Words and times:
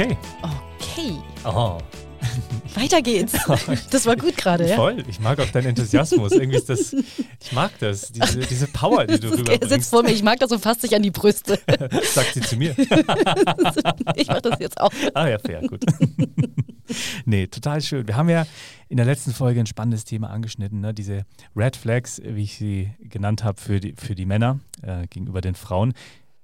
Okay. 0.00 0.16
Okay, 0.80 1.18
Oh, 1.44 1.76
weiter 2.74 3.02
geht's. 3.02 3.34
Das 3.90 4.06
war 4.06 4.16
gut 4.16 4.34
gerade, 4.34 4.66
ja? 4.66 4.76
voll. 4.76 5.04
Ich 5.06 5.20
mag 5.20 5.38
auch 5.38 5.48
deinen 5.48 5.66
Enthusiasmus. 5.66 6.32
Irgendwie 6.32 6.56
ist 6.56 6.70
das, 6.70 6.94
ich 6.94 7.52
mag 7.52 7.70
das, 7.80 8.10
diese, 8.10 8.40
diese 8.40 8.66
Power, 8.68 9.06
die 9.06 9.20
du 9.20 9.28
Er 9.28 9.36
sitzt 9.36 9.48
rüberbringst, 9.50 9.90
vor 9.90 10.02
mir, 10.02 10.12
ich 10.12 10.22
mag 10.22 10.38
das 10.38 10.52
und 10.52 10.60
fasst 10.60 10.80
sich 10.80 10.96
an 10.96 11.02
die 11.02 11.10
Brüste. 11.10 11.58
sagt 12.14 12.32
sie 12.32 12.40
zu 12.40 12.56
mir. 12.56 12.74
Ich 14.16 14.28
mach 14.28 14.40
das 14.40 14.58
jetzt 14.58 14.80
auch. 14.80 14.90
Ah 15.12 15.28
ja, 15.28 15.38
fair, 15.38 15.60
gut. 15.68 15.84
nee, 17.26 17.46
total 17.46 17.82
schön. 17.82 18.08
Wir 18.08 18.16
haben 18.16 18.30
ja 18.30 18.46
in 18.88 18.96
der 18.96 19.04
letzten 19.06 19.32
Folge 19.32 19.60
ein 19.60 19.66
spannendes 19.66 20.06
Thema 20.06 20.30
angeschnitten, 20.30 20.80
ne? 20.80 20.94
diese 20.94 21.26
Red 21.54 21.76
Flags, 21.76 22.22
wie 22.24 22.44
ich 22.44 22.56
sie 22.56 22.90
genannt 23.00 23.44
habe, 23.44 23.60
für 23.60 23.80
die, 23.80 23.94
für 23.98 24.14
die 24.14 24.24
Männer 24.24 24.60
äh, 24.80 25.06
gegenüber 25.08 25.42
den 25.42 25.54
Frauen. 25.54 25.92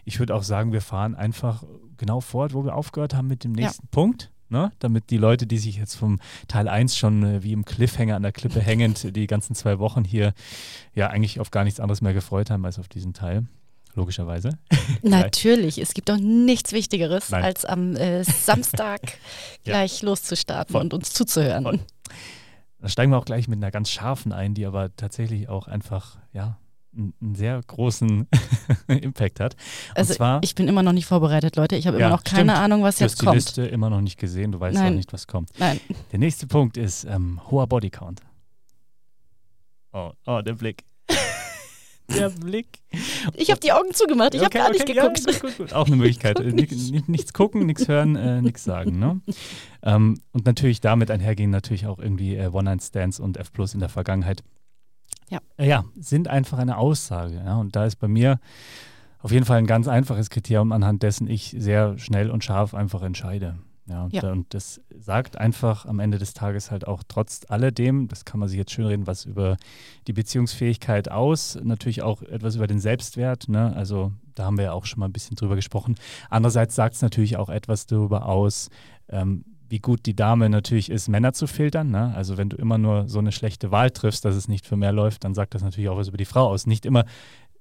Ich 0.04 0.18
würde 0.18 0.34
auch 0.34 0.43
sagen, 0.43 0.73
wir 0.73 0.82
fahren 0.82 1.15
einfach 1.15 1.65
genau 1.98 2.20
fort, 2.20 2.55
wo 2.55 2.64
wir 2.64 2.74
aufgehört 2.74 3.14
haben 3.14 3.27
mit 3.28 3.45
dem 3.45 3.55
Ja. 3.55 3.66
nächsten 3.66 3.86
Punkt. 3.88 4.30
Ne? 4.48 4.71
Damit 4.79 5.10
die 5.10 5.16
Leute, 5.16 5.46
die 5.46 5.59
sich 5.59 5.76
jetzt 5.76 5.96
vom 5.96 6.21
Teil 6.46 6.68
1 6.68 6.96
schon 6.96 7.23
äh, 7.24 7.43
wie 7.43 7.52
im 7.52 7.65
Cliffhanger 7.65 8.15
an 8.15 8.23
der 8.23 8.30
Klippe 8.32 8.60
hängend 8.62 9.16
die 9.16 9.26
ganzen 9.26 9.54
zwei 9.57 9.79
Wochen 9.80 10.04
hier 10.04 10.34
ja 10.95 11.09
eigentlich 11.09 11.40
auf 11.40 11.51
gar 11.51 11.65
nichts 11.65 11.80
anderes 11.80 12.01
mehr 12.01 12.15
gefreut 12.15 12.51
haben 12.51 12.65
als 12.65 12.79
auf 12.79 12.87
diesen 12.88 13.12
Teil. 13.12 13.46
Logischerweise. 13.95 14.51
Natürlich, 15.02 15.79
es 15.79 15.95
gibt 15.95 16.09
doch 16.10 16.18
nichts 16.18 16.73
Wichtigeres, 16.73 17.30
Nein. 17.30 17.43
als 17.45 17.65
am 17.65 17.96
äh, 17.96 18.23
Samstag 18.24 19.01
Ja. 19.65 19.73
gleich 19.73 20.02
loszustarten 20.02 20.73
Voll. 20.74 20.82
und 20.82 20.95
uns 20.95 21.12
zuzuhören. 21.12 21.65
Voll. 21.65 21.80
Da 22.78 22.88
steigen 22.88 23.10
wir 23.10 23.18
auch 23.18 23.24
gleich 23.24 23.49
mit 23.49 23.56
einer 23.56 23.71
ganz 23.73 23.90
scharfen 23.90 24.32
ein, 24.32 24.54
die 24.54 24.65
aber 24.66 24.95
tatsächlich 24.95 25.49
auch 25.49 25.66
einfach, 25.66 26.18
ja, 26.32 26.59
einen, 26.97 27.35
sehr 27.35 27.61
großen 27.66 28.27
Impact 28.89 29.41
hat. 29.41 29.55
Und 29.91 29.97
Also 29.99 30.15
zwar, 30.15 30.41
ich 30.43 30.55
bin 30.55 30.69
immer 30.69 30.83
noch 30.83 30.93
nicht 30.93 31.07
vorbereitet, 31.07 31.57
Leute. 31.57 31.77
Ich 31.77 31.87
habe 31.87 31.99
Ja, 31.99 32.07
immer 32.07 32.16
noch 32.16 32.25
keine 32.25 32.52
stimmt. 32.52 32.65
Ahnung, 32.65 32.83
was 32.83 32.97
du 32.97 33.05
jetzt 33.05 33.13
hast 33.13 33.21
die 33.23 33.25
kommt. 33.27 33.35
Liste 33.37 33.63
immer 33.66 33.91
noch 33.91 34.01
nicht 34.01 34.19
gesehen, 34.19 34.52
du 34.52 34.61
weißt 34.61 34.77
Nein. 34.79 34.93
auch 34.93 34.97
nicht, 34.97 35.13
was 35.13 35.27
kommt. 35.27 35.51
Nein, 35.59 35.80
Der 36.13 36.19
nächste 36.19 36.47
Punkt 36.47 36.77
ist 36.77 37.05
ähm, 37.05 37.41
hoher 37.51 37.67
Bodycount. 37.67 38.21
Oh, 39.93 40.13
oh, 40.27 40.41
der 40.43 40.55
Blick. 40.55 40.85
der 42.09 42.29
Blick. 42.30 42.67
ich 43.35 43.51
habe 43.51 43.61
die 43.61 43.73
Augen 43.73 43.93
zugemacht. 43.95 44.35
Ich 44.35 44.43
Okay, 44.43 44.59
habe 44.61 44.69
gar 44.69 44.73
nicht 44.73 44.83
okay, 44.83 44.93
geguckt. 44.95 45.21
Ja, 45.27 45.39
gut, 45.39 45.57
gut. 45.59 45.73
Auch 45.73 45.87
eine 45.87 45.97
Möglichkeit. 45.97 46.39
Äh, 46.41 46.52
ni- 46.52 46.69
ni- 46.71 47.02
nichts 47.07 47.33
gucken, 47.33 47.67
nichts 47.67 47.89
hören, 47.89 48.15
äh, 48.17 48.43
nichts 48.43 48.65
sagen. 48.65 48.99
Ne? 48.99 49.21
Ähm, 49.83 50.21
und 50.33 50.45
natürlich 50.47 50.80
damit 50.80 51.11
einhergehen 51.11 51.51
natürlich 51.51 51.87
auch 51.87 51.99
irgendwie 51.99 52.37
äh, 52.37 52.49
One-Night-Stands 52.49 53.21
und 53.21 53.37
F 53.39 53.52
Plus 53.52 53.74
in 53.74 53.80
der 53.80 53.89
Vergangenheit. 53.89 54.43
Ja. 55.30 55.41
Ja, 55.59 55.85
sind 55.99 56.29
einfach 56.29 56.59
eine 56.59 56.77
Aussage. 56.77 57.37
Ja? 57.45 57.57
Und 57.57 57.74
da 57.77 57.85
ist 57.87 57.96
bei 57.96 58.09
mir 58.09 58.38
auf 59.21 59.33
jeden 59.33 59.45
Fall 59.45 59.59
ein 59.59 59.66
ganz 59.66 59.88
einfaches 59.88 60.30
Kriterium, 60.30 60.73
anhand 60.73 61.02
dessen 61.02 61.29
ich 61.29 61.55
sehr 61.59 61.99
schnell 61.99 62.30
und 62.30 62.45
scharf 62.45 62.74
einfach 62.74 63.02
entscheide. 63.02 63.57
Ja, 63.88 64.05
und, 64.05 64.12
Ja. 64.12 64.33
und 64.33 64.53
das 64.53 64.81
sagt 64.99 65.38
einfach 65.38 65.87
am 65.87 66.00
Ende 66.00 66.19
des 66.19 66.34
Tages 66.34 66.71
halt 66.72 66.87
auch 66.88 67.03
trotz 67.06 67.43
alledem, 67.49 68.09
das 68.09 68.25
kann 68.25 68.41
man 68.41 68.49
sich 68.49 68.59
jetzt 68.59 68.73
schön 68.73 68.87
reden, 68.87 69.06
was 69.06 69.25
über 69.25 69.56
die 70.09 70.12
Beziehungsfähigkeit 70.12 71.09
aus, 71.09 71.56
natürlich 71.62 72.03
auch 72.03 72.23
etwas 72.23 72.56
über 72.56 72.67
den 72.67 72.81
Selbstwert. 72.81 73.49
Ne? 73.49 73.73
Also 73.77 74.12
da 74.34 74.45
haben 74.45 74.56
wir 74.59 74.65
ja 74.65 74.73
auch 74.73 74.87
schon 74.87 75.00
mal 75.00 75.06
ein 75.06 75.12
bisschen 75.12 75.37
drüber 75.37 75.55
gesprochen. 75.55 75.95
Andererseits 76.31 76.75
sagt 76.75 76.97
es 76.97 77.03
natürlich 77.03 77.37
auch 77.37 77.49
etwas 77.49 77.87
darüber 77.87 78.27
aus, 78.27 78.71
ähm, 79.09 79.45
wie 79.69 79.78
gut 79.78 80.06
die 80.06 80.15
Dame 80.15 80.49
natürlich 80.49 80.91
ist, 80.91 81.09
Männer 81.09 81.32
zu 81.32 81.47
filtern. 81.47 81.91
Ne? 81.91 82.15
Also 82.15 82.37
wenn 82.37 82.49
du 82.49 82.56
immer 82.56 82.78
nur 82.78 83.09
so 83.09 83.19
eine 83.19 83.32
schlechte 83.32 83.71
Wahl 83.71 83.91
triffst, 83.91 84.25
dass 84.25 84.34
es 84.34 84.49
nicht 84.49 84.66
für 84.66 84.77
mehr 84.77 84.93
läuft, 84.93 85.25
dann 85.25 85.34
sagt 85.34 85.54
das 85.54 85.62
natürlich 85.62 85.88
auch 85.88 85.97
was 85.97 86.09
über 86.09 86.16
die 86.16 86.25
Frau 86.25 86.49
aus. 86.49 86.66
Nicht 86.66 86.87
immer, 86.87 87.04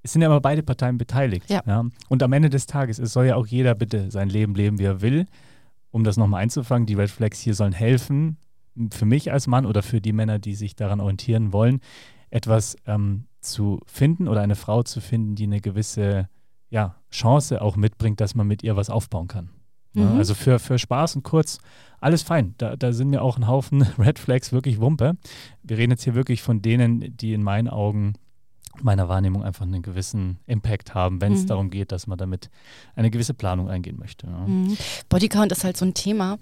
es 0.03 0.13
sind 0.13 0.21
ja 0.21 0.27
immer 0.27 0.41
beide 0.41 0.63
Parteien 0.63 0.97
beteiligt. 0.97 1.49
Ja. 1.49 1.85
Und 2.09 2.23
am 2.23 2.33
Ende 2.33 2.49
des 2.49 2.67
Tages, 2.67 2.99
es 2.99 3.13
soll 3.13 3.25
ja 3.25 3.35
auch 3.35 3.47
jeder 3.47 3.75
bitte 3.75 4.11
sein 4.11 4.29
Leben 4.29 4.55
leben, 4.55 4.77
wie 4.79 4.85
er 4.85 5.01
will. 5.01 5.25
Um 5.91 6.03
das 6.03 6.17
nochmal 6.17 6.44
einzufangen, 6.44 6.85
die 6.85 6.94
Red 6.94 7.09
Flags 7.09 7.39
hier 7.39 7.53
sollen 7.53 7.71
helfen, 7.71 8.38
für 8.91 9.05
mich 9.05 9.31
als 9.31 9.47
Mann 9.47 9.65
oder 9.65 9.81
für 9.81 10.01
die 10.01 10.13
Männer, 10.13 10.39
die 10.39 10.55
sich 10.55 10.75
daran 10.75 10.99
orientieren 10.99 11.53
wollen, 11.53 11.79
etwas 12.29 12.75
ähm, 12.85 13.27
zu 13.39 13.79
finden 13.85 14.27
oder 14.27 14.41
eine 14.41 14.55
Frau 14.55 14.83
zu 14.83 14.99
finden, 14.99 15.35
die 15.35 15.45
eine 15.45 15.61
gewisse 15.61 16.27
ja, 16.69 16.95
Chance 17.11 17.61
auch 17.61 17.77
mitbringt, 17.77 18.19
dass 18.19 18.35
man 18.35 18.47
mit 18.47 18.63
ihr 18.63 18.75
was 18.75 18.89
aufbauen 18.89 19.27
kann. 19.27 19.49
Ja, 19.95 20.03
Mhm. 20.06 20.17
also 20.17 20.33
für, 20.35 20.59
für 20.59 20.78
Spaß 20.78 21.16
und 21.16 21.23
kurz, 21.23 21.57
alles 22.01 22.22
fein. 22.22 22.53
Da, 22.57 22.75
da 22.75 22.91
sind 22.94 23.09
mir 23.09 23.22
auch 23.22 23.38
ein 23.38 23.47
Haufen 23.47 23.81
Red 23.97 24.19
Flags 24.19 24.51
wirklich 24.51 24.79
Wumpe. 24.79 25.13
Wir 25.63 25.78
reden 25.78 25.91
jetzt 25.91 26.03
hier 26.03 26.13
wirklich 26.16 26.41
von 26.41 26.61
denen, 26.61 27.16
die 27.17 27.33
in 27.33 27.41
meinen 27.41 27.67
Augen, 27.69 28.13
meiner 28.81 29.07
Wahrnehmung 29.07 29.44
einfach 29.44 29.66
einen 29.66 29.81
gewissen 29.81 30.38
Impact 30.47 30.94
haben, 30.94 31.22
wenn 31.22 31.31
es 31.33 31.44
Mhm. 31.44 31.47
darum 31.47 31.69
geht, 31.69 31.91
dass 31.94 32.07
man 32.07 32.17
damit 32.17 32.50
eine 32.95 33.09
gewisse 33.09 33.33
Planung 33.33 33.69
eingehen 33.69 33.97
möchte. 33.97 34.28
Ja. 34.28 34.45
Mhm. 34.45 34.78
Bodycount 35.09 35.51
ist 35.53 35.63
halt 35.63 35.78
so 35.78 35.85
ein 35.85 35.94
Thema, 35.94 36.38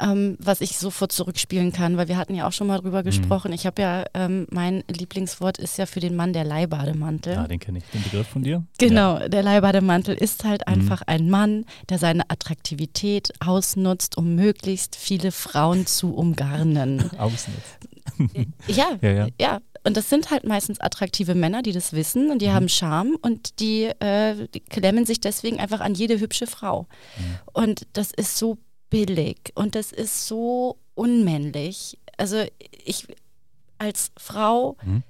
ähm, 0.00 0.36
was 0.40 0.60
ich 0.60 0.78
sofort 0.78 1.12
zurückspielen 1.12 1.72
kann, 1.72 1.96
weil 1.96 2.08
wir 2.08 2.16
hatten 2.16 2.34
ja 2.34 2.46
auch 2.48 2.52
schon 2.52 2.66
mal 2.66 2.78
Mhm. 2.78 2.82
drüber 2.82 3.02
gesprochen. 3.02 3.52
Ich 3.52 3.66
habe 3.66 3.82
ja, 3.82 4.04
ähm, 4.14 4.46
mein 4.50 4.82
Lieblingswort 4.88 5.58
ist 5.58 5.78
ja 5.78 5.86
für 5.86 6.00
den 6.00 6.16
Mann 6.16 6.32
der 6.32 6.44
Leihbademantel. 6.44 7.34
Ja, 7.34 7.46
den 7.48 7.58
kenne 7.60 7.78
ich, 7.78 7.84
den 7.92 8.02
Begriff 8.02 8.26
von 8.28 8.42
dir. 8.42 8.64
Genau, 8.78 9.18
der 9.28 9.42
Leihbademantel 9.42 10.14
ist 10.14 10.44
halt 10.44 10.62
Mhm. 10.66 10.74
einfach 10.74 11.02
ein 11.06 11.28
Mann, 11.30 11.64
der 11.88 11.98
seine 11.98 12.28
Attraktivität 12.30 13.32
ausnutzt, 13.40 14.16
um 14.16 14.34
möglichst 14.34 14.96
viele 14.96 15.32
Frauen 15.32 15.86
zu 15.86 16.14
umgarnen. 16.14 17.10
Ja. 17.12 17.18
Außen. 17.20 17.52
ja, 18.66 18.88
Ja, 19.02 19.10
ja. 19.10 19.26
ja. 19.40 19.58
Und 19.82 19.96
das 19.96 20.10
sind 20.10 20.30
halt 20.30 20.44
meistens 20.44 20.78
attraktive 20.80 21.34
Männer, 21.34 21.62
die 21.62 21.72
das 21.72 21.94
wissen 21.94 22.30
und 22.30 22.42
die 22.42 22.48
Mhm. 22.48 22.52
haben 22.52 22.68
Charme 22.68 23.16
und 23.22 23.60
die, 23.60 23.84
äh, 24.00 24.46
die 24.54 24.60
klemmen 24.60 25.06
sich 25.06 25.20
deswegen 25.20 25.58
einfach 25.58 25.80
an 25.80 25.94
jede 25.94 26.20
hübsche 26.20 26.46
Frau. 26.46 26.86
Mhm. 27.16 27.24
Und 27.54 27.86
das 27.94 28.10
ist 28.10 28.36
so 28.36 28.58
billig 28.90 29.38
und 29.54 29.74
das 29.74 29.92
ist 29.92 30.26
so 30.26 30.76
unmännlich. 30.94 31.98
Also 32.16 32.44
ich 32.84 33.06
als 33.78 34.10
Frau, 34.18 34.76
Mhm. 34.84 35.02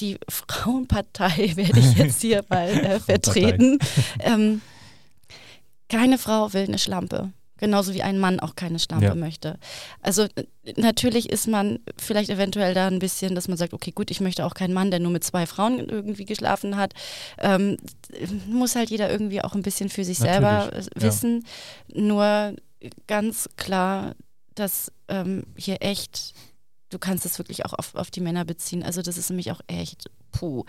die 0.00 0.18
Frauenpartei 0.28 1.52
werde 1.56 1.78
ich 1.78 1.94
jetzt 1.94 2.20
hier 2.20 2.44
mal 2.48 2.68
äh, 2.68 2.98
vertreten. 3.00 3.78
Ähm, 4.20 4.60
keine 5.88 6.18
Frau 6.18 6.52
will 6.52 6.64
eine 6.64 6.78
Schlampe. 6.78 7.32
Genauso 7.58 7.94
wie 7.94 8.02
ein 8.02 8.18
Mann 8.18 8.38
auch 8.38 8.54
keine 8.54 8.78
Schlampe 8.78 9.06
Ja. 9.06 9.14
möchte. 9.14 9.58
Also 10.02 10.26
natürlich 10.76 11.30
ist 11.30 11.46
man 11.48 11.78
vielleicht 11.96 12.28
eventuell 12.28 12.74
da 12.74 12.86
ein 12.88 12.98
bisschen, 12.98 13.34
dass 13.34 13.48
man 13.48 13.56
sagt, 13.56 13.72
okay, 13.72 13.92
gut, 13.92 14.10
ich 14.10 14.20
möchte 14.20 14.44
auch 14.44 14.52
keinen 14.52 14.74
Mann, 14.74 14.90
der 14.90 15.00
nur 15.00 15.10
mit 15.12 15.24
zwei 15.24 15.46
Frauen 15.46 15.78
irgendwie 15.88 16.26
geschlafen 16.26 16.76
hat. 16.76 16.92
Ähm, 17.38 17.78
muss 18.46 18.74
halt 18.76 18.90
jeder 18.90 19.10
irgendwie 19.10 19.40
auch 19.42 19.54
ein 19.54 19.62
bisschen 19.62 19.88
für 19.88 20.04
sich 20.04 20.18
selber 20.18 20.64
Natürlich, 20.66 20.86
ja. 20.96 21.02
wissen. 21.02 21.46
Nur 21.94 22.54
ganz 23.06 23.48
klar, 23.56 24.14
dass 24.54 24.90
ähm, 25.08 25.44
hier 25.56 25.82
echt, 25.82 26.32
du 26.90 26.98
kannst 26.98 27.26
es 27.26 27.38
wirklich 27.38 27.64
auch 27.64 27.72
auf, 27.74 27.94
auf 27.94 28.10
die 28.10 28.20
Männer 28.20 28.44
beziehen. 28.44 28.82
Also 28.82 29.02
das 29.02 29.16
ist 29.18 29.28
nämlich 29.30 29.50
auch 29.50 29.60
echt, 29.66 30.10
puh. 30.32 30.64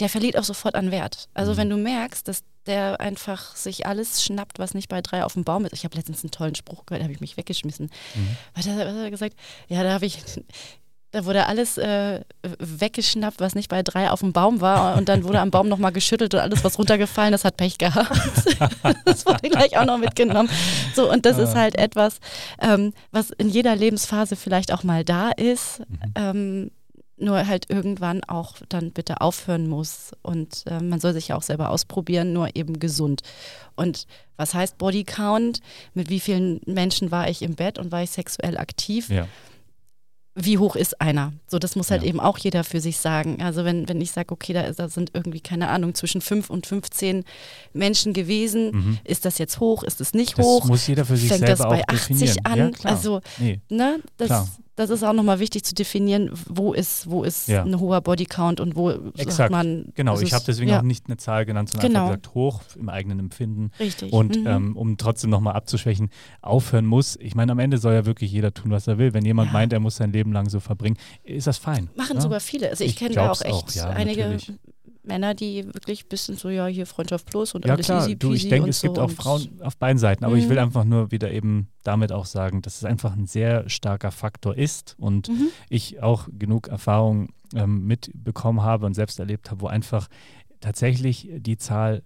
Der 0.00 0.08
verliert 0.08 0.36
auch 0.36 0.44
sofort 0.44 0.74
an 0.74 0.90
Wert. 0.90 1.28
Also 1.34 1.52
Mhm. 1.52 1.56
wenn 1.56 1.70
du 1.70 1.76
merkst, 1.76 2.26
dass 2.28 2.42
der 2.66 3.00
einfach 3.00 3.56
sich 3.56 3.86
alles 3.86 4.22
schnappt, 4.22 4.58
was 4.58 4.74
nicht 4.74 4.88
bei 4.88 5.00
drei 5.00 5.24
auf 5.24 5.32
dem 5.34 5.44
Baum 5.44 5.64
ist. 5.64 5.72
Ich 5.72 5.84
habe 5.84 5.96
letztens 5.96 6.22
einen 6.22 6.30
tollen 6.30 6.54
Spruch 6.54 6.84
gehört, 6.84 7.00
da 7.00 7.04
habe 7.04 7.14
ich 7.14 7.20
mich 7.20 7.36
weggeschmissen. 7.36 7.90
Mhm. 8.14 8.36
Was 8.54 8.66
hat, 8.66 8.76
er, 8.78 8.86
was 8.86 8.94
hat 8.94 9.04
er 9.04 9.10
gesagt? 9.10 9.36
Ja, 9.68 9.82
da 9.82 9.92
habe 9.92 10.04
ich, 10.06 10.18
da 11.10 11.24
wurde 11.24 11.46
alles 11.46 11.78
äh, 11.78 12.20
weggeschnappt, 12.58 13.40
was 13.40 13.54
nicht 13.54 13.68
bei 13.70 13.82
drei 13.82 14.10
auf 14.10 14.20
dem 14.20 14.32
Baum 14.32 14.60
war. 14.60 14.96
Und 14.96 15.08
dann 15.08 15.24
wurde 15.24 15.40
am 15.40 15.50
Baum 15.50 15.68
nochmal 15.68 15.92
geschüttelt 15.92 16.34
und 16.34 16.40
alles, 16.40 16.64
was 16.64 16.78
runtergefallen 16.78 17.32
ist, 17.32 17.44
hat 17.44 17.56
Pech 17.56 17.78
gehabt. 17.78 18.10
das 19.06 19.24
wurde 19.24 19.48
gleich 19.48 19.78
auch 19.78 19.86
noch 19.86 19.98
mitgenommen. 19.98 20.50
So, 20.94 21.10
und 21.10 21.24
das 21.24 21.38
ist 21.38 21.54
Ah. 21.54 21.60
halt 21.60 21.78
etwas, 21.78 22.18
ähm, 22.60 22.92
was 23.10 23.30
in 23.30 23.48
jeder 23.48 23.74
Lebensphase 23.74 24.36
vielleicht 24.36 24.72
auch 24.72 24.82
mal 24.82 25.02
da 25.04 25.30
ist. 25.30 25.80
Mhm. 25.80 26.12
Ähm, 26.14 26.70
nur 27.20 27.46
halt 27.48 27.68
irgendwann 27.68 28.22
auch 28.24 28.56
dann 28.68 28.92
bitte 28.92 29.20
aufhören 29.20 29.66
muss. 29.66 30.12
Und 30.22 30.64
äh, 30.66 30.80
man 30.80 31.00
soll 31.00 31.14
sich 31.14 31.28
ja 31.28 31.36
auch 31.36 31.42
selber 31.42 31.70
ausprobieren, 31.70 32.32
nur 32.32 32.54
eben 32.54 32.78
gesund. 32.78 33.22
Und 33.74 34.06
was 34.36 34.54
heißt 34.54 34.78
Bodycount? 34.78 35.60
Mit 35.94 36.10
wie 36.10 36.20
vielen 36.20 36.60
Menschen 36.66 37.10
war 37.10 37.28
ich 37.28 37.42
im 37.42 37.54
Bett 37.56 37.78
und 37.78 37.90
war 37.90 38.02
ich 38.02 38.10
sexuell 38.10 38.56
aktiv? 38.58 39.08
Ja. 39.08 39.26
Wie 40.40 40.58
hoch 40.58 40.76
ist 40.76 41.00
einer? 41.00 41.32
So, 41.46 41.58
das 41.58 41.74
muss 41.76 41.90
halt 41.90 42.02
Ja. 42.02 42.08
eben 42.08 42.20
auch 42.20 42.38
jeder 42.38 42.64
für 42.64 42.80
sich 42.80 42.98
sagen. 42.98 43.42
Also 43.42 43.64
wenn, 43.64 43.88
wenn 43.88 44.00
ich 44.00 44.12
sage, 44.12 44.32
okay, 44.32 44.52
da, 44.52 44.62
ist, 44.62 44.78
da 44.78 44.88
sind 44.88 45.10
irgendwie, 45.14 45.40
keine 45.40 45.68
Ahnung, 45.68 45.94
zwischen 45.94 46.20
5 46.20 46.48
und 46.50 46.66
15 46.66 47.24
Menschen 47.72 48.12
gewesen, 48.12 48.70
Mhm. 48.72 48.98
ist 49.04 49.24
das 49.24 49.38
jetzt 49.38 49.60
hoch, 49.60 49.82
ist 49.82 50.00
es 50.00 50.14
nicht 50.14 50.38
Das 50.38 50.44
hoch? 50.46 50.64
muss 50.66 50.86
jeder 50.86 51.04
für 51.04 51.16
sich 51.16 51.28
Fängt 51.28 51.40
selber 51.46 51.56
das 51.64 51.68
bei 51.68 51.82
auch 51.82 51.88
80 51.94 52.18
definieren. 52.34 52.44
an? 52.44 52.72
Ja. 52.82 52.90
Also, 52.90 53.20
nee. 53.38 53.60
ne, 53.68 53.98
Klar. 54.18 54.48
Das, 54.78 54.90
ist 54.90 55.02
auch 55.02 55.12
nochmal 55.12 55.40
wichtig 55.40 55.64
zu 55.64 55.74
definieren, 55.74 56.30
wo 56.48 56.72
ist, 56.72 57.10
wo 57.10 57.24
ist 57.24 57.48
Ja. 57.48 57.62
ein 57.64 57.78
hoher 57.80 58.00
Bodycount 58.00 58.60
und 58.60 58.76
wo 58.76 58.90
Exakt. 58.90 59.32
sagt 59.32 59.50
man. 59.50 59.92
Genau, 59.94 60.18
ich 60.20 60.32
habe 60.32 60.44
deswegen 60.46 60.70
ja, 60.70 60.78
auch 60.78 60.82
nicht 60.82 61.06
eine 61.06 61.16
Zahl 61.16 61.44
genannt, 61.46 61.70
sondern 61.70 61.88
Genau. 61.90 62.00
einfach 62.04 62.16
gesagt 62.22 62.34
hoch 62.34 62.62
im 62.76 62.88
eigenen 62.88 63.18
Empfinden. 63.18 63.70
Richtig. 63.80 64.12
Und 64.12 64.36
Mhm. 64.40 64.46
ähm, 64.46 64.76
um 64.76 64.96
trotzdem 64.96 65.30
nochmal 65.30 65.54
abzuschwächen, 65.54 66.10
aufhören 66.42 66.86
muss. 66.86 67.16
Ich 67.20 67.34
meine, 67.34 67.52
am 67.52 67.58
Ende 67.58 67.78
soll 67.78 67.94
ja 67.94 68.06
wirklich 68.06 68.30
jeder 68.32 68.54
tun, 68.54 68.70
was 68.70 68.86
er 68.86 68.98
will. 68.98 69.14
Wenn 69.14 69.24
jemand 69.24 69.48
Ja. 69.48 69.52
meint, 69.52 69.72
er 69.72 69.80
muss 69.80 69.96
sein 69.96 70.12
Leben 70.12 70.32
lang 70.32 70.48
so 70.48 70.60
verbringen, 70.60 70.96
ist 71.24 71.46
das 71.46 71.58
fein. 71.58 71.90
Machen 71.96 72.16
ja? 72.16 72.20
sogar 72.20 72.40
viele. 72.40 72.70
Also 72.70 72.84
ich, 72.84 72.90
Ich 72.90 72.96
kenne 72.96 73.30
auch 73.30 73.40
echt 73.40 73.80
auch, 73.82 73.84
einige 73.90 74.22
natürlich. 74.22 74.52
Männer, 75.08 75.34
die 75.34 75.64
wirklich 75.66 76.04
ein 76.04 76.08
bisschen 76.08 76.36
so, 76.36 76.48
ja, 76.50 76.66
hier 76.66 76.86
Freundschaft 76.86 77.26
plus 77.26 77.54
und 77.54 77.64
Ja 77.64 77.72
alles 77.74 77.86
klar, 77.86 78.02
easy 78.04 78.16
du, 78.16 78.28
peasy 78.30 78.44
ich 78.44 78.48
denke, 78.50 78.70
es 78.70 78.80
so 78.80 78.86
gibt 78.86 78.98
auch 79.00 79.10
Frauen 79.10 79.60
auf 79.62 79.76
beiden 79.76 79.98
Seiten, 79.98 80.24
aber 80.24 80.36
ich 80.36 80.48
will 80.48 80.56
Mhm. 80.56 80.62
einfach 80.62 80.84
nur 80.84 81.10
wieder 81.10 81.32
eben 81.32 81.68
damit 81.82 82.12
auch 82.12 82.26
sagen, 82.26 82.62
dass 82.62 82.76
es 82.76 82.84
einfach 82.84 83.16
ein 83.16 83.26
sehr 83.26 83.68
starker 83.68 84.10
Faktor 84.12 84.56
ist 84.56 84.94
und 84.98 85.28
Mhm. 85.28 85.48
ich 85.68 86.00
auch 86.02 86.28
genug 86.30 86.68
Erfahrung 86.68 87.30
ähm, 87.54 87.86
mitbekommen 87.86 88.62
habe 88.62 88.86
und 88.86 88.94
selbst 88.94 89.18
erlebt 89.18 89.50
habe, 89.50 89.62
wo 89.62 89.66
einfach 89.66 90.08
tatsächlich 90.60 91.28
die 91.38 91.56
Zahl 91.56 92.02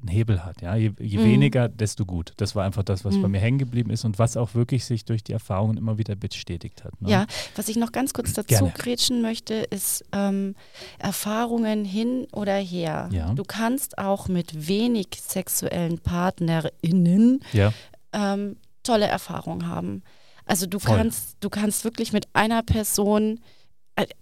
einen 0.00 0.08
Hebel 0.08 0.44
hat. 0.44 0.62
Ja? 0.62 0.74
Je, 0.76 0.92
je 0.98 1.18
Mhm. 1.18 1.24
weniger, 1.24 1.68
desto 1.68 2.04
gut. 2.04 2.32
Das 2.36 2.54
war 2.54 2.64
einfach 2.64 2.82
das, 2.82 3.04
was 3.04 3.14
bei 3.16 3.26
Mhm. 3.26 3.32
mir 3.32 3.38
hängen 3.40 3.58
geblieben 3.58 3.90
ist 3.90 4.04
und 4.04 4.18
was 4.18 4.36
auch 4.36 4.54
wirklich 4.54 4.84
sich 4.84 5.04
durch 5.04 5.22
die 5.24 5.32
Erfahrungen 5.32 5.76
immer 5.76 5.98
wieder 5.98 6.14
bestätigt 6.16 6.84
hat. 6.84 7.00
Ne? 7.00 7.10
Ja, 7.10 7.26
was 7.54 7.68
ich 7.68 7.76
noch 7.76 7.92
ganz 7.92 8.12
kurz 8.12 8.32
dazu 8.32 8.48
Gerne. 8.48 8.72
grätschen 8.76 9.22
möchte, 9.22 9.54
ist 9.54 10.04
ähm, 10.12 10.54
Erfahrungen 10.98 11.84
hin 11.84 12.26
oder 12.32 12.56
her. 12.56 13.08
Ja. 13.12 13.32
Du 13.34 13.42
kannst 13.44 13.98
auch 13.98 14.28
mit 14.28 14.68
wenig 14.68 15.08
sexuellen 15.20 15.98
PartnerInnen 15.98 17.40
ja. 17.52 17.72
ähm, 18.12 18.56
tolle 18.82 19.06
Erfahrungen 19.06 19.68
haben. 19.68 20.02
Also 20.44 20.66
du 20.66 20.78
Voll. 20.78 20.96
kannst, 20.96 21.36
du 21.40 21.50
kannst 21.50 21.84
wirklich 21.84 22.12
mit 22.12 22.28
einer 22.32 22.62
Person 22.62 23.40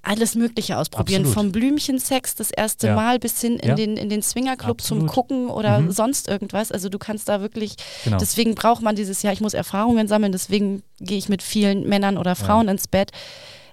alles 0.03 0.37
Mögliche 0.37 0.79
ausprobieren. 0.79 1.23
Absolut. 1.23 1.35
Vom 1.35 1.53
Blümchensex 1.53 2.35
das 2.37 2.51
erste 2.53 2.89
Ja. 2.89 2.95
Mal 2.95 3.19
bis 3.19 3.41
hin 3.41 3.57
in 3.59 3.71
Ja. 3.71 3.75
den, 3.75 3.97
in 3.97 4.09
den 4.09 4.23
Swingerclub 4.23 4.81
zum. 4.81 5.07
Gucken 5.07 5.49
oder 5.49 5.81
Mhm. 5.81 5.91
sonst 5.91 6.29
irgendwas. 6.29 6.71
Also 6.73 6.89
du 6.89 6.99
kannst 6.99 7.29
da 7.29 7.41
wirklich, 7.41 7.75
Genau. 8.05 8.19
deswegen 8.19 8.55
braucht 8.55 8.83
man 8.83 8.95
dieses 8.97 9.23
Jahr, 9.23 9.33
ich 9.33 9.41
muss 9.41 9.53
Erfahrungen 9.55 10.07
sammeln, 10.09 10.31
deswegen 10.33 10.83
gehe 11.01 11.19
ich 11.19 11.29
mit 11.29 11.43
vielen 11.43 11.89
Männern 11.89 12.17
oder 12.19 12.35
Frauen 12.37 12.69
ins 12.69 12.87
Bett. 12.89 13.11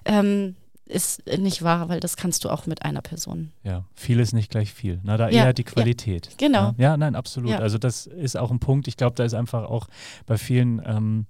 Ähm, 0.04 0.56
ist 0.86 1.22
nicht 1.38 1.62
wahr, 1.62 1.88
weil 1.88 2.00
das 2.00 2.16
kannst 2.16 2.44
du 2.44 2.50
auch 2.50 2.66
mit 2.66 2.82
einer 2.84 3.00
Person. 3.00 3.52
Ja, 3.62 3.84
viel 3.94 4.20
ist 4.20 4.34
nicht 4.34 4.50
gleich 4.50 4.72
viel. 4.74 5.00
Na, 5.04 5.16
da 5.16 5.28
Ja, 5.30 5.44
eher 5.46 5.52
die 5.54 5.62
ja, 5.62 5.70
Qualität. 5.70 6.30
genau. 6.36 6.74
Ja, 6.76 6.90
ja 6.90 6.96
nein, 6.96 7.14
absolut. 7.14 7.50
Ja. 7.50 7.58
Also 7.60 7.78
das 7.78 8.06
ist 8.06 8.36
auch 8.36 8.50
ein 8.50 8.58
Punkt. 8.58 8.88
Ich 8.88 8.96
glaube, 8.96 9.14
da 9.16 9.24
ist 9.24 9.34
einfach 9.34 9.64
auch 9.64 9.86
bei 10.26 10.36
vielen 10.36 10.82
ähm, 10.84 11.26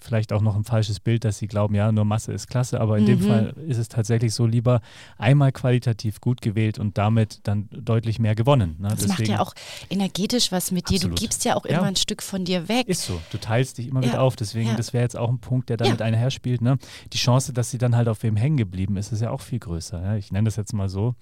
vielleicht 0.00 0.32
auch 0.32 0.40
noch 0.40 0.56
ein 0.56 0.64
falsches 0.64 1.00
Bild, 1.00 1.24
dass 1.24 1.38
sie 1.38 1.46
glauben, 1.46 1.74
ja, 1.74 1.92
nur 1.92 2.04
Masse 2.04 2.32
ist 2.32 2.48
klasse, 2.48 2.80
aber 2.80 2.98
in 2.98 3.06
dem 3.06 3.20
Mhm. 3.20 3.26
Fall 3.28 3.54
ist 3.66 3.78
es 3.78 3.88
tatsächlich 3.88 4.34
so 4.34 4.46
lieber 4.46 4.80
einmal 5.18 5.52
qualitativ 5.52 6.20
gut 6.20 6.40
gewählt 6.40 6.78
und 6.78 6.98
damit 6.98 7.40
dann 7.44 7.68
deutlich 7.70 8.18
mehr 8.18 8.34
gewonnen. 8.34 8.76
Ne? 8.78 8.88
Das 8.88 9.06
macht 9.08 9.26
ja 9.28 9.40
auch 9.40 9.54
energetisch 9.90 10.52
was 10.52 10.70
mit 10.70 10.88
dir. 10.88 10.96
Absolut. 10.96 11.18
Du 11.18 11.22
gibst 11.22 11.44
ja 11.44 11.56
auch 11.56 11.64
Ja. 11.66 11.78
immer 11.78 11.86
ein 11.88 11.96
Stück 11.96 12.22
von 12.22 12.44
dir 12.44 12.68
weg. 12.68 12.88
Ist 12.88 13.02
so. 13.04 13.20
Du 13.30 13.38
teilst 13.38 13.78
dich 13.78 13.88
immer 13.88 14.00
Ja, 14.02 14.08
mit 14.08 14.16
auf. 14.18 14.36
Deswegen, 14.36 14.70
ja. 14.70 14.74
das 14.76 14.92
wäre 14.92 15.02
jetzt 15.02 15.16
auch 15.16 15.28
ein 15.28 15.38
Punkt, 15.38 15.68
der 15.68 15.76
Ja. 15.78 15.84
damit 15.84 16.02
einherspielt. 16.02 16.62
Ne? 16.62 16.78
Die 17.12 17.18
Chance, 17.18 17.52
dass 17.52 17.70
sie 17.70 17.78
dann 17.78 17.96
halt 17.96 18.08
auf 18.08 18.22
wem 18.22 18.36
hängen 18.36 18.56
geblieben 18.56 18.96
ist, 18.96 19.12
ist 19.12 19.20
ja 19.22 19.30
auch 19.30 19.40
viel 19.42 19.58
größer. 19.58 20.02
Ja? 20.02 20.16
Ich 20.16 20.32
nenne 20.32 20.46
das 20.46 20.56
jetzt 20.56 20.72
mal 20.72 20.88
so. 20.88 21.14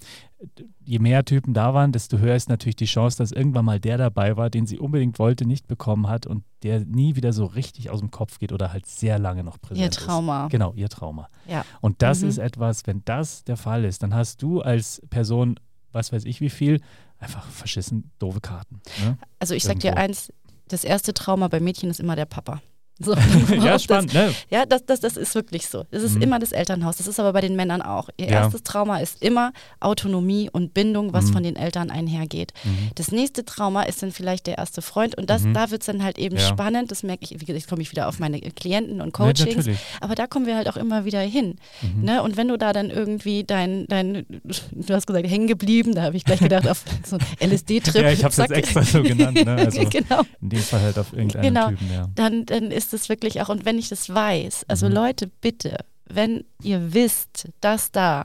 Je 0.85 0.99
mehr 1.01 1.25
Typen 1.25 1.53
da 1.53 1.75
waren, 1.75 1.91
desto 1.91 2.19
höher 2.19 2.37
ist 2.37 2.49
natürlich 2.49 2.77
die 2.77 2.85
Chance, 2.85 3.19
dass 3.19 3.33
irgendwann 3.33 3.65
mal 3.65 3.81
der 3.81 3.99
dabei 3.99 4.37
war, 4.37 4.51
den 4.51 4.67
sie 4.67 4.79
unbedingt 4.79 5.19
wollte, 5.19 5.45
nicht 5.47 5.67
bekommen 5.67 6.09
hat 6.09 6.27
und 6.27 6.45
der 6.63 6.81
nie 6.85 7.17
wieder 7.17 7.33
so 7.33 7.45
richtig 7.45 7.91
aus 7.91 7.99
dem 8.01 8.11
Kopf 8.13 8.39
geht 8.39 8.53
oder 8.53 8.73
halt 8.73 8.87
sehr 8.87 9.19
lange 9.19 9.43
noch 9.43 9.61
präsent 9.61 9.81
Ihr 9.81 9.89
ist. 9.91 9.99
Trauma. 9.99 10.47
Genau, 10.49 10.73
ihr 10.75 10.89
Trauma. 10.89 11.29
Ja. 11.49 11.65
Und 11.81 12.03
das 12.03 12.23
Mhm. 12.23 12.29
ist 12.29 12.39
etwas, 12.39 12.87
wenn 12.87 13.03
das 13.05 13.43
der 13.45 13.57
Fall 13.57 13.85
ist, 13.85 14.03
dann 14.05 14.15
hast 14.15 14.41
du 14.43 14.61
als 14.61 15.03
Person, 15.11 15.59
was 15.93 16.13
weiß 16.13 16.25
ich 16.25 16.41
wie 16.41 16.51
viel, 16.51 16.81
einfach 17.19 17.45
verschissen 17.49 18.11
doofe 18.21 18.41
Karten. 18.41 18.81
Ne? 19.05 19.19
Also 19.41 19.55
ich 19.55 19.65
sag 19.65 19.81
dir 19.81 19.89
Irgendwo. 19.89 20.03
eins, 20.05 20.33
das 20.69 20.85
erste 20.85 21.15
Trauma 21.15 21.49
bei 21.49 21.59
Mädchen 21.59 21.91
ist 21.91 21.99
immer 21.99 22.15
der 22.15 22.27
Papa. 22.27 22.63
So, 23.05 23.15
ja, 23.55 23.65
das, 23.75 23.85
spannend. 23.85 24.13
Ne? 24.13 24.35
Ja, 24.51 24.67
das, 24.67 24.85
das, 24.85 24.99
das 24.99 25.17
ist 25.17 25.33
wirklich 25.37 25.69
so. 25.69 25.85
Es 25.93 26.03
ist 26.03 26.17
Mhm. 26.17 26.23
immer 26.23 26.39
das 26.41 26.51
Elternhaus. 26.51 26.97
Das 26.97 27.07
ist 27.07 27.21
aber 27.21 27.33
bei 27.33 27.41
den 27.41 27.55
Männern 27.55 27.81
auch. 27.81 28.09
Ihr 28.17 28.27
Ja. 28.27 28.33
erstes 28.43 28.65
Trauma 28.65 28.99
ist 28.99 29.23
immer 29.23 29.53
Autonomie 29.79 30.51
und 30.53 30.75
Bindung, 30.75 31.13
was 31.13 31.27
Mhm. 31.27 31.33
von 31.33 31.43
den 31.45 31.55
Eltern 31.57 31.91
einhergeht. 31.91 32.53
Mhm. 32.65 32.91
Das 32.97 33.13
nächste 33.13 33.45
Trauma 33.45 33.83
ist 33.85 34.03
dann 34.03 34.11
vielleicht 34.11 34.49
der 34.49 34.59
erste 34.59 34.83
Freund 34.83 35.17
und 35.17 35.31
das, 35.31 35.43
Mhm. 35.45 35.55
da 35.55 35.71
wird 35.71 35.83
es 35.83 35.87
dann 35.87 36.03
halt 36.03 36.19
eben 36.19 36.37
Ja. 36.37 36.43
spannend. 36.43 36.91
Das 36.91 37.03
merke 37.05 37.25
ich, 37.25 37.41
wie 37.41 37.45
gesagt, 37.45 37.69
komme 37.69 37.83
ich 37.83 37.91
wieder 37.93 38.09
auf 38.09 38.19
meine 38.19 38.41
Klienten 38.41 39.01
und 39.01 39.07
Ne, 39.07 39.13
Coachings. 39.13 39.57
natürlich. 39.59 39.79
aber 40.01 40.15
da 40.17 40.27
kommen 40.27 40.47
wir 40.47 40.57
halt 40.57 40.69
auch 40.69 40.77
immer 40.77 41.05
wieder 41.05 41.21
hin. 41.21 41.57
Mhm. 41.83 42.03
Ne? 42.05 42.23
Und 42.23 42.37
wenn 42.37 42.49
du 42.49 42.59
da 42.59 42.73
dann 42.73 42.91
irgendwie 42.91 43.45
dein, 43.45 43.87
dein 43.87 44.27
du 44.73 44.95
hast 44.95 45.07
gesagt, 45.07 45.29
hängen 45.29 45.47
geblieben, 45.47 45.95
da 45.95 46.03
habe 46.03 46.17
ich 46.17 46.25
gleich 46.25 46.41
gedacht 46.41 46.67
auf 46.69 46.83
so 47.07 47.17
einen 47.39 47.53
LSD-Trip. 47.53 48.03
Ja, 48.03 48.11
ich 48.11 48.25
habe 48.25 48.33
es 48.33 48.37
jetzt 48.39 48.51
extra 48.51 48.83
so 48.83 49.03
genannt. 49.05 49.45
Ne? 49.45 49.55
Also 49.55 49.85
genau. 49.89 50.23
in 50.43 50.49
dem 50.51 50.59
Fall 50.61 50.81
halt 50.81 50.99
auf 50.99 51.13
irgendeinen 51.13 51.43
Genau. 51.55 51.69
Typen, 51.69 51.93
ja. 51.93 52.07
Dann, 52.17 52.45
dann 52.47 52.71
ist 52.73 52.88
es 52.93 53.09
wirklich 53.09 53.41
auch, 53.41 53.49
und 53.49 53.65
wenn 53.65 53.79
ich 53.79 53.89
das 53.89 54.13
weiß, 54.13 54.65
also 54.69 54.87
Mhm. 54.89 54.93
Leute, 54.95 55.27
bitte, 55.41 55.79
wenn 56.07 56.45
ihr 56.63 56.95
wisst, 56.95 57.49
dass 57.61 57.91
da 57.93 58.25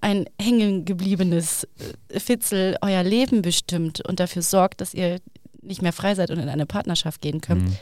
ein 0.00 0.24
hängen 0.40 0.84
gebliebenes 0.84 1.66
äh, 2.08 2.18
Fitzel 2.20 2.76
euer 2.82 3.02
Leben 3.04 3.42
bestimmt 3.42 4.00
und 4.06 4.18
dafür 4.20 4.42
sorgt, 4.42 4.80
dass 4.80 4.94
ihr 4.94 5.20
nicht 5.62 5.80
mehr 5.82 5.92
frei 5.92 6.14
seid 6.16 6.30
und 6.30 6.38
in 6.40 6.48
eine 6.48 6.66
Partnerschaft 6.66 7.20
gehen 7.20 7.40
könnt, 7.40 7.62
Mhm. 7.68 7.76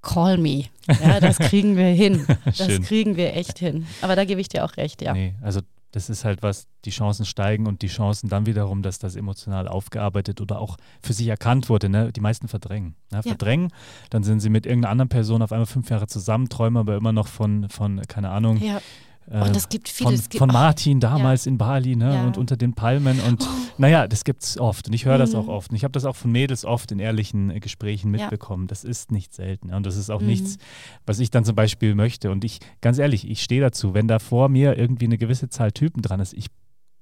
call 0.00 0.38
me. 0.38 0.64
Ja, 1.02 1.20
das 1.20 1.38
kriegen 1.38 1.76
wir 1.76 1.86
hin. 1.86 2.26
Das 2.58 2.80
kriegen 2.82 3.16
wir 3.16 3.34
echt 3.36 3.58
hin. 3.58 3.86
Aber 4.02 4.16
da 4.16 4.24
gebe 4.24 4.40
ich 4.40 4.48
dir 4.48 4.64
auch 4.64 4.76
recht, 4.78 5.02
ja. 5.02 5.12
Nee, 5.12 5.34
also 5.42 5.60
das 5.94 6.10
ist 6.10 6.24
halt 6.24 6.42
was, 6.42 6.66
die 6.84 6.90
Chancen 6.90 7.24
steigen 7.24 7.68
und 7.68 7.80
die 7.82 7.86
Chancen 7.86 8.28
dann 8.28 8.46
wiederum, 8.46 8.82
dass 8.82 8.98
das 8.98 9.14
emotional 9.14 9.68
aufgearbeitet 9.68 10.40
oder 10.40 10.60
auch 10.60 10.76
für 11.00 11.12
sich 11.12 11.28
erkannt 11.28 11.68
wurde. 11.68 11.88
Ne? 11.88 12.10
Die 12.12 12.20
meisten 12.20 12.48
verdrängen. 12.48 12.96
Ne? 13.12 13.22
Verdrängen, 13.22 13.70
dann 14.10 14.24
sind 14.24 14.40
sie 14.40 14.50
mit 14.50 14.66
irgendeiner 14.66 14.90
anderen 14.90 15.08
Person 15.08 15.40
auf 15.40 15.52
einmal 15.52 15.66
fünf 15.66 15.90
Jahre 15.90 16.08
zusammen, 16.08 16.48
träumen 16.48 16.78
aber 16.78 16.96
immer 16.96 17.12
noch 17.12 17.28
von, 17.28 17.68
von 17.68 18.02
keine 18.08 18.30
Ahnung, 18.30 18.56
Ja, 18.56 18.80
und 19.26 19.56
es 19.56 19.68
gibt 19.68 19.88
viele. 19.88 20.10
von, 20.10 20.16
gibt, 20.20 20.36
von 20.36 20.48
Martin 20.52 21.00
damals 21.00 21.46
in 21.46 21.56
Bali 21.58 21.96
ne? 21.96 22.14
Ja. 22.14 22.26
und 22.26 22.36
unter 22.38 22.56
den 22.56 22.74
Palmen 22.74 23.18
und 23.20 23.48
naja, 23.78 24.06
das 24.06 24.24
gibt 24.24 24.42
es 24.42 24.58
oft 24.58 24.86
und 24.88 24.92
ich 24.94 25.04
höre 25.06 25.18
das 25.18 25.32
Mhm. 25.32 25.38
auch 25.40 25.48
oft 25.48 25.70
und 25.70 25.76
ich 25.76 25.84
habe 25.84 25.92
das 25.92 26.04
auch 26.04 26.16
von 26.16 26.30
Mädels 26.30 26.64
oft 26.64 26.92
in 26.92 26.98
ehrlichen 26.98 27.50
äh, 27.50 27.60
Gesprächen 27.60 28.14
Ja. 28.14 28.22
mitbekommen. 28.22 28.66
Das 28.66 28.84
ist 28.84 29.10
nicht 29.12 29.32
selten 29.32 29.70
ja? 29.70 29.76
und 29.76 29.86
das 29.86 29.96
ist 29.96 30.10
auch 30.10 30.20
Mhm. 30.20 30.26
nichts, 30.26 30.58
was 31.06 31.18
ich 31.20 31.30
dann 31.30 31.44
zum 31.44 31.54
Beispiel 31.56 31.94
möchte 31.94 32.30
und 32.30 32.44
ich, 32.44 32.60
ganz 32.80 32.98
ehrlich, 32.98 33.28
ich 33.28 33.42
stehe 33.42 33.60
dazu, 33.60 33.94
wenn 33.94 34.08
da 34.08 34.18
vor 34.18 34.48
mir 34.48 34.76
irgendwie 34.76 35.06
eine 35.06 35.16
gewisse 35.18 35.48
Zahl 35.48 35.72
Typen 35.72 36.02
dran 36.02 36.20
ist, 36.20 36.34
ich, 36.34 36.46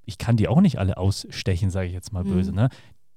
ich 0.05 0.19
kann 0.19 0.37
die 0.37 0.49
auch 0.49 0.61
nicht 0.61 0.79
alle 0.79 0.97
ausstechen, 0.99 1.71
sage 1.71 1.89
ich 1.89 1.93
jetzt 1.93 2.13
mal 2.13 2.25
Mhm. 2.25 2.29
böse. 2.29 2.53
Ne? 2.53 2.69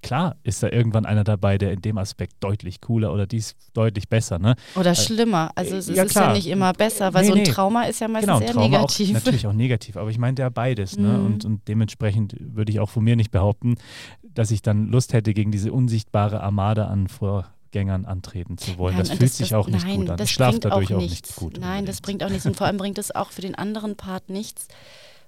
Klar 0.05 0.35
ist 0.43 0.61
da 0.61 0.69
irgendwann 0.69 1.07
einer 1.07 1.23
dabei, 1.23 1.57
der 1.57 1.71
in 1.71 1.81
dem 1.81 1.97
Aspekt 1.97 2.35
deutlich 2.39 2.79
cooler 2.79 3.11
oder 3.11 3.25
dies 3.25 3.55
deutlich 3.73 4.07
besser. 4.07 4.37
Ne? 4.37 4.55
oder 4.75 4.93
schlimmer. 4.93 5.49
Also 5.55 5.77
es 5.77 5.87
ja, 5.87 6.03
ist 6.03 6.13
ja 6.13 6.21
klar. 6.21 6.33
nicht 6.33 6.45
immer 6.45 6.73
besser, 6.73 7.15
weil 7.15 7.23
Nee, 7.23 7.29
so 7.31 7.33
ein. 7.33 7.43
Trauma 7.43 7.83
ist 7.85 8.01
ja 8.01 8.07
meistens 8.07 8.31
Genau, 8.31 8.45
eher 8.45 8.53
Trauma 8.53 8.67
negativ. 8.67 9.09
Auch, 9.09 9.13
natürlich 9.13 9.47
auch 9.47 9.53
negativ, 9.53 9.97
aber 9.97 10.11
ich 10.11 10.19
meine 10.19 10.37
ja 10.37 10.49
beides. 10.49 10.95
Ne? 10.99 11.07
Mhm. 11.07 11.25
Und, 11.25 11.45
und 11.45 11.67
dementsprechend 11.67 12.35
würde 12.39 12.71
ich 12.71 12.79
auch 12.79 12.89
von 12.91 13.03
mir 13.03 13.15
nicht 13.15 13.31
behaupten, 13.31 13.77
dass 14.21 14.51
ich 14.51 14.61
dann 14.61 14.89
Lust 14.89 15.13
hätte, 15.13 15.33
gegen 15.33 15.51
diese 15.51 15.73
unsichtbare 15.73 16.39
Armada 16.43 16.85
an 16.85 17.07
Vorgängern 17.07 18.05
antreten 18.05 18.59
zu 18.59 18.77
wollen. 18.77 18.97
Nein, 18.97 19.07
das 19.07 19.17
fühlt 19.17 19.33
sich 19.33 19.55
auch 19.55 19.67
nicht 19.67 19.87
nein, 19.87 20.01
gut 20.01 20.09
an. 20.11 20.17
Das 20.17 20.29
Ich 20.29 20.35
schlafe 20.35 20.59
dadurch 20.59 20.93
auch, 20.93 20.99
nichts. 20.99 21.29
nicht 21.29 21.35
gut. 21.35 21.57
Nein, 21.59 21.87
das 21.87 22.01
bringt 22.01 22.23
auch 22.23 22.29
nichts. 22.29 22.45
Und 22.45 22.55
vor 22.55 22.67
allem 22.67 22.77
bringt 22.77 22.99
es 22.99 23.15
auch 23.15 23.31
für 23.31 23.41
den 23.41 23.55
anderen 23.55 23.95
Part 23.95 24.29
nichts, 24.29 24.67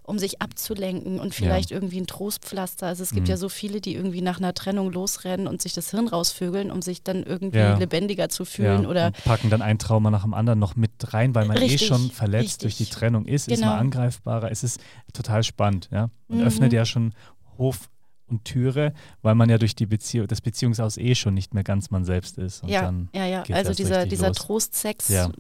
um 0.08 0.18
sich 0.20 0.42
abzulenken 0.42 1.20
und 1.20 1.36
vielleicht 1.36 1.70
irgendwie 1.70 2.00
ein 2.00 2.08
Trostpflaster. 2.08 2.88
Also 2.88 3.04
es 3.04 3.12
gibt 3.12 3.28
Mhm. 3.28 3.32
ja 3.32 3.38
so 3.38 3.50
viele, 3.50 3.82
die 3.82 3.94
irgendwie 3.94 4.22
nach 4.22 4.38
einer 4.40 4.54
Trennung 4.54 4.90
losrennen 4.92 5.48
und 5.48 5.62
sich 5.62 5.74
das 5.74 5.92
Hirn 5.92 6.08
rausvögeln, 6.08 6.72
um 6.72 6.82
sich 6.82 7.04
dann 7.04 7.24
irgendwie 7.24 7.58
Ja. 7.60 7.78
lebendiger 7.78 8.30
zu 8.30 8.46
fühlen 8.46 8.84
ja, 8.84 8.90
oder 8.90 9.06
und 9.08 9.24
packen 9.26 9.50
dann 9.50 9.62
ein 9.62 9.78
Trauma 9.80 10.10
nach 10.10 10.24
dem 10.24 10.34
anderen 10.34 10.60
noch 10.60 10.78
mit 10.78 10.92
rein, 11.14 11.36
weil 11.36 11.46
man 11.46 11.58
Richtig, 11.58 11.82
eh 11.84 11.86
schon 11.86 12.10
verletzt 12.10 12.64
durch 12.64 12.78
die 12.78 12.84
richtig. 12.84 12.98
Trennung 12.98 13.26
ist, 13.26 13.50
ist 13.50 13.60
Genau. 13.60 13.72
man 13.74 13.80
angreifbarer. 13.82 14.50
Es 14.50 14.64
ist 14.64 14.80
total 15.14 15.44
spannend, 15.44 15.90
ja. 15.92 16.10
Man 16.30 16.40
Mhm. 16.40 16.46
öffnet 16.46 16.72
ja 16.74 16.86
schon 16.86 17.14
Hof 17.58 17.90
und 18.30 18.44
Türe, 18.46 18.94
weil 19.22 19.36
man 19.36 19.50
ja 19.50 19.58
durch 19.58 19.76
die 19.76 19.86
Beziehung, 19.86 20.28
das 20.28 20.42
Beziehungsaus 20.42 20.98
eh 20.98 21.16
schon 21.16 21.34
nicht 21.34 21.54
mehr 21.54 21.64
ganz 21.64 21.92
man 21.92 22.04
selbst 22.06 22.38
ist. 22.38 22.64
Und 22.64 22.70
ja, 22.70 22.82
dann 22.82 23.10
ja, 23.14 23.26
ja. 23.26 23.44
Also 23.52 23.74
dieser, 23.74 24.06
dieser 24.06 24.28
los. 24.28 24.38
Trostsex 24.38 25.10
Ja. 25.10 25.32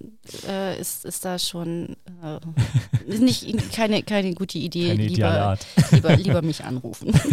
äh, 0.47 0.79
ist, 0.79 1.05
ist 1.05 1.25
da 1.25 1.37
schon 1.37 1.97
äh, 2.23 2.39
nicht 3.19 3.71
keine, 3.73 4.03
keine 4.03 4.33
gute 4.33 4.57
Idee. 4.57 4.89
keine 4.89 5.07
lieber, 5.07 5.57
lieber, 5.91 6.15
lieber 6.15 6.41
mich 6.41 6.63
anrufen. 6.63 7.13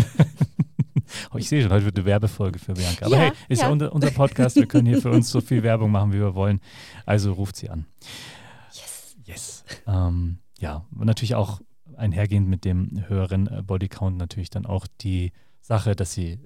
Oh, 1.33 1.37
ich 1.39 1.49
sehe 1.49 1.63
schon, 1.63 1.71
heute 1.71 1.85
wird 1.85 1.97
eine 1.97 2.07
Werbefolge 2.07 2.59
für 2.59 2.75
Bianca. 2.75 3.07
Aber 3.07 3.15
Ja, 3.15 3.23
hey, 3.23 3.33
ist 3.49 3.61
ja, 3.61 3.67
ja. 3.67 3.73
unser, 3.73 3.93
unser 3.93 4.11
Podcast, 4.11 4.57
wir 4.57 4.67
können 4.67 4.87
hier 4.87 5.01
für 5.01 5.11
uns 5.11 5.31
so 5.31 5.41
viel 5.41 5.63
Werbung 5.63 5.93
machen, 5.93 6.13
wie 6.13 6.19
wir 6.19 6.35
wollen. 6.35 6.61
Also 7.07 7.33
ruft 7.33 7.57
sie 7.57 7.71
an. 7.71 7.87
Yes. 8.73 9.17
Yes. 9.25 9.65
Ähm, 9.87 10.39
ja, 10.59 10.85
natürlich 10.91 11.35
auch 11.35 11.61
einhergehend 11.97 12.49
mit 12.49 12.65
dem 12.65 13.09
höheren 13.09 13.47
äh, 13.47 13.63
Bodycount 13.63 14.17
natürlich 14.17 14.51
dann 14.51 14.67
auch 14.67 14.87
die 15.01 15.33
Sache, 15.61 15.97
dass 15.97 16.13
sie 16.13 16.39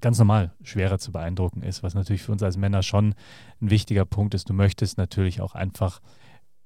ganz 0.00 0.18
normal 0.18 0.52
schwerer 0.62 0.98
zu 0.98 1.12
beeindrucken 1.12 1.62
ist, 1.62 1.82
was 1.82 1.94
natürlich 1.94 2.22
für 2.22 2.32
uns 2.32 2.42
als 2.42 2.56
Männer 2.56 2.82
schon 2.82 3.14
ein 3.60 3.70
wichtiger 3.70 4.04
Punkt 4.04 4.34
ist. 4.34 4.48
Du 4.48 4.54
möchtest 4.54 4.98
natürlich 4.98 5.40
auch 5.40 5.54
einfach 5.54 6.00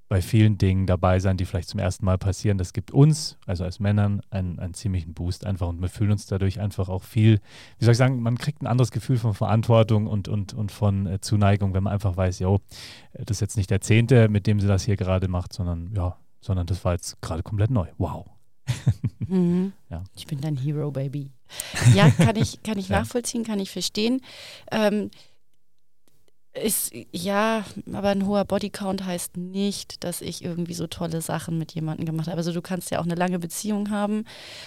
bei 0.09 0.21
vielen 0.21 0.59
Dingen 0.59 0.87
dabei 0.87 1.19
sein, 1.19 1.37
die 1.37 1.45
vielleicht 1.45 1.71
zum 1.71 1.81
ersten 1.81 2.05
Mal 2.05 2.19
passieren. 2.19 2.59
Das 2.59 2.73
gibt 2.73 2.91
uns, 2.91 3.38
also 3.47 3.64
als 3.64 3.81
Männern, 3.81 4.21
einen, 4.31 4.59
einen 4.59 4.75
ziemlichen 4.75 5.14
Boost 5.14 5.47
einfach 5.47 5.69
und 5.69 5.81
wir 5.81 5.88
fühlen 5.88 6.12
uns 6.12 6.26
dadurch 6.26 6.61
einfach 6.61 6.88
auch 6.88 7.03
viel, 7.03 7.41
wie 7.79 7.85
soll 7.85 7.93
ich 7.93 7.99
sagen, 7.99 8.21
man 8.21 8.37
kriegt 8.37 8.62
ein 8.62 8.67
anderes 8.67 8.91
Gefühl 8.91 9.17
von 9.17 9.35
Verantwortung 9.35 10.07
und, 10.07 10.29
und, 10.29 10.53
und 10.53 10.71
von 10.71 11.07
äh, 11.07 11.21
Zuneigung, 11.21 11.75
wenn 11.75 11.83
man 11.83 11.93
einfach 11.93 12.17
weiß, 12.17 12.38
jo, 12.41 12.61
das 13.14 13.38
ist 13.38 13.41
jetzt 13.41 13.57
nicht 13.57 13.71
der 13.71 13.81
Zehnte, 13.81 14.29
mit 14.29 14.47
dem 14.47 14.61
sie 14.61 14.69
das 14.69 14.85
hier 14.85 14.97
gerade 14.97 15.26
macht, 15.26 15.53
sondern 15.53 15.91
ja, 15.95 16.17
sondern 16.45 16.67
das 16.67 16.85
war 16.85 16.93
jetzt 16.93 17.21
gerade 17.23 17.43
komplett 17.43 17.71
neu. 17.71 17.89
Wow. 17.99 18.27
Mhm. 19.27 19.73
Ja. 19.89 20.05
Ich 20.15 20.27
bin 20.27 20.43
dein 20.43 20.55
Hero, 20.55 20.91
Baby. 20.91 21.31
Ja, 21.95 22.11
kann 22.11 22.37
ich, 22.37 22.63
kann 22.63 22.79
ich 22.79 22.89
ja. 22.91 22.99
nachvollziehen, 22.99 23.43
kann 23.43 23.59
ich 23.59 23.71
verstehen. 23.71 24.21
Ähm, 24.71 25.11
ist, 26.53 26.93
ja, 27.11 27.65
aber 27.91 28.11
ein 28.11 28.27
hoher 28.27 28.45
Bodycount 28.45 29.07
heißt 29.07 29.39
nicht, 29.39 30.05
dass 30.05 30.21
ich 30.21 30.45
irgendwie 30.45 30.75
so 30.75 30.87
tolle 30.87 31.23
Sachen 31.23 31.57
mit 31.57 31.73
jemandem 31.73 32.05
gemacht 32.05 32.29
habe. 32.29 32.37
Also 32.37 32.53
du 32.53 32.61
kannst 32.61 32.91
ja 32.91 33.01
auch 33.01 33.05
eine 33.05 33.15
lange 33.15 33.39
Beziehung 33.39 33.89
haben 33.89 34.27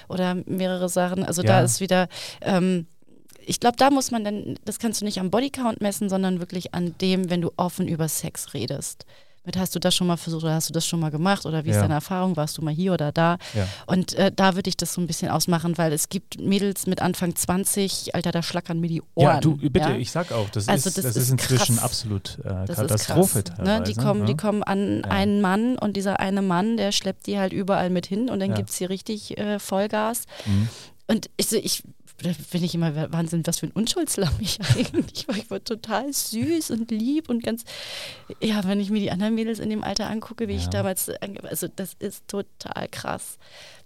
oder 0.09 0.33
mehrere 0.33 0.89
Sachen. 0.89 1.23
Also 1.23 1.43
ja. 1.43 1.47
da 1.49 1.61
ist 1.61 1.79
wieder, 1.79 2.07
ähm, 2.41 2.87
ich 3.45 3.59
glaube, 3.59 3.77
da 3.77 3.91
muss 3.91 4.09
man 4.09 4.23
dann, 4.23 4.57
das 4.65 4.79
kannst 4.79 5.01
du 5.01 5.05
nicht 5.05 5.19
am 5.19 5.29
Bodycount 5.29 5.81
messen, 5.81 6.09
sondern 6.09 6.39
wirklich 6.39 6.73
an 6.73 6.95
dem, 6.97 7.29
wenn 7.29 7.41
du 7.41 7.51
offen 7.57 7.87
über 7.87 8.07
Sex 8.07 8.55
redest 8.55 9.05
mit 9.47 9.57
hast 9.57 9.73
du 9.73 9.79
das 9.79 9.95
schon 9.95 10.05
mal 10.05 10.17
versucht 10.17 10.43
oder 10.43 10.53
hast 10.53 10.69
du 10.69 10.73
das 10.73 10.85
schon 10.85 10.99
mal 10.99 11.09
gemacht 11.09 11.45
oder 11.45 11.65
wie 11.65 11.71
ist 11.71 11.79
deine 11.79 11.95
Erfahrung, 11.95 12.35
warst 12.35 12.57
du 12.57 12.61
mal 12.61 12.73
hier 12.73 12.93
oder 12.93 13.11
da? 13.11 13.37
Ja. 13.55 13.67
Und 13.87 14.13
äh, 14.13 14.31
da 14.31 14.53
würde 14.55 14.69
ich 14.69 14.77
das 14.77 14.93
so 14.93 15.01
ein 15.01 15.07
bisschen 15.07 15.29
ausmachen, 15.29 15.77
weil 15.77 15.91
es 15.93 16.09
gibt 16.09 16.39
Mädels 16.39 16.85
mit 16.85 17.01
Anfang 17.01 17.35
20, 17.35 18.13
Alter, 18.13 18.31
da 18.31 18.43
schlackern 18.43 18.79
mir 18.79 18.89
die 18.89 19.01
Ohren. 19.15 19.35
Ja, 19.35 19.39
du, 19.39 19.57
bitte, 19.57 19.89
ja? 19.89 19.95
ich 19.95 20.11
sag 20.11 20.31
auch, 20.31 20.49
das, 20.49 20.67
also 20.67 20.89
ist, 20.89 20.97
das, 20.97 21.05
das 21.05 21.15
ist, 21.15 21.31
inzwischen 21.31 21.77
krass. 21.77 21.83
absolut 21.83 22.39
äh, 22.43 22.67
Katastrophe. 22.67 23.43
Krass, 23.43 23.65
ne? 23.65 23.81
Die, 23.83 23.95
kommen, 23.95 24.25
die 24.25 24.35
kommen 24.35 24.61
an 24.63 25.05
einen 25.05 25.41
Mann 25.41 25.77
und 25.77 25.97
dieser 25.97 26.19
eine 26.19 26.41
Mann, 26.41 26.77
der 26.77 26.91
schleppt 26.91 27.25
die 27.25 27.39
halt 27.39 27.53
überall 27.53 27.89
mit 27.89 28.05
hin 28.05 28.29
und 28.29 28.39
dann 28.39 28.53
gibt 28.53 28.69
es 28.69 28.77
hier 28.77 28.89
richtig 28.89 29.37
äh, 29.37 29.59
Vollgas. 29.59 30.23
Mhm. 30.45 30.69
Und 31.07 31.29
ich, 31.37 31.53
ich 31.53 31.83
bin 32.17 32.63
ich 32.63 32.73
immer 32.73 33.11
Wahnsinn, 33.11 33.45
was 33.45 33.59
für 33.59 33.67
ein 33.67 33.71
Unschuldslamm 33.71 34.33
ich 34.39 34.59
eigentlich 34.75 35.27
war. 35.27 35.37
Ich 35.37 35.49
war 35.51 35.63
total 35.63 36.11
süß 36.11 36.71
und 36.71 36.91
lieb 36.91 37.29
und 37.29 37.43
ganz, 37.43 37.63
ja, 38.41 38.63
wenn 38.65 38.79
ich 38.79 38.89
mir 38.89 38.99
die 38.99 39.11
anderen 39.11 39.35
Mädels 39.35 39.59
in 39.59 39.69
dem 39.69 39.83
Alter 39.83 40.09
angucke, 40.09 40.47
wie 40.47 40.53
ja. 40.53 40.59
ich 40.59 40.67
damals, 40.67 41.09
also 41.43 41.67
das 41.75 41.93
ist 41.99 42.27
total 42.27 42.87
krass. 42.89 43.37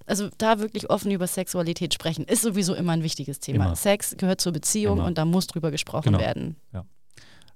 Also 0.06 0.30
da 0.38 0.60
wirklich 0.60 0.90
offen 0.90 1.12
über 1.12 1.28
Sexualität 1.28 1.94
sprechen, 1.94 2.26
ist 2.26 2.42
sowieso 2.42 2.74
immer 2.74 2.94
ein 2.94 3.04
wichtiges 3.04 3.40
Thema. 3.40 3.66
Immer. 3.66 3.76
Sex 3.76 4.16
gehört 4.18 4.42
zur 4.42 4.52
Beziehung 4.52 4.98
immer. 4.98 5.08
und 5.08 5.18
da 5.18 5.26
muss 5.26 5.48
drüber 5.48 5.72
gesprochen 5.72 6.14
genau. 6.14 6.20
werden. 6.20 6.56
Ja. 6.74 6.86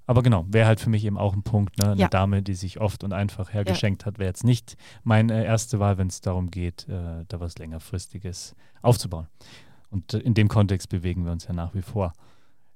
Aber 0.06 0.22
genau, 0.22 0.46
wäre 0.48 0.68
halt 0.68 0.80
für 0.80 0.88
mich 0.88 1.04
eben 1.04 1.18
auch 1.18 1.34
ein 1.34 1.42
Punkt. 1.42 1.78
Ne? 1.78 1.92
Eine 1.92 2.00
ja. 2.00 2.08
Dame, 2.08 2.42
die 2.42 2.54
sich 2.54 2.80
oft 2.80 3.02
und 3.02 3.12
einfach 3.12 3.52
hergeschenkt 3.52 4.02
ja. 4.02 4.06
hat, 4.06 4.18
wäre 4.18 4.28
jetzt 4.28 4.44
nicht 4.44 4.76
meine 5.02 5.44
erste 5.44 5.80
Wahl, 5.80 5.98
wenn 5.98 6.06
es 6.06 6.20
darum 6.20 6.50
geht, 6.50 6.88
äh, 6.88 7.24
da 7.26 7.40
was 7.40 7.58
längerfristiges 7.58 8.54
aufzubauen. 8.82 9.26
Und 9.96 10.12
in 10.12 10.34
dem 10.34 10.48
Kontext 10.48 10.90
bewegen 10.90 11.24
wir 11.24 11.32
uns 11.32 11.46
ja 11.46 11.54
nach 11.54 11.74
wie 11.74 11.80
vor. 11.80 12.12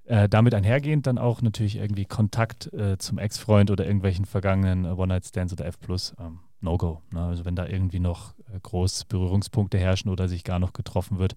Äh, 0.04 0.26
damit 0.26 0.54
einhergehend 0.54 1.06
dann 1.06 1.18
auch 1.18 1.42
natürlich 1.42 1.76
irgendwie 1.76 2.06
Kontakt 2.06 2.72
äh, 2.72 2.96
zum 2.96 3.18
Ex-Freund 3.18 3.70
oder 3.70 3.84
irgendwelchen 3.84 4.24
vergangenen 4.24 4.86
äh, 4.86 4.88
One-Night-Stands 4.88 5.52
oder 5.52 5.66
F+, 5.66 5.76
ähm, 6.18 6.38
No-Go. 6.62 7.02
Ne? 7.12 7.22
Also 7.22 7.44
wenn 7.44 7.56
da 7.56 7.66
irgendwie 7.66 8.00
noch 8.00 8.32
äh, 8.52 8.58
groß 8.62 9.04
Berührungspunkte 9.04 9.78
herrschen 9.78 10.10
oder 10.10 10.28
sich 10.28 10.44
gar 10.44 10.58
noch 10.58 10.72
getroffen 10.72 11.18
wird, 11.18 11.36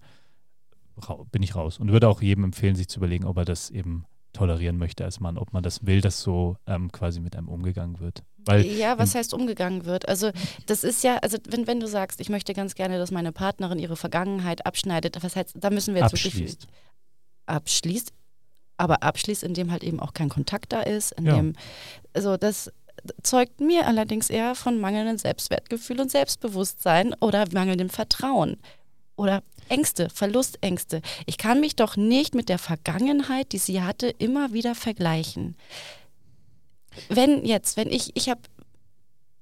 bin 1.30 1.42
ich 1.42 1.54
raus. 1.54 1.78
Und 1.78 1.92
würde 1.92 2.08
auch 2.08 2.22
jedem 2.22 2.44
empfehlen, 2.44 2.76
sich 2.76 2.88
zu 2.88 2.98
überlegen, 2.98 3.26
ob 3.26 3.36
er 3.36 3.44
das 3.44 3.68
eben 3.68 4.06
tolerieren 4.34 4.76
möchte 4.76 5.04
als 5.04 5.20
Mann, 5.20 5.38
ob 5.38 5.52
man 5.52 5.62
das 5.62 5.86
will, 5.86 6.00
dass 6.00 6.20
so 6.20 6.56
ähm, 6.66 6.92
quasi 6.92 7.20
mit 7.20 7.36
einem 7.36 7.48
umgegangen 7.48 8.00
wird. 8.00 8.22
Weil 8.44 8.66
ja, 8.66 8.98
was 8.98 9.14
heißt 9.14 9.32
umgegangen 9.32 9.86
wird? 9.86 10.06
Also 10.08 10.30
das 10.66 10.84
ist 10.84 11.02
ja, 11.02 11.16
also 11.18 11.38
wenn, 11.48 11.66
wenn 11.66 11.80
du 11.80 11.86
sagst, 11.86 12.20
ich 12.20 12.28
möchte 12.28 12.52
ganz 12.52 12.74
gerne, 12.74 12.98
dass 12.98 13.10
meine 13.10 13.32
Partnerin 13.32 13.78
ihre 13.78 13.96
Vergangenheit 13.96 14.66
abschneidet, 14.66 15.22
was 15.22 15.34
heißt, 15.36 15.54
da 15.56 15.70
müssen 15.70 15.94
wir 15.94 16.02
jetzt 16.02 16.12
abschließt. 16.12 16.36
wirklich 16.36 16.58
abschließt, 17.46 18.12
aber 18.76 19.02
abschließt, 19.02 19.42
indem 19.42 19.70
halt 19.70 19.82
eben 19.82 20.00
auch 20.00 20.12
kein 20.12 20.28
Kontakt 20.28 20.72
da 20.72 20.80
ist, 20.80 21.12
indem, 21.12 21.52
ja. 21.52 21.60
also 22.12 22.36
das 22.36 22.70
zeugt 23.22 23.60
mir 23.60 23.86
allerdings 23.86 24.30
eher 24.30 24.54
von 24.54 24.80
mangelndem 24.80 25.18
Selbstwertgefühl 25.18 26.00
und 26.00 26.10
Selbstbewusstsein 26.10 27.14
oder 27.20 27.44
mangelndem 27.52 27.88
Vertrauen 27.88 28.58
oder 29.16 29.42
Ängste, 29.68 30.08
Verlustängste. 30.10 31.02
Ich 31.26 31.38
kann 31.38 31.60
mich 31.60 31.76
doch 31.76 31.96
nicht 31.96 32.34
mit 32.34 32.48
der 32.48 32.58
Vergangenheit, 32.58 33.52
die 33.52 33.58
sie 33.58 33.82
hatte, 33.82 34.08
immer 34.08 34.52
wieder 34.52 34.74
vergleichen 34.74 35.56
wenn 37.08 37.44
jetzt, 37.44 37.76
wenn 37.76 37.90
ich, 37.90 38.12
ich 38.14 38.28
habe 38.28 38.40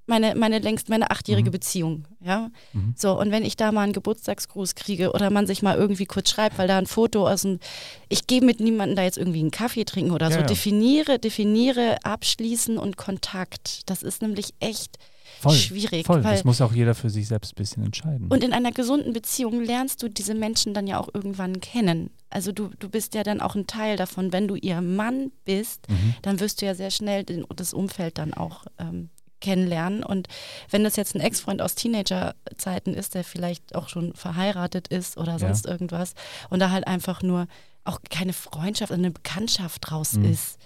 meine, 0.07 0.35
meine 0.35 0.59
längst, 0.59 0.89
meine 0.89 1.11
achtjährige 1.11 1.51
mhm. 1.51 1.53
Beziehung, 1.53 2.05
ja. 2.21 2.51
Mhm. 2.73 2.95
So, 2.97 3.19
und 3.19 3.31
wenn 3.31 3.45
ich 3.45 3.57
da 3.57 3.71
mal 3.71 3.83
einen 3.83 3.93
Geburtstagsgruß 3.93 4.75
kriege 4.75 5.13
oder 5.13 5.31
man 5.31 5.47
sich 5.47 5.63
mal 5.63 5.77
irgendwie 5.77 6.07
kurz 6.07 6.31
schreibt, 6.31 6.59
weil 6.59 6.69
da 6.69 6.77
ein 6.77 6.87
Foto 6.87 7.29
aus 7.29 7.43
dem, 7.43 7.61
ich 8.09 8.27
gehe 8.27 8.43
mit 8.43 8.61
niemandem 8.61 8.97
da 8.97 9.05
jetzt 9.05 9.17
irgendwie 9.17 9.41
einen 9.41 9.53
Kaffee 9.53 9.85
trinken 9.85 10.11
oder 10.11 10.27
ja, 10.29 10.33
so, 10.33 10.41
ja. 10.41 10.47
definiere, 10.47 11.19
definiere, 11.19 11.99
abschließen 12.05 12.79
und 12.79 12.97
Kontakt. 12.97 13.89
Das 13.89 14.03
ist 14.03 14.23
nämlich 14.23 14.55
echt 14.61 14.99
voll, 15.43 15.55
schwierig. 15.55 16.07
Voll, 16.07 16.23
das 16.23 16.45
muss 16.45 16.61
auch 16.61 16.73
jeder 16.73 16.95
für 16.95 17.11
sich 17.11 17.29
selbst 17.29 17.53
ein 17.53 17.57
bisschen 17.57 17.85
entscheiden. 17.85 18.29
Und 18.29 18.45
in 18.45 18.53
einer 18.53 18.73
gesunden 18.73 19.13
Beziehung 19.13 19.63
lernst 19.63 20.03
du 20.03 20.09
diese 20.09 20.35
Menschen 20.35 20.75
dann 20.75 20.87
ja 20.87 20.99
auch 20.99 21.09
irgendwann 21.13 21.61
kennen. 21.61 22.11
Also 22.31 22.53
du, 22.53 22.71
du 22.79 22.89
bist 22.89 23.15
ja 23.15 23.23
dann 23.23 23.41
auch 23.41 23.55
ein 23.55 23.67
Teil 23.67 23.97
davon. 23.97 24.33
Wenn 24.33 24.49
du 24.49 24.55
ihr 24.55 24.81
Mann 24.81 25.33
bist, 25.45 25.89
mhm. 25.89 26.15
dann 26.23 26.41
wirst 26.41 26.63
du 26.63 26.67
ja 26.67 26.75
sehr 26.75 26.91
schnell 26.91 27.25
den, 27.25 27.45
das 27.55 27.75
Umfeld 27.75 28.19
dann 28.19 28.33
auch 28.35 28.65
ähm, 28.79 29.11
kennenlernen. 29.41 30.03
Und 30.03 30.29
wenn 30.71 30.85
das 30.85 30.97
jetzt 30.97 31.15
ein 31.15 31.21
Ex-Freund 31.21 31.61
aus 31.61 31.75
Teenagerzeiten 31.75 32.95
ist, 32.95 33.15
der 33.15 33.25
vielleicht 33.25 33.75
auch 33.75 33.89
schon 33.89 34.15
verheiratet 34.15 34.89
ist 34.89 35.19
oder 35.19 35.39
sonst 35.39 35.67
ja. 35.67 35.73
irgendwas 35.73 36.15
und 36.49 36.61
da 36.61 36.71
halt 36.71 36.87
einfach 36.87 37.23
nur 37.23 37.47
auch 37.85 37.99
keine 38.09 38.33
Freundschaft, 38.33 38.93
eine 38.93 39.11
Bekanntschaft 39.11 39.91
draus 39.91 40.15
mhm. 40.15 40.27
ist, 40.27 40.59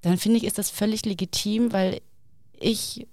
dann 0.00 0.18
finde 0.18 0.38
ich, 0.38 0.44
ist 0.44 0.58
das 0.58 0.70
völlig 0.70 1.04
legitim, 1.04 1.72
weil 1.72 2.00
ich 2.58 3.06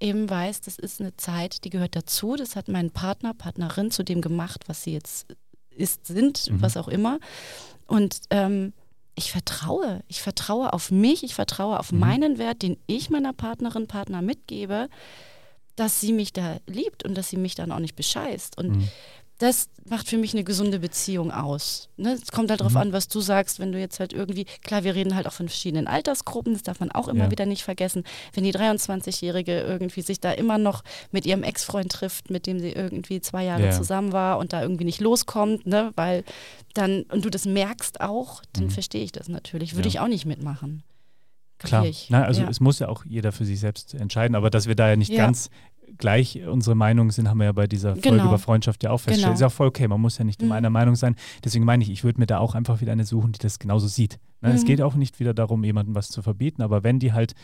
eben 0.00 0.28
weiß, 0.28 0.60
das 0.62 0.78
ist 0.78 1.00
eine 1.00 1.16
Zeit, 1.16 1.64
die 1.64 1.70
gehört 1.70 1.96
dazu. 1.96 2.36
Das 2.36 2.56
hat 2.56 2.68
mein 2.68 2.90
Partner, 2.90 3.34
Partnerin 3.34 3.90
zu 3.90 4.02
dem 4.02 4.20
gemacht, 4.20 4.64
was 4.66 4.82
sie 4.82 4.92
jetzt 4.92 5.26
ist, 5.70 6.06
sind, 6.06 6.50
mhm. 6.50 6.62
was 6.62 6.76
auch 6.76 6.88
immer. 6.88 7.18
Und 7.86 8.20
ähm, 8.30 8.72
ich 9.14 9.32
vertraue, 9.32 10.02
ich 10.08 10.22
vertraue 10.22 10.72
auf 10.72 10.90
mich, 10.90 11.24
ich 11.24 11.34
vertraue 11.34 11.80
auf 11.80 11.92
mhm. 11.92 11.98
meinen 11.98 12.38
Wert, 12.38 12.62
den 12.62 12.76
ich 12.86 13.10
meiner 13.10 13.32
Partnerin, 13.32 13.86
Partner 13.86 14.22
mitgebe, 14.22 14.88
dass 15.76 16.00
sie 16.00 16.12
mich 16.12 16.32
da 16.32 16.58
liebt 16.66 17.04
und 17.04 17.14
dass 17.14 17.30
sie 17.30 17.36
mich 17.36 17.54
dann 17.54 17.72
auch 17.72 17.78
nicht 17.78 17.96
bescheißt. 17.96 18.58
Und 18.58 18.76
mhm 18.76 18.88
das 19.38 19.68
macht 19.88 20.08
für 20.08 20.18
mich 20.18 20.34
eine 20.34 20.42
gesunde 20.42 20.80
Beziehung 20.80 21.30
aus. 21.30 21.88
Ne? 21.96 22.12
Es 22.12 22.32
kommt 22.32 22.50
halt 22.50 22.60
darauf 22.60 22.72
mhm. 22.72 22.78
an, 22.80 22.92
was 22.92 23.06
du 23.06 23.20
sagst, 23.20 23.60
wenn 23.60 23.70
du 23.70 23.78
jetzt 23.78 24.00
halt 24.00 24.12
irgendwie, 24.12 24.46
klar, 24.62 24.82
wir 24.82 24.96
reden 24.96 25.14
halt 25.14 25.28
auch 25.28 25.32
von 25.32 25.48
verschiedenen 25.48 25.86
Altersgruppen, 25.86 26.52
das 26.52 26.64
darf 26.64 26.80
man 26.80 26.90
auch 26.90 27.06
immer 27.06 27.24
ja. 27.24 27.30
wieder 27.30 27.46
nicht 27.46 27.62
vergessen. 27.62 28.02
Wenn 28.34 28.42
die 28.42 28.52
23-Jährige 28.52 29.60
irgendwie 29.60 30.02
sich 30.02 30.20
da 30.20 30.32
immer 30.32 30.58
noch 30.58 30.82
mit 31.12 31.24
ihrem 31.24 31.44
Ex-Freund 31.44 31.92
trifft, 31.92 32.30
mit 32.30 32.46
dem 32.46 32.58
sie 32.58 32.72
irgendwie 32.72 33.20
zwei 33.20 33.44
Jahre 33.44 33.66
ja. 33.66 33.70
zusammen 33.70 34.12
war 34.12 34.38
und 34.38 34.52
da 34.52 34.60
irgendwie 34.60 34.84
nicht 34.84 35.00
loskommt, 35.00 35.66
ne? 35.66 35.92
weil 35.94 36.24
dann, 36.74 37.04
und 37.04 37.24
du 37.24 37.30
das 37.30 37.46
merkst 37.46 38.00
auch, 38.00 38.42
dann 38.52 38.64
mhm. 38.64 38.70
verstehe 38.70 39.04
ich 39.04 39.12
das 39.12 39.28
natürlich. 39.28 39.76
Würde 39.76 39.88
ja. 39.88 39.94
ich 39.94 40.00
auch 40.00 40.08
nicht 40.08 40.26
mitmachen. 40.26 40.82
Klar, 41.58 41.86
Nein, 42.08 42.22
also 42.22 42.44
es 42.44 42.60
muss 42.60 42.78
ja 42.78 42.88
auch 42.88 43.04
jeder 43.04 43.32
für 43.32 43.44
sich 43.44 43.58
selbst 43.58 43.94
entscheiden, 43.94 44.36
aber 44.36 44.48
dass 44.48 44.68
wir 44.68 44.76
da 44.76 44.90
ja 44.90 44.96
nicht 44.96 45.12
ganz 45.12 45.50
gleich 45.98 46.40
unsere 46.46 46.74
Meinung 46.74 47.10
sind, 47.10 47.28
haben 47.28 47.38
wir 47.38 47.46
ja 47.46 47.52
bei 47.52 47.66
dieser 47.66 47.94
Folge 47.94 48.10
genau. 48.10 48.26
über 48.26 48.38
Freundschaft 48.38 48.82
ja 48.82 48.90
auch 48.90 48.98
festgestellt. 48.98 49.24
Genau. 49.24 49.34
Ist 49.34 49.40
ja 49.40 49.46
auch 49.48 49.52
voll 49.52 49.68
okay, 49.68 49.88
man 49.88 50.00
muss 50.00 50.18
ja 50.18 50.24
nicht 50.24 50.42
mhm. 50.42 50.52
einer 50.52 50.70
Meinung 50.70 50.96
sein. 50.96 51.16
Deswegen 51.44 51.64
meine 51.64 51.82
ich, 51.82 51.90
ich 51.90 52.04
würde 52.04 52.20
mir 52.20 52.26
da 52.26 52.38
auch 52.38 52.54
einfach 52.54 52.80
wieder 52.80 52.92
eine 52.92 53.04
suchen, 53.04 53.32
die 53.32 53.38
das 53.38 53.58
genauso 53.58 53.86
sieht. 53.88 54.18
Ne? 54.40 54.50
Mhm. 54.50 54.54
Es 54.54 54.64
geht 54.64 54.82
auch 54.82 54.94
nicht 54.94 55.20
wieder 55.20 55.34
darum, 55.34 55.64
jemandem 55.64 55.94
was 55.94 56.08
zu 56.08 56.22
verbieten, 56.22 56.62
aber 56.62 56.82
wenn 56.84 56.98
die 56.98 57.12
halt 57.12 57.34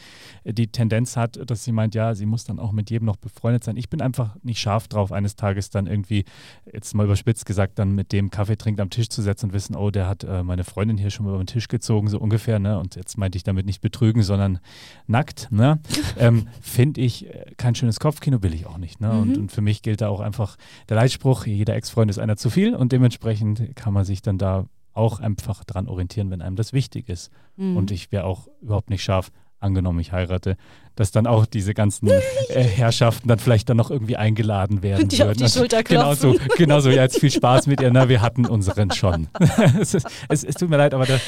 äh, 0.44 0.52
die 0.52 0.68
Tendenz 0.68 1.16
hat, 1.16 1.38
dass 1.48 1.64
sie 1.64 1.72
meint, 1.72 1.94
ja, 1.94 2.14
sie 2.14 2.26
muss 2.26 2.44
dann 2.44 2.58
auch 2.58 2.72
mit 2.72 2.90
jedem 2.90 3.06
noch 3.06 3.16
befreundet 3.16 3.64
sein. 3.64 3.76
Ich 3.76 3.88
bin 3.88 4.00
einfach 4.00 4.36
nicht 4.42 4.60
scharf 4.60 4.88
drauf, 4.88 5.12
eines 5.12 5.36
Tages 5.36 5.70
dann 5.70 5.86
irgendwie, 5.86 6.24
jetzt 6.72 6.94
mal 6.94 7.04
überspitzt 7.04 7.46
gesagt, 7.46 7.78
dann 7.78 7.94
mit 7.94 8.12
dem 8.12 8.30
Kaffee 8.30 8.56
trinkt 8.56 8.80
am 8.80 8.90
Tisch 8.90 9.08
zu 9.08 9.22
setzen 9.22 9.46
und 9.46 9.52
wissen, 9.52 9.76
oh, 9.76 9.90
der 9.90 10.08
hat 10.08 10.24
äh, 10.24 10.42
meine 10.42 10.64
Freundin 10.64 10.98
hier 10.98 11.10
schon 11.10 11.26
mal 11.26 11.32
über 11.32 11.42
den 11.42 11.46
Tisch 11.46 11.68
gezogen, 11.68 12.08
so 12.08 12.18
ungefähr, 12.18 12.58
ne? 12.58 12.78
Und 12.78 12.96
jetzt 12.96 13.18
meinte 13.18 13.36
ich 13.36 13.44
damit 13.44 13.66
nicht 13.66 13.80
betrügen, 13.80 14.22
sondern 14.22 14.60
nackt, 15.06 15.48
ne? 15.50 15.80
ähm, 16.18 16.48
Finde 16.60 17.00
ich 17.00 17.26
äh, 17.26 17.52
kein 17.56 17.74
schönes 17.74 18.00
Kopfkino, 18.00 18.42
will 18.42 18.54
ich 18.54 18.66
auch 18.66 18.78
nicht. 18.78 19.00
Ne? 19.00 19.08
Mhm. 19.08 19.20
Und, 19.20 19.36
und 19.38 19.52
für 19.52 19.62
mich 19.62 19.82
gilt 19.82 20.00
da 20.00 20.08
auch 20.08 20.20
einfach 20.20 20.56
der 20.88 20.96
Leitspruch, 20.96 21.46
jeder 21.46 21.74
Ex-Freund 21.74 22.10
ist 22.10 22.18
einer 22.18 22.36
zu 22.36 22.50
viel 22.50 22.74
und 22.74 22.92
dementsprechend 22.92 23.74
kann 23.76 23.92
man 23.92 24.04
sich 24.04 24.22
dann 24.22 24.38
da 24.38 24.66
auch 24.94 25.20
einfach 25.20 25.64
daran 25.64 25.88
orientieren, 25.88 26.30
wenn 26.30 26.42
einem 26.42 26.56
das 26.56 26.72
wichtig 26.72 27.08
ist. 27.08 27.30
Mhm. 27.56 27.76
Und 27.76 27.90
ich 27.90 28.12
wäre 28.12 28.24
auch 28.24 28.48
überhaupt 28.62 28.90
nicht 28.90 29.02
scharf, 29.02 29.30
angenommen, 29.64 29.98
ich 29.98 30.12
heirate, 30.12 30.56
dass 30.94 31.10
dann 31.10 31.26
auch 31.26 31.46
diese 31.46 31.74
ganzen 31.74 32.08
äh, 32.08 32.20
Herrschaften 32.50 33.28
dann 33.28 33.38
vielleicht 33.38 33.68
dann 33.68 33.76
noch 33.76 33.90
irgendwie 33.90 34.16
eingeladen 34.16 34.82
werden 34.82 35.08
die 35.08 35.18
würden. 35.18 35.42
Auf 35.42 35.52
die 35.52 35.58
Schulter 35.58 35.82
genau 35.82 36.14
so, 36.14 36.36
genau 36.56 36.80
so. 36.80 36.90
Ja, 36.90 37.02
jetzt 37.02 37.18
viel 37.18 37.30
Spaß 37.30 37.66
mit 37.66 37.80
ihr. 37.80 37.90
Na, 37.90 38.08
wir 38.08 38.22
hatten 38.22 38.46
unseren 38.46 38.92
schon. 38.92 39.28
es, 39.80 39.94
ist, 39.94 40.06
es, 40.28 40.44
es, 40.44 40.54
tut 40.54 40.70
mir 40.70 40.76
leid, 40.76 40.94
aber 40.94 41.06
da, 41.06 41.18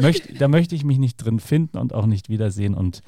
möcht, 0.00 0.40
da 0.40 0.48
möchte 0.48 0.74
ich 0.74 0.84
mich 0.84 0.98
nicht 0.98 1.16
drin 1.16 1.40
finden 1.40 1.78
und 1.78 1.94
auch 1.94 2.06
nicht 2.06 2.28
wiedersehen. 2.28 2.74
Und 2.74 3.00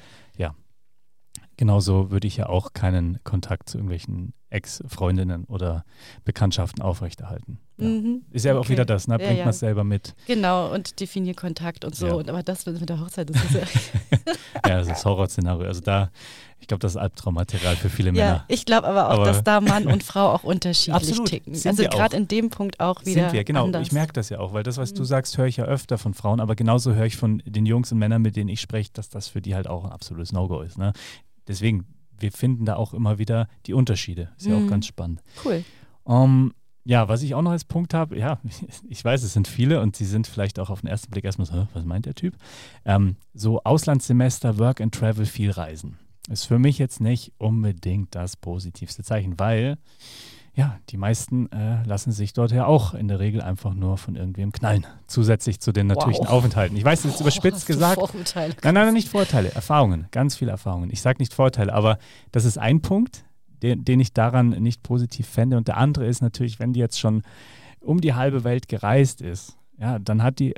genauso 1.59 2.09
würde 2.09 2.25
ich 2.25 2.37
ja 2.37 2.47
auch 2.47 2.71
keinen 2.71 3.21
Kontakt 3.25 3.67
zu 3.67 3.77
irgendwelchen 3.77 4.33
Ex-Freundinnen 4.49 5.43
oder 5.43 5.83
Bekanntschaften 6.23 6.81
aufrechterhalten. 6.81 7.59
Ja. 7.77 7.87
Mhm. 7.87 8.21
Ist 8.31 8.45
ja 8.45 8.53
okay. 8.53 8.59
auch 8.65 8.69
wieder 8.69 8.85
das, 8.85 9.09
ne? 9.09 9.17
bringt 9.17 9.31
ja, 9.31 9.37
ja. 9.37 9.43
man 9.43 9.49
es 9.49 9.59
selber 9.59 9.83
mit. 9.83 10.15
Genau, 10.25 10.73
und 10.73 10.99
definiert 11.01 11.35
Kontakt 11.35 11.83
und 11.83 11.95
so. 11.95 12.07
Ja. 12.07 12.13
Und, 12.13 12.29
aber 12.29 12.43
das 12.43 12.65
mit 12.65 12.89
der 12.89 12.99
Hochzeit, 13.01 13.29
das 13.29 13.43
ist 13.43 13.53
ja. 13.53 13.61
ja, 14.67 14.79
das 14.79 14.87
ist 14.87 15.05
Horrorszenario. 15.05 15.67
Also 15.67 15.81
da, 15.81 16.11
ich 16.59 16.67
glaube, 16.67 16.79
das 16.79 16.93
ist 16.93 16.97
Albtraummaterial 16.97 17.75
für 17.75 17.89
viele 17.89 18.11
Männer. 18.11 18.25
Ja, 18.25 18.45
ich 18.47 18.65
glaube 18.65 18.87
aber 18.87 19.09
auch, 19.09 19.15
aber 19.15 19.25
dass 19.25 19.43
da 19.43 19.59
Mann 19.59 19.85
und 19.85 20.03
Frau 20.11 20.31
auch 20.33 20.43
unterschiedlich 20.43 20.95
absolut, 20.95 21.27
ticken. 21.27 21.53
also 21.53 21.83
gerade 21.83 22.15
in 22.15 22.27
dem 22.27 22.49
Punkt 22.49 22.79
auch 22.79 23.05
wieder. 23.05 23.23
Sind 23.23 23.33
wir, 23.33 23.43
genau. 23.43 23.65
Anders. 23.65 23.85
Ich 23.87 23.91
merke 23.91 24.13
das 24.13 24.29
ja 24.29 24.39
auch, 24.39 24.53
weil 24.53 24.63
das, 24.63 24.77
was 24.77 24.93
mhm. 24.93 24.95
du 24.97 25.03
sagst, 25.03 25.37
höre 25.37 25.47
ich 25.47 25.57
ja 25.57 25.65
öfter 25.65 25.97
von 25.97 26.13
Frauen, 26.13 26.39
aber 26.39 26.55
genauso 26.55 26.93
höre 26.93 27.05
ich 27.05 27.17
von 27.17 27.43
den 27.45 27.65
Jungs 27.65 27.91
und 27.91 27.99
Männern, 27.99 28.21
mit 28.21 28.35
denen 28.35 28.49
ich 28.49 28.61
spreche, 28.61 28.91
dass 28.93 29.09
das 29.09 29.27
für 29.27 29.41
die 29.41 29.55
halt 29.55 29.67
auch 29.67 29.85
ein 29.85 29.91
absolutes 29.91 30.31
No-Go 30.31 30.61
ist. 30.61 30.77
Ne? 30.77 30.93
Deswegen 31.49 31.85
wir 32.21 32.31
finden 32.31 32.65
da 32.65 32.75
auch 32.75 32.93
immer 32.93 33.17
wieder 33.17 33.47
die 33.65 33.73
Unterschiede. 33.73 34.29
Ist 34.37 34.47
ja 34.47 34.55
auch 34.55 34.61
mhm. 34.61 34.69
ganz 34.69 34.85
spannend. 34.85 35.21
Cool. 35.43 35.63
Um, 36.03 36.15
ähm, 36.15 36.53
ja, 36.85 37.07
was 37.07 37.21
ich 37.21 37.35
auch 37.35 37.41
noch 37.41 37.51
als 37.51 37.65
Punkt 37.65 37.93
habe, 37.93 38.17
ja, 38.17 38.39
ich 38.89 39.03
weiß, 39.03 39.23
es 39.23 39.33
sind 39.33 39.47
viele 39.47 39.81
und 39.81 39.95
sie 39.95 40.05
sind 40.05 40.27
vielleicht 40.27 40.59
auch 40.59 40.69
auf 40.69 40.81
den 40.81 40.87
ersten 40.87 41.11
Blick 41.11 41.25
erstmal 41.25 41.45
so, 41.45 41.67
was 41.73 41.85
meint 41.85 42.05
der 42.05 42.15
Typ? 42.15 42.35
Ähm, 42.85 43.15
so 43.33 43.61
Auslandssemester, 43.63 44.57
Work 44.57 44.81
and 44.81 44.93
Travel, 44.93 45.25
viel 45.25 45.51
Reisen. 45.51 45.97
Ist 46.29 46.45
für 46.45 46.59
mich 46.59 46.77
jetzt 46.77 47.01
nicht 47.01 47.33
unbedingt 47.37 48.13
das 48.15 48.35
positivste 48.35 49.03
Zeichen, 49.03 49.39
weil 49.39 49.77
ja, 50.59 50.77
die 50.89 50.97
meisten 50.97 51.49
äh, 51.53 51.81
lassen 51.85 52.11
sich 52.11 52.33
dort 52.33 52.51
ja 52.51 52.65
auch 52.65 52.93
in 52.93 53.07
der 53.07 53.19
Regel 53.19 53.41
einfach 53.41 53.73
nur 53.73 53.97
von 53.97 54.17
irgendwem 54.17 54.51
knallen. 54.51 54.85
Zusätzlich 55.07 55.61
zu 55.61 55.71
den 55.71 55.87
natürlichen 55.87 56.25
wow. 56.25 56.33
Aufenthalten. 56.33 56.75
Ich 56.75 56.83
weiß, 56.83 57.03
das 57.03 57.13
ist 57.13 57.21
überspitzt 57.21 57.63
oh, 57.63 57.67
gesagt. 57.67 57.95
Vorurteile. 57.95 58.53
Nein, 58.61 58.73
nein, 58.73 58.93
nicht 58.93 59.07
Vorteile, 59.07 59.53
Erfahrungen, 59.53 60.07
ganz 60.11 60.35
viele 60.35 60.51
Erfahrungen. 60.51 60.89
Ich 60.91 61.01
sage 61.01 61.19
nicht 61.19 61.33
Vorteile, 61.33 61.71
aber 61.73 61.97
das 62.33 62.43
ist 62.43 62.57
ein 62.57 62.81
Punkt, 62.81 63.23
den, 63.61 63.85
den 63.85 64.01
ich 64.01 64.11
daran 64.11 64.49
nicht 64.49 64.83
positiv 64.83 65.29
fände. 65.29 65.55
Und 65.55 65.69
der 65.69 65.77
andere 65.77 66.07
ist 66.07 66.21
natürlich, 66.21 66.59
wenn 66.59 66.73
die 66.73 66.81
jetzt 66.81 66.99
schon 66.99 67.23
um 67.79 68.01
die 68.01 68.15
halbe 68.15 68.43
Welt 68.43 68.67
gereist 68.67 69.21
ist, 69.21 69.57
ja, 69.79 69.97
dann 69.97 70.21
hat 70.23 70.39
die 70.39 70.55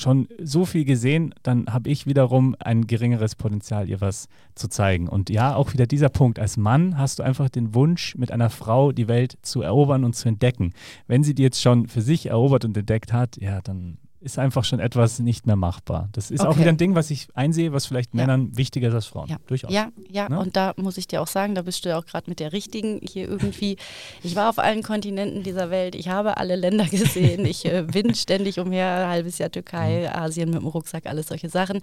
schon 0.00 0.28
so 0.42 0.64
viel 0.64 0.84
gesehen, 0.84 1.34
dann 1.42 1.66
habe 1.66 1.90
ich 1.90 2.06
wiederum 2.06 2.56
ein 2.58 2.86
geringeres 2.86 3.34
Potenzial, 3.34 3.88
ihr 3.88 4.00
was 4.00 4.28
zu 4.54 4.68
zeigen. 4.68 5.08
Und 5.08 5.30
ja, 5.30 5.54
auch 5.54 5.72
wieder 5.72 5.86
dieser 5.86 6.08
Punkt. 6.08 6.38
Als 6.38 6.56
Mann 6.56 6.96
hast 6.98 7.18
du 7.18 7.22
einfach 7.22 7.48
den 7.48 7.74
Wunsch, 7.74 8.14
mit 8.16 8.30
einer 8.30 8.50
Frau 8.50 8.92
die 8.92 9.08
Welt 9.08 9.38
zu 9.42 9.62
erobern 9.62 10.04
und 10.04 10.14
zu 10.14 10.28
entdecken. 10.28 10.72
Wenn 11.06 11.24
sie 11.24 11.34
die 11.34 11.42
jetzt 11.42 11.60
schon 11.60 11.88
für 11.88 12.02
sich 12.02 12.26
erobert 12.26 12.64
und 12.64 12.76
entdeckt 12.76 13.12
hat, 13.12 13.36
ja, 13.36 13.60
dann 13.60 13.98
ist 14.20 14.38
einfach 14.38 14.64
schon 14.64 14.80
etwas 14.80 15.20
nicht 15.20 15.46
mehr 15.46 15.56
machbar. 15.56 16.08
Das 16.12 16.30
ist 16.30 16.40
okay. 16.40 16.48
auch 16.48 16.58
wieder 16.58 16.70
ein 16.70 16.76
Ding, 16.76 16.94
was 16.94 17.10
ich 17.10 17.28
einsehe, 17.34 17.72
was 17.72 17.86
vielleicht 17.86 18.14
ja. 18.14 18.20
Männern 18.20 18.56
wichtiger 18.56 18.88
ist 18.88 18.94
als 18.94 19.06
Frauen. 19.06 19.28
Ja. 19.28 19.36
Durchaus. 19.46 19.72
Ja, 19.72 19.90
ja, 20.10 20.28
ne? 20.28 20.40
und 20.40 20.56
da 20.56 20.74
muss 20.76 20.98
ich 20.98 21.06
dir 21.06 21.22
auch 21.22 21.28
sagen, 21.28 21.54
da 21.54 21.62
bist 21.62 21.84
du 21.84 21.90
ja 21.90 21.98
auch 21.98 22.04
gerade 22.04 22.28
mit 22.28 22.40
der 22.40 22.52
richtigen 22.52 23.00
hier 23.02 23.28
irgendwie. 23.28 23.76
Ich 24.22 24.34
war 24.34 24.50
auf 24.50 24.58
allen 24.58 24.82
Kontinenten 24.82 25.42
dieser 25.44 25.70
Welt, 25.70 25.94
ich 25.94 26.08
habe 26.08 26.36
alle 26.36 26.56
Länder 26.56 26.84
gesehen, 26.90 27.46
ich 27.46 27.64
äh, 27.64 27.82
bin 27.82 28.14
ständig 28.14 28.58
umher, 28.58 29.08
halbes 29.08 29.38
Jahr 29.38 29.50
Türkei, 29.50 30.08
mhm. 30.08 30.20
Asien 30.20 30.50
mit 30.50 30.60
dem 30.60 30.66
Rucksack, 30.66 31.06
alles 31.06 31.28
solche 31.28 31.48
Sachen. 31.48 31.80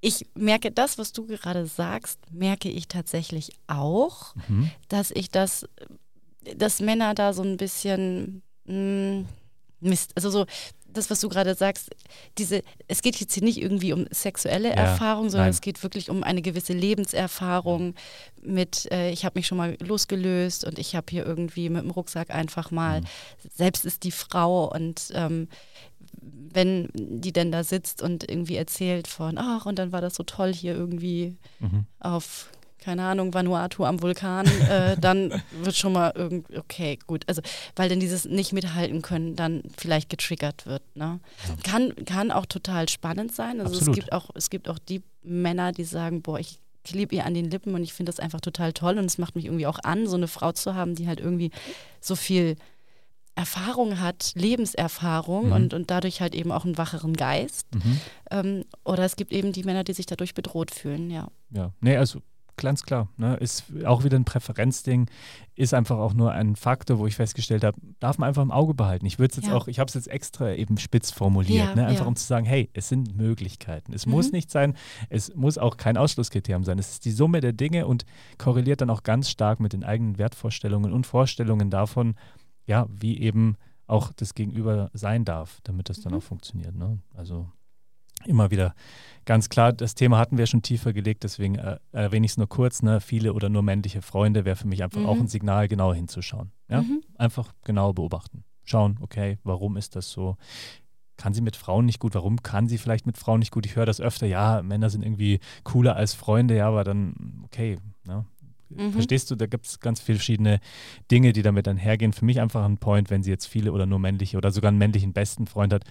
Ich 0.00 0.26
merke 0.34 0.70
das, 0.70 0.98
was 0.98 1.12
du 1.12 1.26
gerade 1.26 1.66
sagst, 1.66 2.18
merke 2.30 2.68
ich 2.68 2.88
tatsächlich 2.88 3.52
auch, 3.68 4.34
mhm. 4.48 4.70
dass 4.88 5.10
ich 5.12 5.30
das, 5.30 5.66
dass 6.56 6.80
Männer 6.80 7.14
da 7.14 7.32
so 7.32 7.42
ein 7.42 7.56
bisschen 7.56 8.42
mh, 8.66 8.74
hm, 8.74 9.26
Mist, 9.84 10.12
also 10.16 10.30
so 10.30 10.46
das, 10.94 11.10
was 11.10 11.20
du 11.20 11.28
gerade 11.28 11.54
sagst, 11.54 11.90
diese, 12.38 12.62
es 12.88 13.02
geht 13.02 13.16
jetzt 13.16 13.34
hier 13.34 13.42
nicht 13.42 13.60
irgendwie 13.60 13.92
um 13.92 14.06
sexuelle 14.10 14.68
ja, 14.68 14.74
Erfahrung, 14.74 15.30
sondern 15.30 15.46
nein. 15.46 15.54
es 15.54 15.60
geht 15.60 15.82
wirklich 15.82 16.10
um 16.10 16.22
eine 16.22 16.42
gewisse 16.42 16.72
Lebenserfahrung 16.72 17.94
mit, 18.42 18.90
äh, 18.90 19.10
ich 19.10 19.24
habe 19.24 19.38
mich 19.38 19.46
schon 19.46 19.58
mal 19.58 19.76
losgelöst 19.80 20.64
und 20.64 20.78
ich 20.78 20.94
habe 20.94 21.06
hier 21.10 21.26
irgendwie 21.26 21.68
mit 21.68 21.82
dem 21.82 21.90
Rucksack 21.90 22.30
einfach 22.30 22.70
mal, 22.70 23.00
mhm. 23.00 23.06
selbst 23.54 23.84
ist 23.84 24.04
die 24.04 24.12
Frau 24.12 24.72
und 24.72 25.10
ähm, 25.14 25.48
wenn 26.20 26.88
die 26.94 27.32
denn 27.32 27.52
da 27.52 27.64
sitzt 27.64 28.02
und 28.02 28.28
irgendwie 28.28 28.56
erzählt 28.56 29.08
von, 29.08 29.38
ach, 29.38 29.66
und 29.66 29.78
dann 29.78 29.92
war 29.92 30.00
das 30.00 30.14
so 30.14 30.22
toll 30.22 30.52
hier 30.54 30.74
irgendwie 30.74 31.36
mhm. 31.58 31.86
auf 31.98 32.50
keine 32.84 33.04
Ahnung, 33.04 33.32
Vanuatu 33.32 33.84
am 33.84 34.02
Vulkan, 34.02 34.46
äh, 34.46 34.96
dann 35.00 35.42
wird 35.62 35.74
schon 35.74 35.92
mal 35.92 36.12
irgendwie, 36.14 36.58
okay, 36.58 36.98
gut. 37.06 37.24
Also, 37.26 37.40
weil 37.76 37.88
dann 37.88 38.00
dieses 38.00 38.26
nicht 38.26 38.52
mithalten 38.52 39.00
können 39.00 39.36
dann 39.36 39.62
vielleicht 39.76 40.10
getriggert 40.10 40.66
wird. 40.66 40.82
Ne? 40.94 41.20
Kann, 41.62 41.94
kann 42.04 42.30
auch 42.30 42.46
total 42.46 42.88
spannend 42.88 43.34
sein. 43.34 43.60
Also 43.60 43.76
Absolut. 43.76 43.88
es 43.88 43.94
gibt 43.94 44.12
auch, 44.12 44.30
es 44.34 44.50
gibt 44.50 44.68
auch 44.68 44.78
die 44.78 45.02
Männer, 45.22 45.72
die 45.72 45.84
sagen, 45.84 46.20
boah, 46.20 46.38
ich 46.38 46.58
klebe 46.84 47.14
ihr 47.14 47.24
an 47.24 47.32
den 47.32 47.50
Lippen 47.50 47.74
und 47.74 47.82
ich 47.82 47.94
finde 47.94 48.10
das 48.10 48.20
einfach 48.20 48.40
total 48.40 48.74
toll 48.74 48.98
und 48.98 49.06
es 49.06 49.16
macht 49.16 49.34
mich 49.34 49.46
irgendwie 49.46 49.66
auch 49.66 49.78
an, 49.82 50.06
so 50.06 50.16
eine 50.16 50.28
Frau 50.28 50.52
zu 50.52 50.74
haben, 50.74 50.94
die 50.94 51.08
halt 51.08 51.18
irgendwie 51.18 51.50
so 52.00 52.14
viel 52.14 52.56
Erfahrung 53.34 54.00
hat, 54.00 54.32
Lebenserfahrung 54.34 55.46
mhm. 55.46 55.52
und, 55.52 55.74
und 55.74 55.90
dadurch 55.90 56.20
halt 56.20 56.34
eben 56.34 56.52
auch 56.52 56.64
einen 56.64 56.78
wacheren 56.78 57.14
Geist. 57.14 57.66
Mhm. 57.74 58.00
Ähm, 58.30 58.64
oder 58.84 59.04
es 59.04 59.16
gibt 59.16 59.32
eben 59.32 59.52
die 59.52 59.64
Männer, 59.64 59.82
die 59.82 59.94
sich 59.94 60.06
dadurch 60.06 60.34
bedroht 60.34 60.70
fühlen, 60.70 61.10
ja. 61.10 61.28
Ja, 61.50 61.72
nee, 61.80 61.96
also 61.96 62.20
ganz 62.56 62.82
klar. 62.82 63.08
Ne? 63.16 63.36
Ist 63.36 63.64
auch 63.84 64.04
wieder 64.04 64.18
ein 64.18 64.24
Präferenzding, 64.24 65.08
ist 65.54 65.74
einfach 65.74 65.98
auch 65.98 66.14
nur 66.14 66.32
ein 66.32 66.56
Faktor, 66.56 66.98
wo 66.98 67.06
ich 67.06 67.16
festgestellt 67.16 67.64
habe, 67.64 67.78
darf 68.00 68.18
man 68.18 68.28
einfach 68.28 68.42
im 68.42 68.50
Auge 68.50 68.74
behalten. 68.74 69.06
Ich 69.06 69.18
würde 69.18 69.30
es 69.32 69.36
jetzt 69.36 69.48
ja. 69.48 69.54
auch, 69.54 69.68
ich 69.68 69.78
habe 69.78 69.88
es 69.88 69.94
jetzt 69.94 70.08
extra 70.08 70.52
eben 70.52 70.78
spitz 70.78 71.10
formuliert, 71.10 71.68
ja, 71.68 71.74
ne? 71.74 71.86
einfach 71.86 72.02
ja. 72.02 72.08
um 72.08 72.16
zu 72.16 72.26
sagen, 72.26 72.46
hey, 72.46 72.70
es 72.72 72.88
sind 72.88 73.16
Möglichkeiten. 73.16 73.92
Es 73.92 74.06
mhm. 74.06 74.12
muss 74.12 74.32
nicht 74.32 74.50
sein, 74.50 74.74
es 75.08 75.34
muss 75.34 75.58
auch 75.58 75.76
kein 75.76 75.96
Ausschlusskriterium 75.96 76.64
sein. 76.64 76.78
Es 76.78 76.92
ist 76.92 77.04
die 77.04 77.12
Summe 77.12 77.40
der 77.40 77.52
Dinge 77.52 77.86
und 77.86 78.04
korreliert 78.38 78.80
dann 78.80 78.90
auch 78.90 79.02
ganz 79.02 79.30
stark 79.30 79.60
mit 79.60 79.72
den 79.72 79.84
eigenen 79.84 80.18
Wertvorstellungen 80.18 80.92
und 80.92 81.06
Vorstellungen 81.06 81.70
davon, 81.70 82.14
ja, 82.66 82.86
wie 82.90 83.18
eben 83.18 83.56
auch 83.86 84.12
das 84.14 84.34
Gegenüber 84.34 84.90
sein 84.94 85.24
darf, 85.24 85.60
damit 85.64 85.88
das 85.88 86.00
dann 86.00 86.12
mhm. 86.12 86.18
auch 86.18 86.22
funktioniert. 86.22 86.74
Ne? 86.74 86.98
Also 87.14 87.48
immer 88.26 88.50
wieder 88.50 88.74
ganz 89.24 89.48
klar, 89.48 89.72
das 89.72 89.94
Thema 89.94 90.18
hatten 90.18 90.38
wir 90.38 90.46
schon 90.46 90.62
tiefer 90.62 90.92
gelegt, 90.92 91.24
deswegen 91.24 91.56
äh, 91.56 91.78
erwähne 91.92 92.26
ich 92.26 92.32
es 92.32 92.38
nur 92.38 92.48
kurz. 92.48 92.82
Ne? 92.82 93.00
Viele 93.00 93.32
oder 93.32 93.48
nur 93.48 93.62
männliche 93.62 94.02
Freunde 94.02 94.44
wäre 94.44 94.56
für 94.56 94.66
mich 94.66 94.82
einfach 94.82 95.00
mhm. 95.00 95.06
auch 95.06 95.18
ein 95.18 95.28
Signal, 95.28 95.68
genau 95.68 95.92
hinzuschauen. 95.92 96.52
Ja? 96.68 96.82
Mhm. 96.82 97.02
Einfach 97.16 97.52
genau 97.64 97.92
beobachten. 97.92 98.44
Schauen, 98.64 98.98
okay, 99.00 99.38
warum 99.44 99.76
ist 99.76 99.96
das 99.96 100.10
so? 100.10 100.36
Kann 101.16 101.34
sie 101.34 101.42
mit 101.42 101.56
Frauen 101.56 101.86
nicht 101.86 102.00
gut? 102.00 102.14
Warum 102.14 102.42
kann 102.42 102.66
sie 102.66 102.78
vielleicht 102.78 103.06
mit 103.06 103.18
Frauen 103.18 103.38
nicht 103.38 103.52
gut? 103.52 103.66
Ich 103.66 103.76
höre 103.76 103.86
das 103.86 104.00
öfter, 104.00 104.26
ja, 104.26 104.62
Männer 104.62 104.90
sind 104.90 105.04
irgendwie 105.04 105.38
cooler 105.62 105.96
als 105.96 106.14
Freunde, 106.14 106.56
ja, 106.56 106.68
aber 106.68 106.82
dann, 106.82 107.42
okay, 107.44 107.78
ne? 108.06 108.24
Mhm. 108.70 108.92
Verstehst 108.92 109.30
du, 109.30 109.36
da 109.36 109.46
gibt 109.46 109.66
es 109.66 109.78
ganz 109.78 110.00
viele 110.00 110.18
verschiedene 110.18 110.58
Dinge, 111.10 111.32
die 111.32 111.42
damit 111.42 111.68
einhergehen. 111.68 112.12
Für 112.12 112.24
mich 112.24 112.40
einfach 112.40 112.64
ein 112.64 112.78
Point, 112.78 113.10
wenn 113.10 113.22
sie 113.22 113.30
jetzt 113.30 113.46
viele 113.46 113.70
oder 113.72 113.86
nur 113.86 114.00
männliche 114.00 114.36
oder 114.36 114.50
sogar 114.50 114.70
einen 114.70 114.78
männlichen 114.78 115.12
besten 115.12 115.46
Freund 115.46 115.72
hat, 115.72 115.84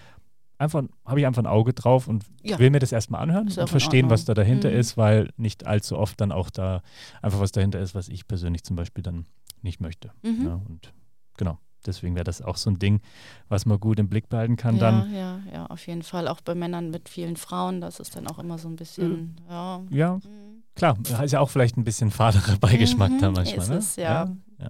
einfach, 0.57 0.83
habe 1.05 1.19
ich 1.19 1.25
einfach 1.25 1.41
ein 1.41 1.47
Auge 1.47 1.73
drauf 1.73 2.07
und 2.07 2.25
ja. 2.41 2.59
will 2.59 2.69
mir 2.69 2.79
das 2.79 2.91
erstmal 2.91 3.21
anhören 3.21 3.47
und 3.47 3.69
verstehen, 3.69 4.09
was 4.09 4.25
da 4.25 4.33
dahinter 4.33 4.69
mhm. 4.69 4.77
ist, 4.77 4.97
weil 4.97 5.29
nicht 5.37 5.65
allzu 5.65 5.97
oft 5.97 6.19
dann 6.21 6.31
auch 6.31 6.49
da 6.49 6.81
einfach 7.21 7.39
was 7.39 7.51
dahinter 7.51 7.79
ist, 7.79 7.95
was 7.95 8.09
ich 8.09 8.27
persönlich 8.27 8.63
zum 8.63 8.75
Beispiel 8.75 9.03
dann 9.03 9.25
nicht 9.61 9.81
möchte. 9.81 10.11
Mhm. 10.23 10.45
Ja, 10.45 10.61
und 10.67 10.93
genau. 11.37 11.57
Deswegen 11.85 12.15
wäre 12.15 12.23
das 12.23 12.41
auch 12.41 12.55
so 12.55 12.69
ein 12.69 12.79
Ding, 12.79 13.01
was 13.49 13.65
man 13.65 13.79
gut 13.79 13.99
im 13.99 14.07
Blick 14.07 14.29
behalten 14.29 14.55
kann 14.55 14.77
ja, 14.77 14.81
dann. 14.81 15.13
Ja, 15.13 15.39
ja, 15.51 15.65
auf 15.65 15.85
jeden 15.85 16.03
Fall. 16.03 16.27
Auch 16.27 16.41
bei 16.41 16.55
Männern 16.55 16.91
mit 16.91 17.09
vielen 17.09 17.35
Frauen, 17.35 17.81
das 17.81 17.99
ist 17.99 18.15
dann 18.15 18.27
auch 18.27 18.39
immer 18.39 18.57
so 18.57 18.69
ein 18.69 18.75
bisschen, 18.75 19.35
äh, 19.49 19.51
ja. 19.51 19.81
Ja, 19.89 20.13
mhm. 20.15 20.63
klar. 20.75 20.97
Ist 21.23 21.31
ja 21.31 21.39
auch 21.41 21.49
vielleicht 21.49 21.77
ein 21.77 21.83
bisschen 21.83 22.11
faderer 22.11 22.57
Beigeschmack 22.61 23.11
mhm, 23.11 23.19
da 23.19 23.31
manchmal. 23.31 23.63
Ist 23.63 23.69
ne? 23.69 23.75
es, 23.75 23.95
ja. 23.97 24.33
ja. 24.59 24.69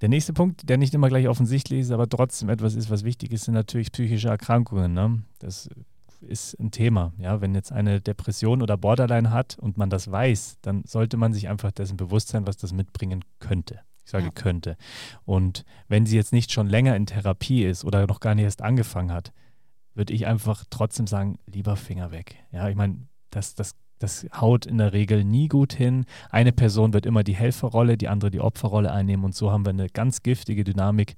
Der 0.00 0.08
nächste 0.08 0.32
Punkt, 0.32 0.68
der 0.68 0.78
nicht 0.78 0.94
immer 0.94 1.08
gleich 1.08 1.28
offensichtlich 1.28 1.80
ist, 1.80 1.90
aber 1.90 2.08
trotzdem 2.08 2.48
etwas 2.48 2.74
ist, 2.74 2.90
was 2.90 3.04
wichtig 3.04 3.32
ist, 3.32 3.44
sind 3.44 3.54
natürlich 3.54 3.92
psychische 3.92 4.28
Erkrankungen. 4.28 4.94
Ne? 4.94 5.22
Das 5.38 5.68
ist 6.20 6.58
ein 6.58 6.70
Thema. 6.70 7.12
Ja? 7.18 7.40
Wenn 7.40 7.54
jetzt 7.54 7.72
eine 7.72 8.00
Depression 8.00 8.62
oder 8.62 8.76
Borderline 8.76 9.30
hat 9.30 9.58
und 9.58 9.76
man 9.76 9.90
das 9.90 10.10
weiß, 10.10 10.58
dann 10.62 10.82
sollte 10.86 11.16
man 11.16 11.34
sich 11.34 11.48
einfach 11.48 11.70
dessen 11.70 11.96
bewusst 11.96 12.28
sein, 12.28 12.46
was 12.46 12.56
das 12.56 12.72
mitbringen 12.72 13.24
könnte. 13.40 13.80
Ich 14.04 14.10
sage 14.10 14.24
ja. 14.24 14.30
könnte. 14.30 14.76
Und 15.24 15.64
wenn 15.88 16.06
sie 16.06 16.16
jetzt 16.16 16.32
nicht 16.32 16.50
schon 16.50 16.66
länger 16.66 16.96
in 16.96 17.06
Therapie 17.06 17.64
ist 17.64 17.84
oder 17.84 18.06
noch 18.06 18.20
gar 18.20 18.34
nicht 18.34 18.44
erst 18.44 18.62
angefangen 18.62 19.12
hat, 19.12 19.32
würde 19.94 20.14
ich 20.14 20.26
einfach 20.26 20.64
trotzdem 20.70 21.06
sagen, 21.06 21.38
lieber 21.46 21.76
Finger 21.76 22.10
weg. 22.10 22.36
Ja, 22.52 22.68
ich 22.68 22.76
meine, 22.76 22.96
das, 23.30 23.54
das 23.54 23.76
das 24.00 24.26
haut 24.34 24.66
in 24.66 24.78
der 24.78 24.92
Regel 24.92 25.22
nie 25.24 25.46
gut 25.46 25.72
hin. 25.72 26.04
Eine 26.30 26.50
Person 26.52 26.92
wird 26.92 27.06
immer 27.06 27.22
die 27.22 27.34
Helferrolle, 27.36 27.96
die 27.96 28.08
andere 28.08 28.32
die 28.32 28.40
Opferrolle 28.40 28.90
einnehmen 28.90 29.24
und 29.24 29.34
so 29.36 29.52
haben 29.52 29.64
wir 29.64 29.70
eine 29.70 29.88
ganz 29.88 30.22
giftige 30.24 30.64
Dynamik, 30.64 31.14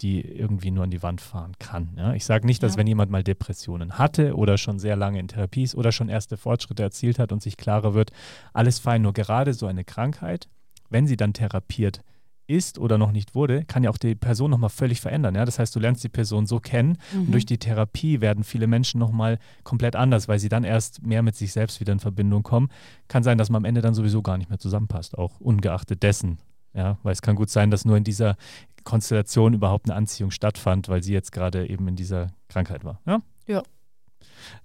die 0.00 0.20
irgendwie 0.20 0.70
nur 0.70 0.84
an 0.84 0.90
die 0.90 1.02
Wand 1.02 1.20
fahren 1.20 1.52
kann. 1.58 1.94
Ja? 1.98 2.14
Ich 2.14 2.24
sage 2.24 2.46
nicht, 2.46 2.62
dass 2.62 2.72
Ja. 2.74 2.78
wenn 2.78 2.86
jemand 2.86 3.10
mal 3.10 3.22
Depressionen 3.24 3.98
hatte 3.98 4.34
oder 4.36 4.56
schon 4.56 4.78
sehr 4.78 4.96
lange 4.96 5.18
in 5.18 5.28
Therapie 5.28 5.62
ist 5.62 5.74
oder 5.74 5.92
schon 5.92 6.08
erste 6.08 6.36
Fortschritte 6.36 6.82
erzielt 6.82 7.18
hat 7.18 7.32
und 7.32 7.42
sich 7.42 7.56
klarer 7.56 7.94
wird, 7.94 8.10
alles 8.52 8.78
fein. 8.78 9.02
Nur 9.02 9.12
gerade 9.12 9.52
so 9.52 9.66
eine 9.66 9.84
Krankheit, 9.84 10.48
wenn 10.90 11.06
sie 11.06 11.16
dann 11.16 11.32
therapiert 11.32 12.00
ist 12.46 12.78
oder 12.78 12.98
noch 12.98 13.12
nicht 13.12 13.34
wurde, 13.34 13.64
kann 13.64 13.82
ja 13.84 13.90
auch 13.90 13.98
die 13.98 14.14
Person 14.14 14.50
nochmal 14.50 14.70
völlig 14.70 15.00
verändern. 15.00 15.34
Ja? 15.34 15.44
Das 15.44 15.58
heißt, 15.58 15.74
du 15.74 15.80
lernst 15.80 16.04
die 16.04 16.08
Person 16.08 16.46
so 16.46 16.60
kennen 16.60 16.98
Mhm. 17.12 17.20
und 17.26 17.32
durch 17.32 17.46
die 17.46 17.58
Therapie 17.58 18.20
werden 18.20 18.44
viele 18.44 18.66
Menschen 18.66 18.98
nochmal 18.98 19.38
komplett 19.62 19.96
anders, 19.96 20.28
weil 20.28 20.38
sie 20.38 20.48
dann 20.48 20.64
erst 20.64 21.02
mehr 21.04 21.22
mit 21.22 21.36
sich 21.36 21.52
selbst 21.52 21.80
wieder 21.80 21.92
in 21.92 22.00
Verbindung 22.00 22.42
kommen. 22.42 22.68
Kann 23.08 23.22
sein, 23.22 23.38
dass 23.38 23.50
man 23.50 23.60
am 23.62 23.64
Ende 23.64 23.80
dann 23.80 23.94
sowieso 23.94 24.22
gar 24.22 24.36
nicht 24.38 24.50
mehr 24.50 24.58
zusammenpasst, 24.58 25.16
auch 25.16 25.40
ungeachtet 25.40 26.02
dessen. 26.02 26.38
Ja, 26.74 26.98
weil 27.02 27.12
es 27.12 27.22
kann 27.22 27.36
gut 27.36 27.50
sein, 27.50 27.70
dass 27.70 27.84
nur 27.84 27.96
in 27.96 28.02
dieser 28.04 28.36
Konstellation 28.82 29.54
überhaupt 29.54 29.86
eine 29.88 29.94
Anziehung 29.96 30.30
stattfand, 30.30 30.88
weil 30.88 31.02
sie 31.02 31.12
jetzt 31.12 31.32
gerade 31.32 31.68
eben 31.68 31.86
in 31.88 31.96
dieser 31.96 32.32
Krankheit 32.48 32.84
war. 32.84 33.00
Ja, 33.06 33.20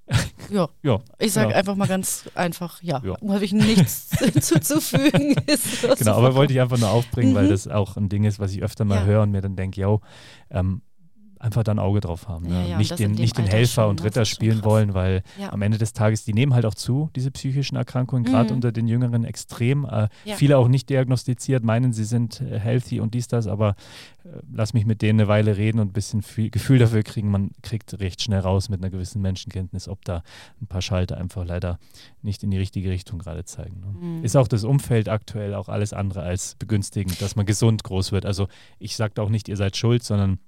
Ja, 0.49 0.67
ja 0.81 0.99
ich 1.19 1.31
sage 1.33 1.51
Ja. 1.51 1.57
einfach 1.57 1.75
mal 1.75 1.87
ganz 1.87 2.27
einfach, 2.33 2.81
ja, 2.81 3.01
Ja. 3.05 3.15
habe 3.29 3.45
ich 3.45 3.53
nichts 3.53 4.09
zuzufügen. 4.41 5.35
Ist 5.45 5.83
das 5.83 5.99
genau. 5.99 6.15
Aber 6.15 6.33
wollte 6.33 6.53
ich 6.53 6.59
einfach 6.61 6.79
nur 6.79 6.89
aufbringen, 6.89 7.35
weil 7.35 7.45
Mhm. 7.45 7.49
das 7.49 7.67
auch 7.67 7.97
ein 7.97 8.09
Ding 8.09 8.23
ist, 8.23 8.39
was 8.39 8.51
ich 8.53 8.63
öfter 8.63 8.83
mal 8.85 8.99
Ja. 9.01 9.03
höre 9.05 9.21
und 9.23 9.31
mir 9.31 9.41
dann 9.41 9.55
denke, 9.55 9.79
yo, 9.81 10.01
ähm, 10.49 10.81
einfach 11.39 11.63
da 11.63 11.71
ein 11.71 11.79
Auge 11.79 12.01
drauf 12.01 12.27
haben. 12.27 12.45
Ja, 12.45 12.51
ne? 12.61 12.69
ja, 12.71 12.77
nicht 12.77 12.99
den, 12.99 13.11
nicht 13.11 13.37
den 13.37 13.45
Alter 13.45 13.57
Helfer 13.57 13.81
schon, 13.83 13.89
und 13.91 13.99
ne? 13.99 14.05
Ritter 14.05 14.25
spielen 14.25 14.63
wollen, 14.63 14.93
weil 14.93 15.23
Ja. 15.39 15.51
am 15.53 15.61
Ende 15.61 15.77
des 15.77 15.93
Tages, 15.93 16.25
die 16.25 16.33
nehmen 16.33 16.53
halt 16.53 16.65
auch 16.65 16.75
zu, 16.75 17.09
diese 17.15 17.31
psychischen 17.31 17.75
Erkrankungen, 17.77 18.23
gerade 18.25 18.49
Mhm. 18.49 18.55
unter 18.57 18.71
den 18.71 18.87
Jüngeren 18.87 19.23
extrem. 19.23 19.85
Äh. 19.85 20.09
Viele 20.35 20.57
auch 20.57 20.67
nicht 20.67 20.89
diagnostiziert, 20.89 21.63
meinen, 21.63 21.93
sie 21.93 22.03
sind 22.03 22.41
äh, 22.41 22.59
healthy 22.59 22.99
und 22.99 23.13
dies, 23.13 23.27
das, 23.27 23.47
aber 23.47 23.75
äh, 24.25 24.29
lass 24.51 24.73
mich 24.73 24.85
mit 24.85 25.01
denen 25.01 25.19
eine 25.21 25.29
Weile 25.29 25.55
reden 25.57 25.79
und 25.79 25.89
ein 25.89 25.93
bisschen 25.93 26.21
viel 26.21 26.49
Gefühl 26.49 26.77
dafür 26.79 27.03
kriegen. 27.03 27.31
Man 27.31 27.51
kriegt 27.61 27.99
recht 27.99 28.21
schnell 28.21 28.41
raus 28.41 28.69
mit 28.69 28.81
einer 28.81 28.89
gewissen 28.89 29.21
Menschenkenntnis, 29.21 29.87
ob 29.87 30.03
da 30.05 30.23
ein 30.61 30.67
paar 30.67 30.81
Schalter 30.81 31.17
einfach 31.17 31.45
leider 31.45 31.79
nicht 32.21 32.43
in 32.43 32.51
die 32.51 32.57
richtige 32.57 32.89
Richtung 32.89 33.17
gerade 33.19 33.45
zeigen. 33.45 33.79
Ne? 33.79 34.07
Mhm. 34.17 34.23
Ist 34.25 34.35
auch 34.35 34.47
das 34.47 34.63
Umfeld 34.65 35.07
aktuell 35.09 35.55
auch 35.55 35.69
alles 35.69 35.93
andere 35.93 36.21
als 36.21 36.55
begünstigend, 36.59 37.21
dass 37.21 37.35
man 37.37 37.45
gesund 37.45 37.83
groß 37.83 38.11
wird. 38.11 38.25
Also 38.25 38.47
ich 38.77 38.95
sage 38.97 39.21
auch 39.21 39.29
nicht, 39.29 39.47
ihr 39.47 39.55
seid 39.57 39.77
schuld, 39.77 40.03
sondern 40.03 40.39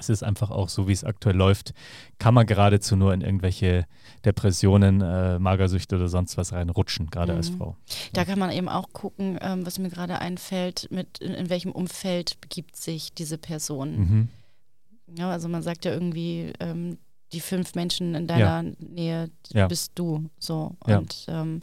es 0.00 0.08
ist 0.08 0.22
einfach 0.22 0.50
auch 0.50 0.68
so, 0.68 0.88
wie 0.88 0.92
es 0.92 1.04
aktuell 1.04 1.36
läuft, 1.36 1.72
kann 2.18 2.34
man 2.34 2.46
geradezu 2.46 2.96
nur 2.96 3.12
in 3.14 3.20
irgendwelche 3.20 3.86
Depressionen, 4.24 5.00
äh, 5.00 5.38
Magersüchte 5.38 5.96
oder 5.96 6.08
sonst 6.08 6.36
was 6.36 6.52
reinrutschen, 6.52 7.08
gerade 7.10 7.34
als 7.34 7.50
Mhm. 7.50 7.56
Frau. 7.58 7.76
Da 8.12 8.24
kann 8.24 8.38
man 8.38 8.50
eben 8.50 8.68
auch 8.68 8.92
gucken, 8.92 9.38
ähm, 9.40 9.64
was 9.66 9.78
mir 9.78 9.88
gerade 9.90 10.18
einfällt, 10.18 10.88
mit 10.90 11.18
in, 11.18 11.32
in 11.34 11.50
welchem 11.50 11.72
Umfeld 11.72 12.40
begibt 12.40 12.76
sich 12.76 13.12
diese 13.14 13.38
Person. 13.38 13.96
Mhm. 13.98 14.28
Ja, 15.16 15.30
also 15.30 15.48
man 15.48 15.62
sagt 15.62 15.84
ja 15.84 15.92
irgendwie, 15.92 16.52
ähm, 16.60 16.98
die 17.32 17.40
fünf 17.40 17.74
Menschen 17.74 18.14
in 18.14 18.26
deiner 18.26 18.62
Nähe 18.78 19.30
Ja. 19.52 19.68
bist 19.68 19.92
du 19.94 20.28
so. 20.38 20.76
Ja. 20.86 20.98
Und 20.98 21.26
ähm, 21.28 21.62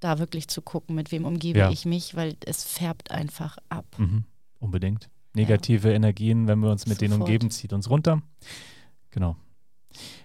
da 0.00 0.18
wirklich 0.18 0.48
zu 0.48 0.62
gucken, 0.62 0.94
mit 0.96 1.12
wem 1.12 1.24
umgebe 1.24 1.58
Ja. 1.60 1.70
ich 1.70 1.84
mich, 1.84 2.14
weil 2.16 2.34
es 2.44 2.64
färbt 2.64 3.10
einfach 3.10 3.58
ab. 3.68 3.84
Mhm. 3.98 4.24
Unbedingt. 4.58 5.08
Negative 5.34 5.92
Energien, 5.92 6.46
wenn 6.46 6.58
wir 6.60 6.70
uns 6.70 6.86
mit 6.86 7.00
denen 7.00 7.12
Sofort. 7.12 7.28
umgeben, 7.28 7.50
zieht 7.50 7.72
uns 7.72 7.88
runter. 7.88 8.22
Genau. 9.10 9.36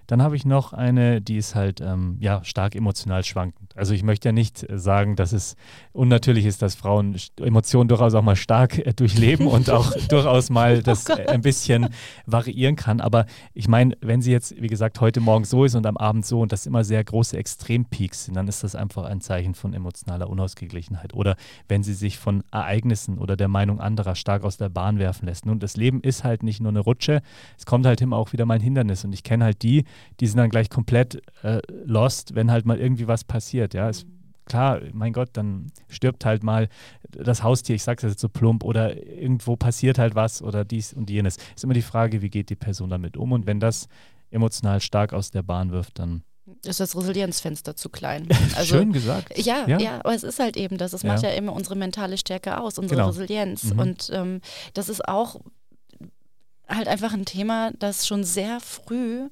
Dann 0.07 0.21
habe 0.21 0.35
ich 0.35 0.45
noch 0.45 0.73
eine, 0.73 1.21
die 1.21 1.37
ist 1.37 1.53
halt 1.53 1.81
ähm, 1.81 2.17
ja, 2.19 2.43
stark 2.43 2.75
emotional 2.75 3.23
schwankend. 3.23 3.75
Also 3.75 3.93
ich 3.93 4.03
möchte 4.03 4.29
ja 4.29 4.31
nicht 4.31 4.67
äh, 4.67 4.79
sagen, 4.79 5.15
dass 5.15 5.33
es 5.33 5.55
unnatürlich 5.91 6.45
ist, 6.45 6.61
dass 6.61 6.75
Frauen 6.75 7.17
Emotionen 7.41 7.89
durchaus 7.89 8.13
auch 8.13 8.21
mal 8.21 8.37
stark 8.37 8.77
äh, 8.77 8.93
durchleben 8.93 9.47
und 9.47 9.69
auch 9.69 9.91
durchaus 10.09 10.49
mal 10.49 10.81
das 10.81 11.09
äh, 11.09 11.27
ein 11.27 11.41
bisschen 11.41 11.89
variieren 12.25 12.77
kann. 12.77 13.01
Aber 13.01 13.25
ich 13.53 13.67
meine, 13.67 13.97
wenn 14.01 14.21
sie 14.21 14.31
jetzt, 14.31 14.59
wie 14.61 14.67
gesagt, 14.67 15.01
heute 15.01 15.19
Morgen 15.19 15.43
so 15.43 15.65
ist 15.65 15.75
und 15.75 15.85
am 15.85 15.97
Abend 15.97 16.25
so 16.25 16.39
und 16.39 16.51
das 16.53 16.65
immer 16.65 16.85
sehr 16.85 17.03
große 17.03 17.37
Extrempeaks 17.37 18.25
sind, 18.25 18.35
dann 18.35 18.47
ist 18.47 18.63
das 18.63 18.75
einfach 18.75 19.05
ein 19.05 19.19
Zeichen 19.19 19.55
von 19.55 19.73
emotionaler 19.73 20.29
Unausgeglichenheit. 20.29 21.13
Oder 21.13 21.35
wenn 21.67 21.83
sie 21.83 21.93
sich 21.93 22.17
von 22.17 22.43
Ereignissen 22.51 23.17
oder 23.17 23.35
der 23.35 23.49
Meinung 23.49 23.81
anderer 23.81 24.15
stark 24.15 24.43
aus 24.43 24.55
der 24.55 24.69
Bahn 24.69 24.99
werfen 24.99 25.25
lässt. 25.25 25.45
Nun, 25.45 25.59
das 25.59 25.75
Leben 25.75 25.99
ist 26.01 26.23
halt 26.23 26.43
nicht 26.43 26.61
nur 26.61 26.69
eine 26.69 26.79
Rutsche, 26.79 27.21
es 27.57 27.65
kommt 27.65 27.85
halt 27.85 27.99
immer 27.99 28.15
auch 28.15 28.31
wieder 28.31 28.45
mal 28.45 28.55
ein 28.55 28.61
Hindernis. 28.61 29.03
Und 29.03 29.13
ich 29.13 29.23
kenne 29.23 29.43
halt 29.43 29.61
die, 29.63 29.83
die 30.19 30.27
sind 30.27 30.37
dann 30.37 30.49
gleich 30.49 30.69
komplett 30.69 31.21
äh, 31.43 31.61
lost, 31.85 32.35
wenn 32.35 32.51
halt 32.51 32.65
mal 32.65 32.79
irgendwie 32.79 33.07
was 33.07 33.23
passiert. 33.23 33.73
Ja, 33.73 33.89
es, 33.89 34.05
klar, 34.45 34.79
mein 34.93 35.13
Gott, 35.13 35.29
dann 35.33 35.67
stirbt 35.89 36.25
halt 36.25 36.43
mal 36.43 36.69
das 37.09 37.43
Haustier, 37.43 37.75
ich 37.75 37.83
sage 37.83 38.05
es 38.07 38.13
jetzt 38.13 38.21
so 38.21 38.29
plump, 38.29 38.63
oder 38.63 38.95
irgendwo 38.95 39.55
passiert 39.55 39.97
halt 39.99 40.15
was 40.15 40.41
oder 40.41 40.63
dies 40.65 40.93
und 40.93 41.09
jenes. 41.09 41.37
Ist 41.55 41.63
immer 41.63 41.73
die 41.73 41.81
Frage, 41.81 42.21
wie 42.21 42.29
geht 42.29 42.49
die 42.49 42.55
Person 42.55 42.89
damit 42.89 43.17
um? 43.17 43.31
Und 43.31 43.45
wenn 43.45 43.59
das 43.59 43.87
emotional 44.31 44.79
stark 44.81 45.13
aus 45.13 45.31
der 45.31 45.41
Bahn 45.43 45.71
wirft, 45.71 45.99
dann 45.99 46.23
Ist 46.65 46.79
das 46.79 46.95
Resilienzfenster 46.95 47.75
zu 47.75 47.89
klein? 47.89 48.27
Also, 48.55 48.75
schön 48.77 48.93
gesagt. 48.93 49.37
Ja, 49.37 49.67
Ja. 49.67 49.79
ja, 49.79 49.99
aber 49.99 50.13
es 50.15 50.23
ist 50.23 50.39
halt 50.39 50.55
eben 50.57 50.77
das. 50.77 50.93
Es 50.93 51.03
Ja. 51.03 51.13
macht 51.13 51.23
ja 51.23 51.29
immer 51.31 51.51
unsere 51.53 51.75
mentale 51.75 52.17
Stärke 52.17 52.59
aus, 52.61 52.77
unsere 52.77 53.01
Genau. 53.01 53.09
Resilienz. 53.09 53.65
Mhm. 53.65 53.79
Und 53.79 54.09
ähm, 54.13 54.41
das 54.73 54.87
ist 54.89 55.05
auch 55.07 55.41
halt 56.69 56.87
einfach 56.87 57.13
ein 57.13 57.25
Thema, 57.25 57.71
das 57.79 58.07
schon 58.07 58.23
sehr 58.23 58.59
früh 58.59 59.29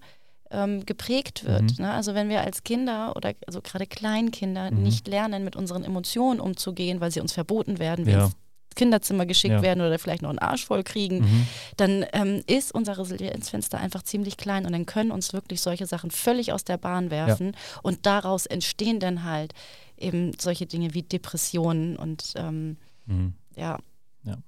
ähm, 0.52 0.86
geprägt 0.86 1.44
wird. 1.46 1.78
Mhm. 1.78 1.86
Ne? 1.86 1.92
Also 1.94 2.14
wenn 2.14 2.30
wir 2.30 2.42
als 2.42 2.64
Kinder 2.64 3.16
oder 3.16 3.34
also 3.48 3.62
gerade 3.62 3.88
Kleinkinder 3.88 4.72
Mhm. 4.72 4.84
nicht 4.84 5.08
lernen, 5.08 5.44
mit 5.44 5.56
unseren 5.56 5.84
Emotionen 5.84 6.40
umzugehen, 6.40 7.02
weil 7.02 7.12
sie 7.12 7.20
uns 7.20 7.34
verboten 7.34 7.80
werden, 7.80 8.06
wir 8.06 8.14
Ja. 8.14 8.26
ins 8.26 8.36
Kinderzimmer 8.76 9.26
geschickt 9.26 9.54
Ja. 9.54 9.62
werden 9.62 9.80
oder 9.82 9.98
vielleicht 9.98 10.22
noch 10.22 10.30
einen 10.30 10.40
Arsch 10.40 10.66
voll 10.66 10.84
kriegen, 10.84 11.20
Mhm. 11.20 11.48
dann 11.78 12.06
ähm, 12.14 12.44
ist 12.46 12.74
unser 12.76 12.98
Resilienzfenster 12.98 13.80
einfach 13.80 14.04
ziemlich 14.04 14.36
klein 14.38 14.66
und 14.66 14.74
dann 14.74 14.86
können 14.86 15.12
uns 15.12 15.32
wirklich 15.34 15.62
solche 15.62 15.86
Sachen 15.88 16.12
völlig 16.12 16.52
aus 16.52 16.64
der 16.66 16.78
Bahn 16.78 17.10
werfen 17.10 17.56
und 17.84 18.06
daraus 18.06 18.46
entstehen 18.46 19.00
dann 19.00 19.24
halt 19.24 19.54
eben 19.98 20.34
solche 20.40 20.66
Dinge 20.66 20.94
wie 20.94 21.04
Depressionen 21.04 21.96
und 21.96 22.34
ähm, 22.36 22.78
Mhm. 23.06 23.34
ja, 23.56 23.78
kann 24.26 24.44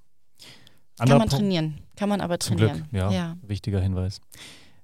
Anderer 0.98 1.18
man 1.20 1.28
trainieren, 1.28 1.78
kann 1.96 2.08
man 2.08 2.20
aber 2.20 2.40
Zum 2.40 2.56
trainieren. 2.56 2.88
Glück, 2.90 3.00
ja, 3.00 3.10
ja. 3.12 3.36
Wichtiger 3.42 3.80
Hinweis. 3.80 4.20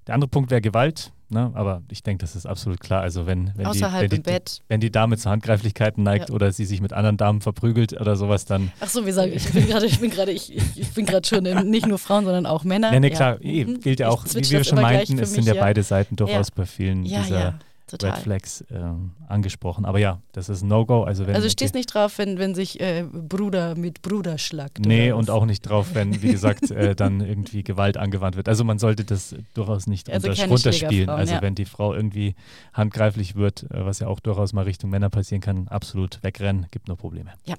Der 0.06 0.14
andere 0.14 0.28
Punkt 0.28 0.50
wäre 0.50 0.60
Gewalt, 0.60 1.12
ne? 1.30 1.50
aber 1.54 1.82
ich 1.90 2.02
denke, 2.02 2.20
das 2.20 2.36
ist 2.36 2.44
absolut 2.46 2.78
klar. 2.80 3.00
Also 3.00 3.26
wenn, 3.26 3.46
wenn, 3.56 3.64
die, 3.64 3.66
Außerhalb 3.66 4.02
wenn, 4.02 4.10
die, 4.10 4.16
im 4.16 4.22
Bett. 4.22 4.60
wenn 4.68 4.80
die 4.80 4.90
Dame 4.90 5.16
zu 5.16 5.30
Handgreiflichkeiten 5.30 6.02
neigt 6.04 6.28
Ja. 6.28 6.34
oder 6.34 6.52
sie 6.52 6.66
sich 6.66 6.82
mit 6.82 6.92
anderen 6.92 7.16
Damen 7.16 7.40
verprügelt 7.40 7.98
oder 7.98 8.14
sowas, 8.16 8.44
dann. 8.44 8.70
Ach 8.80 8.88
so, 8.88 9.06
wie 9.06 9.12
sage 9.12 9.32
ich, 9.32 9.50
bin 9.52 9.66
gerade, 9.66 9.86
ich 9.86 9.98
bin 10.00 10.10
gerade, 10.10 10.32
ich, 10.32 10.54
ich 10.54 10.62
ich 10.80 10.92
bin 10.92 11.06
gerade 11.06 11.26
schon 11.26 11.46
im, 11.46 11.70
nicht 11.70 11.86
nur 11.86 11.98
Frauen, 11.98 12.24
sondern 12.24 12.44
auch 12.44 12.64
Männer. 12.64 12.90
Nee, 12.90 13.00
nee, 13.00 13.08
ja. 13.08 13.14
klar, 13.16 13.38
eh, 13.42 13.64
Mhm. 13.64 13.80
gilt 13.80 14.00
ja 14.00 14.10
auch, 14.10 14.24
wie 14.26 14.50
wir 14.50 14.62
schon 14.64 14.80
meinten, 14.80 15.18
es 15.18 15.30
sind 15.30 15.38
mich, 15.44 15.46
ja 15.48 15.54
ja. 15.54 15.60
beide 15.62 15.82
Seiten 15.82 16.16
durchaus 16.16 16.50
bei 16.50 16.66
vielen 16.66 17.04
Ja, 17.06 17.22
dieser 17.22 17.38
ja, 17.40 17.54
total. 17.98 18.14
Red 18.14 18.22
Flags 18.22 18.64
ähm, 18.70 19.12
angesprochen. 19.28 19.84
Aber 19.84 19.98
ja, 19.98 20.20
das 20.32 20.48
ist 20.48 20.62
No-Go. 20.62 21.04
Also, 21.04 21.26
wenn 21.26 21.34
also 21.34 21.48
stehst 21.48 21.74
nicht 21.74 21.92
drauf, 21.94 22.18
wenn, 22.18 22.38
wenn 22.38 22.54
sich 22.54 22.80
äh, 22.80 23.04
Bruder 23.04 23.74
mit 23.76 24.02
Bruder 24.02 24.38
schlagt. 24.38 24.80
Nee, 24.80 25.12
und 25.12 25.30
auch 25.30 25.46
nicht 25.46 25.62
drauf, 25.62 25.94
wenn, 25.94 26.22
wie 26.22 26.32
gesagt, 26.32 26.70
äh, 26.70 26.94
dann 26.96 27.20
irgendwie 27.20 27.62
Gewalt 27.62 27.96
angewandt 27.96 28.36
wird. 28.36 28.48
Also 28.48 28.64
man 28.64 28.78
sollte 28.78 29.04
das 29.04 29.34
durchaus 29.54 29.86
nicht 29.86 30.10
Also 30.10 30.30
runterspielen. 30.30 31.08
Also 31.08 31.34
ja. 31.34 31.42
wenn 31.42 31.54
die 31.54 31.64
Frau 31.64 31.94
irgendwie 31.94 32.34
handgreiflich 32.72 33.34
wird, 33.34 33.64
äh, 33.70 33.84
was 33.84 33.98
ja 33.98 34.08
auch 34.08 34.20
durchaus 34.20 34.52
mal 34.52 34.62
Richtung 34.62 34.90
Männer 34.90 35.10
passieren 35.10 35.40
kann, 35.40 35.68
absolut 35.68 36.22
wegrennen, 36.22 36.66
gibt 36.70 36.88
nur 36.88 36.96
Probleme. 36.96 37.32
Ja. 37.44 37.56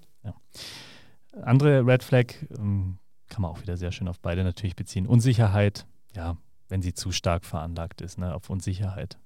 Andere 1.42 1.86
Red 1.86 2.04
Flag 2.04 2.28
ähm, 2.58 2.98
kann 3.30 3.42
man 3.42 3.52
auch 3.52 3.62
wieder 3.62 3.78
sehr 3.78 3.92
schön 3.92 4.08
auf 4.08 4.20
beide 4.20 4.44
natürlich 4.44 4.76
beziehen. 4.76 5.06
Unsicherheit, 5.08 5.86
ja, 6.16 6.38
wenn 6.70 6.82
sie 6.82 6.94
zu 6.94 7.12
stark 7.12 7.46
veranlagt 7.46 8.02
ist, 8.02 8.18
ne, 8.18 8.34
auf 8.34 8.50
Unsicherheit. 8.50 9.18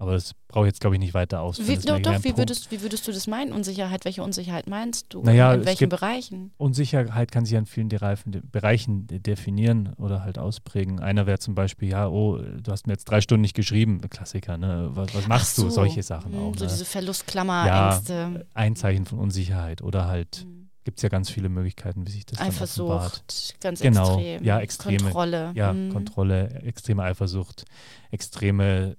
Aber 0.00 0.12
das 0.12 0.32
brauche 0.46 0.66
ich 0.66 0.68
jetzt, 0.70 0.80
glaube 0.80 0.94
ich, 0.94 1.00
nicht 1.00 1.12
weiter 1.12 1.40
ausführen. 1.40 1.68
Wie, 1.68 1.76
doch, 1.84 1.98
doch, 1.98 2.22
wie 2.22 2.36
würdest, 2.36 2.70
wie 2.70 2.80
würdest 2.82 3.08
du 3.08 3.12
das 3.12 3.26
meinen, 3.26 3.52
Unsicherheit? 3.52 4.04
Welche 4.04 4.22
Unsicherheit 4.22 4.68
meinst 4.68 5.06
du? 5.12 5.22
Naja, 5.22 5.54
In 5.54 5.64
welchen 5.66 5.88
Bereichen? 5.88 6.52
Unsicherheit 6.56 7.32
kann 7.32 7.44
sich 7.44 7.56
an 7.56 7.66
vielen 7.66 7.88
Bereichen, 7.88 8.48
Bereichen 8.52 9.08
de- 9.08 9.18
definieren 9.18 9.92
oder 9.96 10.22
halt 10.22 10.38
ausprägen. 10.38 11.00
Einer 11.00 11.26
wäre 11.26 11.40
zum 11.40 11.56
Beispiel, 11.56 11.88
ja, 11.88 12.06
oh, 12.08 12.38
du 12.38 12.70
hast 12.70 12.86
mir 12.86 12.92
jetzt 12.92 13.06
drei 13.06 13.20
Stunden 13.20 13.40
nicht 13.42 13.56
geschrieben, 13.56 14.00
Klassiker, 14.08 14.56
ne? 14.56 14.88
Was, 14.92 15.12
was 15.16 15.26
machst 15.26 15.58
Ach 15.58 15.62
du? 15.64 15.68
so. 15.68 15.70
Solche 15.70 16.02
Sachen 16.04 16.32
Hm, 16.32 16.38
auch. 16.38 16.54
So 16.56 16.64
Ne? 16.64 16.70
diese 16.70 16.84
Verlustklammerängste. 16.84 18.46
Ein 18.54 18.76
Zeichen 18.76 19.04
von 19.04 19.18
Unsicherheit 19.18 19.82
oder 19.82 20.06
halt, 20.06 20.42
Hm. 20.44 20.68
gibt 20.84 20.98
es 20.98 21.02
ja 21.02 21.08
ganz 21.08 21.28
viele 21.28 21.48
Möglichkeiten, 21.48 22.06
wie 22.06 22.10
sich 22.12 22.24
das. 22.24 22.38
Eifersucht, 22.40 23.56
ganz 23.60 23.80
Genau, 23.80 24.14
extrem. 24.18 24.44
ja, 24.44 24.60
extreme- 24.60 25.02
Kontrolle. 25.02 25.50
Ja, 25.54 25.72
Hm. 25.72 25.92
Kontrolle, 25.92 26.50
extreme 26.62 27.02
Eifersucht, 27.02 27.64
extreme 28.12 28.96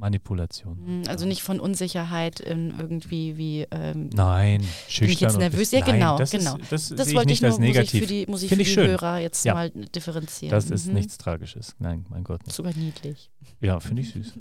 Manipulation. 0.00 0.78
Hm, 0.84 1.02
Also 1.08 1.26
nicht 1.26 1.42
von 1.42 1.60
Unsicherheit 1.60 2.40
irgendwie 2.40 3.36
wie 3.36 3.66
ähm, 3.70 4.10
Nein, 4.12 4.60
bin 4.62 4.68
schüchtern. 4.88 5.08
ich 5.12 5.20
jetzt 5.20 5.38
nervös? 5.38 5.70
Ja, 5.70 5.80
genau, 5.84 6.18
das 6.18 6.30
genau. 6.30 6.56
Ist, 6.56 6.72
das, 6.72 6.88
das 6.88 6.96
sehe 6.96 7.06
ich 7.08 7.14
wollte 7.14 7.28
nicht 7.28 7.36
ich 7.36 7.42
nur, 7.42 7.50
als 7.50 7.58
muss 7.58 7.68
ich 7.68 7.74
negativ. 7.76 8.00
für 8.00 8.06
die, 8.06 8.26
muss 8.28 8.42
ich 8.42 8.48
für 8.48 8.54
ich 8.60 8.66
die 8.68 8.74
schön. 8.74 8.88
Hörer 8.90 9.18
jetzt 9.18 9.44
Ja. 9.44 9.54
mal 9.54 9.70
differenzieren. 9.70 10.50
Das 10.50 10.70
ist 10.70 10.86
Mhm. 10.88 10.94
nichts 10.94 11.18
Tragisches. 11.18 11.76
Nein, 11.78 12.06
mein 12.08 12.24
Gott 12.24 12.44
nicht. 12.46 12.56
Sogar 12.56 12.72
niedlich. 12.74 13.30
Ja, 13.60 13.78
finde 13.78 14.02
ich 14.02 14.10
süß. 14.12 14.32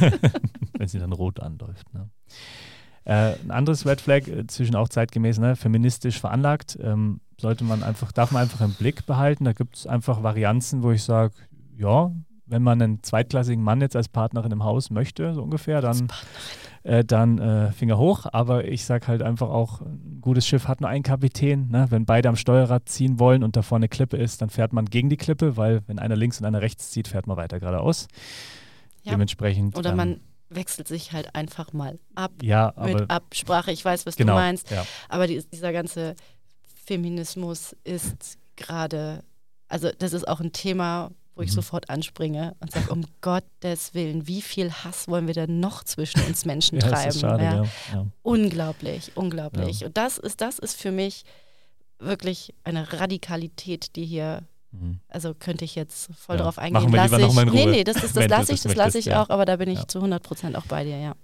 Wenn 0.78 0.88
sie 0.88 0.98
dann 0.98 1.12
rot 1.12 1.40
anläuft. 1.40 1.92
Ne? 1.92 2.08
Äh, 3.04 3.34
ein 3.42 3.50
anderes 3.50 3.86
Red 3.86 4.00
Flag, 4.00 4.28
äh, 4.28 4.46
zwischen 4.46 4.76
auch 4.76 4.88
zeitgemäß, 4.88 5.38
ne, 5.38 5.56
feministisch 5.56 6.20
veranlagt, 6.20 6.78
ähm, 6.80 7.20
sollte 7.40 7.64
man 7.64 7.82
einfach, 7.82 8.12
darf 8.12 8.30
man 8.32 8.42
einfach 8.42 8.60
im 8.60 8.74
Blick 8.74 9.06
behalten. 9.06 9.44
Da 9.44 9.52
gibt 9.52 9.76
es 9.76 9.86
einfach 9.86 10.22
Varianzen, 10.22 10.82
wo 10.82 10.92
ich 10.92 11.02
sage, 11.02 11.32
ja, 11.76 12.12
wenn 12.48 12.62
man 12.62 12.80
einen 12.80 13.02
zweitklassigen 13.02 13.62
Mann 13.62 13.80
jetzt 13.80 13.96
als 13.96 14.08
Partnerin 14.08 14.52
im 14.52 14.64
Haus 14.64 14.90
möchte, 14.90 15.34
so 15.34 15.42
ungefähr, 15.42 15.80
dann, 15.80 16.08
äh, 16.82 17.04
dann 17.04 17.38
äh, 17.38 17.72
Finger 17.72 17.98
hoch. 17.98 18.26
Aber 18.32 18.66
ich 18.66 18.84
sage 18.84 19.06
halt 19.06 19.22
einfach 19.22 19.48
auch, 19.48 19.80
ein 19.80 20.18
gutes 20.20 20.46
Schiff 20.46 20.68
hat 20.68 20.80
nur 20.80 20.90
einen 20.90 21.02
Kapitän. 21.02 21.68
Ne? 21.68 21.86
Wenn 21.90 22.04
beide 22.06 22.28
am 22.28 22.36
Steuerrad 22.36 22.88
ziehen 22.88 23.18
wollen 23.18 23.42
und 23.42 23.56
da 23.56 23.62
vorne 23.62 23.84
eine 23.84 23.88
Klippe 23.88 24.16
ist, 24.16 24.42
dann 24.42 24.50
fährt 24.50 24.72
man 24.72 24.86
gegen 24.86 25.08
die 25.08 25.16
Klippe, 25.16 25.56
weil 25.56 25.82
wenn 25.86 25.98
einer 25.98 26.16
links 26.16 26.40
und 26.40 26.46
einer 26.46 26.60
rechts 26.60 26.90
zieht, 26.90 27.08
fährt 27.08 27.26
man 27.26 27.36
weiter 27.36 27.60
geradeaus. 27.60 28.08
Ja. 29.04 29.12
Dementsprechend. 29.12 29.76
Oder 29.76 29.94
man 29.94 30.14
ähm, 30.14 30.20
wechselt 30.50 30.88
sich 30.88 31.12
halt 31.12 31.34
einfach 31.34 31.72
mal 31.72 31.98
ab 32.14 32.32
ja, 32.42 32.72
mit 32.82 33.10
Absprache. 33.10 33.70
Ich 33.72 33.84
weiß, 33.84 34.06
was 34.06 34.16
genau, 34.16 34.34
du 34.34 34.38
meinst. 34.38 34.70
Ja. 34.70 34.84
Aber 35.08 35.26
die, 35.26 35.42
dieser 35.52 35.72
ganze 35.72 36.16
Feminismus 36.84 37.76
ist 37.84 38.38
gerade, 38.56 39.22
also 39.68 39.90
das 39.98 40.12
ist 40.12 40.26
auch 40.26 40.40
ein 40.40 40.52
Thema, 40.52 41.10
wo 41.38 41.42
ich 41.42 41.50
mhm. 41.50 41.54
sofort 41.54 41.88
anspringe 41.88 42.56
und 42.60 42.72
sage, 42.72 42.88
um 42.92 43.04
Gottes 43.20 43.94
Willen, 43.94 44.26
wie 44.26 44.42
viel 44.42 44.72
Hass 44.72 45.08
wollen 45.08 45.26
wir 45.26 45.34
denn 45.34 45.60
noch 45.60 45.84
zwischen 45.84 46.20
uns 46.24 46.44
Menschen 46.44 46.80
ja, 46.80 46.88
treiben? 46.88 47.18
Schade, 47.18 47.44
ja. 47.44 47.64
Ja. 47.92 48.06
Unglaublich, 48.22 49.12
unglaublich. 49.14 49.84
Und 49.84 49.96
das 49.96 50.18
ist, 50.18 50.40
das 50.40 50.58
ist 50.58 50.78
für 50.78 50.90
mich 50.90 51.24
wirklich 52.00 52.54
eine 52.64 52.92
Radikalität, 52.92 53.96
die 53.96 54.04
hier 54.04 54.42
mhm. 54.72 55.00
also 55.08 55.32
könnte 55.34 55.64
ich 55.64 55.76
jetzt 55.76 56.10
voll 56.14 56.36
drauf 56.36 56.58
eingehen. 56.58 56.90
Machen 56.90 56.92
wir 56.92 57.04
lieber 57.04 57.18
nochmal 57.18 57.44
in 57.44 57.50
Ruhe. 57.50 57.64
Nee, 57.66 57.70
nee, 57.70 57.84
das, 57.84 57.96
das, 58.02 58.12
das 58.12 58.28
lasse 58.28 58.52
ich, 58.52 58.62
das 58.62 58.74
lasse 58.74 58.98
ich 58.98 59.14
auch, 59.14 59.30
aber 59.30 59.44
da 59.44 59.56
bin 59.56 59.70
ich 59.70 59.86
zu 59.86 59.98
100 59.98 60.22
Prozent 60.22 60.56
auch 60.56 60.66
bei 60.66 60.84
dir, 60.84 60.98
ja. 60.98 61.14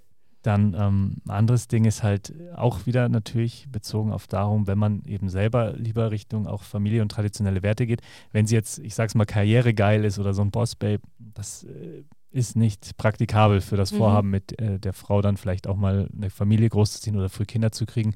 Dann 0.45 0.75
ähm, 0.77 1.17
ein 1.25 1.31
anderes 1.31 1.67
Ding 1.67 1.85
ist 1.85 2.03
halt 2.03 2.33
auch 2.55 2.85
wieder 2.85 3.09
natürlich 3.09 3.65
bezogen 3.71 4.11
auf 4.11 4.27
darum, 4.27 4.67
wenn 4.67 4.77
man 4.77 5.01
eben 5.05 5.27
selber 5.27 5.73
lieber 5.73 6.11
Richtung 6.11 6.45
auch 6.45 6.61
Familie 6.61 7.01
und 7.01 7.09
traditionelle 7.09 7.63
Werte 7.63 7.87
geht. 7.87 8.01
Wenn 8.31 8.45
sie 8.45 8.53
jetzt, 8.53 8.77
ich 8.77 8.93
sag's 8.93 9.15
mal, 9.15 9.25
karrieregeil 9.25 10.05
ist 10.05 10.19
oder 10.19 10.35
so 10.35 10.43
ein 10.43 10.51
Boss-Babe, 10.51 11.01
das 11.17 11.63
äh, 11.63 12.03
ist 12.29 12.55
nicht 12.55 12.95
praktikabel 12.97 13.59
für 13.59 13.75
das 13.75 13.91
mhm. 13.91 13.97
Vorhaben, 13.97 14.29
mit 14.29 14.59
äh, 14.61 14.77
der 14.77 14.93
Frau 14.93 15.23
dann 15.23 15.37
vielleicht 15.37 15.67
auch 15.67 15.77
mal 15.77 16.09
eine 16.15 16.29
Familie 16.29 16.69
großzuziehen 16.69 17.15
oder 17.15 17.29
früh 17.29 17.45
Kinder 17.45 17.71
zu 17.71 17.87
kriegen. 17.87 18.13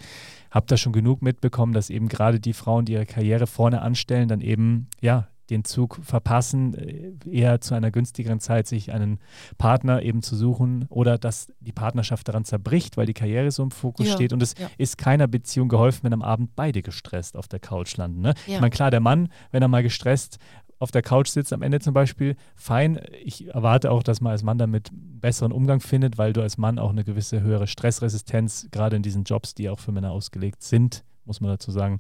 Hab 0.52 0.68
da 0.68 0.78
schon 0.78 0.94
genug 0.94 1.24
mitbekommen, 1.24 1.74
dass 1.74 1.90
eben 1.90 2.10
gerade 2.10 2.40
die 2.40 2.54
Frauen, 2.54 2.86
die 2.86 2.94
ihre 2.94 3.08
Karriere 3.08 3.48
vorne 3.48 3.82
anstellen, 3.82 4.28
dann 4.28 4.42
eben, 4.42 4.88
ja, 5.02 5.30
den 5.50 5.64
Zug 5.64 6.00
verpassen, 6.04 6.74
äh, 6.74 7.12
eher 7.30 7.62
zu 7.62 7.76
einer 7.76 7.92
günstigeren 7.92 8.40
Zeit 8.40 8.68
sich 8.68 8.92
einen 8.92 9.20
Partner 9.58 10.02
eben 10.02 10.22
zu 10.22 10.36
suchen 10.36 10.86
oder 10.90 11.18
dass 11.18 11.52
die 11.60 11.72
Partnerschaft 11.72 12.28
daran 12.28 12.46
zerbricht, 12.46 12.98
weil 12.98 13.06
die 13.06 13.14
Karriere 13.14 13.52
so 13.52 13.64
im 13.64 13.72
Fokus 13.72 14.08
ja, 14.08 14.14
steht 14.14 14.34
und 14.34 14.42
es 14.44 14.56
ja. 14.58 14.70
ist 14.78 14.98
keiner 14.98 15.28
Beziehung 15.28 15.70
geholfen, 15.70 16.02
wenn 16.04 16.14
am 16.14 16.22
Abend 16.22 16.56
beide 16.56 16.82
gestresst 16.82 17.36
auf 17.36 17.48
der 17.48 17.60
Couch 17.60 17.98
landen. 17.98 18.22
Ne? 18.22 18.34
Ja. 18.48 18.56
Ich 18.56 18.62
meine, 18.62 18.72
klar, 18.72 18.92
der 18.92 19.00
Mann, 19.00 19.30
wenn 19.52 19.62
er 19.62 19.68
mal 19.68 19.84
gestresst 19.84 20.40
auf 20.80 20.92
der 20.92 21.02
Couch 21.02 21.28
sitzt 21.28 21.52
am 21.52 21.62
Ende 21.62 21.80
zum 21.80 21.94
Beispiel, 21.94 22.36
fein. 22.56 23.02
Ich 23.24 23.48
erwarte 23.48 23.92
auch, 23.92 24.02
dass 24.02 24.22
man 24.22 24.32
als 24.32 24.44
Mann 24.44 24.58
damit 24.58 24.90
besseren 24.92 25.52
Umgang 25.52 25.82
findet, 25.82 26.18
weil 26.18 26.32
du 26.32 26.42
als 26.42 26.58
Mann 26.58 26.80
auch 26.80 26.90
eine 26.90 27.04
gewisse 27.04 27.42
höhere 27.42 27.68
Stressresistenz, 27.68 28.70
gerade 28.72 28.96
in 28.96 29.04
diesen 29.04 29.26
Jobs, 29.26 29.54
die 29.54 29.70
auch 29.70 29.80
für 29.80 29.92
Männer 29.92 30.12
ausgelegt 30.12 30.64
sind, 30.64 31.04
muss 31.30 31.40
man 31.40 31.52
dazu 31.52 31.72
sagen, 31.72 32.00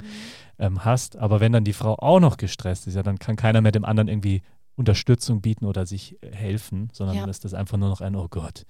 ähm, 0.58 0.84
hast. 0.84 1.16
Aber 1.16 1.40
wenn 1.40 1.54
dann 1.54 1.64
die 1.64 1.74
Frau 1.74 1.96
auch 1.96 2.20
noch 2.20 2.36
gestresst 2.36 2.88
ist, 2.88 2.96
ja, 2.96 3.04
dann 3.04 3.20
kann 3.20 3.38
keiner 3.38 3.62
mehr 3.62 3.72
dem 3.72 3.86
anderen 3.86 4.10
irgendwie 4.10 4.42
Unterstützung 4.76 5.42
bieten 5.42 5.66
oder 5.66 5.86
sich 5.86 6.22
äh, 6.22 6.32
helfen, 6.32 6.90
sondern 6.92 7.16
ja. 7.16 7.26
ist 7.26 7.46
das 7.46 7.54
einfach 7.54 7.78
nur 7.78 7.90
noch 7.90 8.02
ein, 8.02 8.16
oh 8.16 8.28
Gott, 8.30 8.66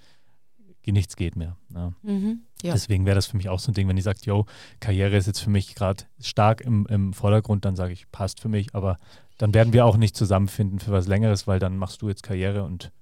nichts 0.92 1.16
geht 1.16 1.36
mehr. 1.36 1.56
Ja. 1.74 1.92
Mhm, 2.02 2.42
ja. 2.62 2.72
Deswegen 2.72 3.06
wäre 3.06 3.14
das 3.14 3.26
für 3.26 3.36
mich 3.36 3.48
auch 3.48 3.60
so 3.60 3.70
ein 3.70 3.74
Ding, 3.74 3.88
wenn 3.88 3.96
die 3.96 4.02
sagt, 4.02 4.26
yo, 4.26 4.46
Karriere 4.80 5.16
ist 5.16 5.26
jetzt 5.26 5.40
für 5.40 5.50
mich 5.50 5.74
gerade 5.74 6.04
stark 6.20 6.60
im, 6.60 6.86
im 6.86 7.12
Vordergrund, 7.12 7.64
dann 7.64 7.76
sage 7.76 7.92
ich, 7.92 8.10
passt 8.10 8.40
für 8.40 8.48
mich, 8.48 8.74
aber 8.74 8.96
dann 9.38 9.54
werden 9.54 9.72
wir 9.72 9.86
auch 9.86 9.96
nicht 9.96 10.16
zusammenfinden 10.16 10.78
für 10.78 10.92
was 10.92 11.06
Längeres, 11.06 11.46
weil 11.46 11.58
dann 11.58 11.76
machst 11.76 12.02
du 12.02 12.08
jetzt 12.08 12.22
Karriere 12.22 12.64
und 12.64 12.92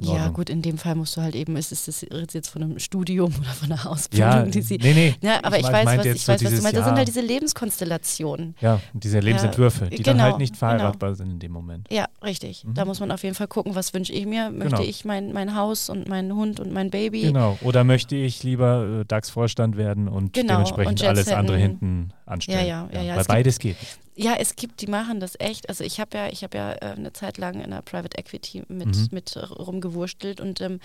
ja, 0.00 0.26
ist 0.26 0.32
gut, 0.34 0.50
in 0.50 0.62
dem 0.62 0.78
Fall 0.78 0.94
musst 0.94 1.16
du 1.16 1.20
halt 1.20 1.34
eben, 1.34 1.56
ist 1.56 1.72
es 1.72 2.06
jetzt 2.32 2.48
von 2.48 2.62
einem 2.62 2.78
Studium 2.78 3.32
oder 3.40 3.50
von 3.50 3.72
einer 3.72 3.90
Ausbildung? 3.90 4.28
Ja, 4.28 4.42
die 4.42 4.62
sie, 4.62 4.78
nee, 4.78 4.92
nee. 4.92 5.14
Ja, 5.20 5.42
aber 5.42 5.58
ich, 5.58 5.66
ich 5.66 5.72
weiß, 5.72 5.98
was, 5.98 6.06
ich 6.06 6.28
weiß, 6.28 6.44
was 6.44 6.50
du 6.50 6.62
meinst. 6.62 6.76
Das 6.76 6.84
sind 6.84 6.96
halt 6.96 7.08
diese 7.08 7.20
Lebenskonstellationen. 7.20 8.54
Ja, 8.60 8.80
diese 8.92 9.20
Lebensentwürfe, 9.20 9.86
die 9.86 9.96
genau, 9.96 10.06
dann 10.08 10.22
halt 10.22 10.38
nicht 10.38 10.56
verheiratbar 10.56 11.10
genau. 11.10 11.16
sind 11.16 11.30
in 11.30 11.38
dem 11.38 11.52
Moment. 11.52 11.88
Ja, 11.90 12.06
richtig. 12.22 12.64
Mhm. 12.64 12.74
Da 12.74 12.84
muss 12.84 13.00
man 13.00 13.10
auf 13.10 13.22
jeden 13.22 13.34
Fall 13.34 13.48
gucken, 13.48 13.74
was 13.74 13.92
wünsche 13.94 14.12
ich 14.12 14.26
mir? 14.26 14.50
Möchte 14.50 14.76
genau. 14.76 14.82
ich 14.82 15.04
mein, 15.04 15.32
mein 15.32 15.56
Haus 15.56 15.88
und 15.88 16.08
meinen 16.08 16.34
Hund 16.34 16.60
und 16.60 16.72
mein 16.72 16.90
Baby? 16.90 17.22
Genau. 17.22 17.58
Oder 17.62 17.84
möchte 17.84 18.16
ich 18.16 18.42
lieber 18.42 19.00
äh, 19.00 19.04
DAX-Vorstand 19.04 19.76
werden 19.76 20.08
und 20.08 20.32
genau. 20.32 20.54
dementsprechend 20.54 21.00
und 21.00 21.08
alles 21.08 21.28
andere 21.28 21.58
hinten 21.58 22.12
anstellen? 22.26 22.66
Ja, 22.66 22.88
ja, 22.92 23.00
ja. 23.00 23.02
ja 23.02 23.16
Weil 23.16 23.24
beides 23.24 23.58
geht. 23.58 23.76
Ja, 24.22 24.34
es 24.34 24.54
gibt, 24.54 24.82
die 24.82 24.86
machen 24.86 25.18
das 25.18 25.34
echt. 25.38 25.70
Also 25.70 25.82
ich 25.82 25.98
habe 25.98 26.16
ja, 26.16 26.28
ich 26.28 26.42
habe 26.44 26.58
ja 26.58 26.72
äh, 26.72 26.94
eine 26.94 27.12
Zeit 27.14 27.38
lang 27.38 27.60
in 27.62 27.70
der 27.70 27.80
Private 27.80 28.18
Equity 28.18 28.64
mit, 28.68 28.94
mhm. 28.94 29.08
mit 29.12 29.34
rumgewurstelt 29.36 30.40
und 30.40 30.60
ähm, 30.60 30.78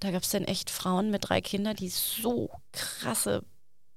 da 0.00 0.10
gab 0.10 0.22
es 0.22 0.28
dann 0.28 0.44
echt 0.44 0.68
Frauen 0.68 1.10
mit 1.10 1.28
drei 1.28 1.40
Kindern, 1.40 1.76
die 1.76 1.88
so 1.88 2.50
krasse 2.72 3.42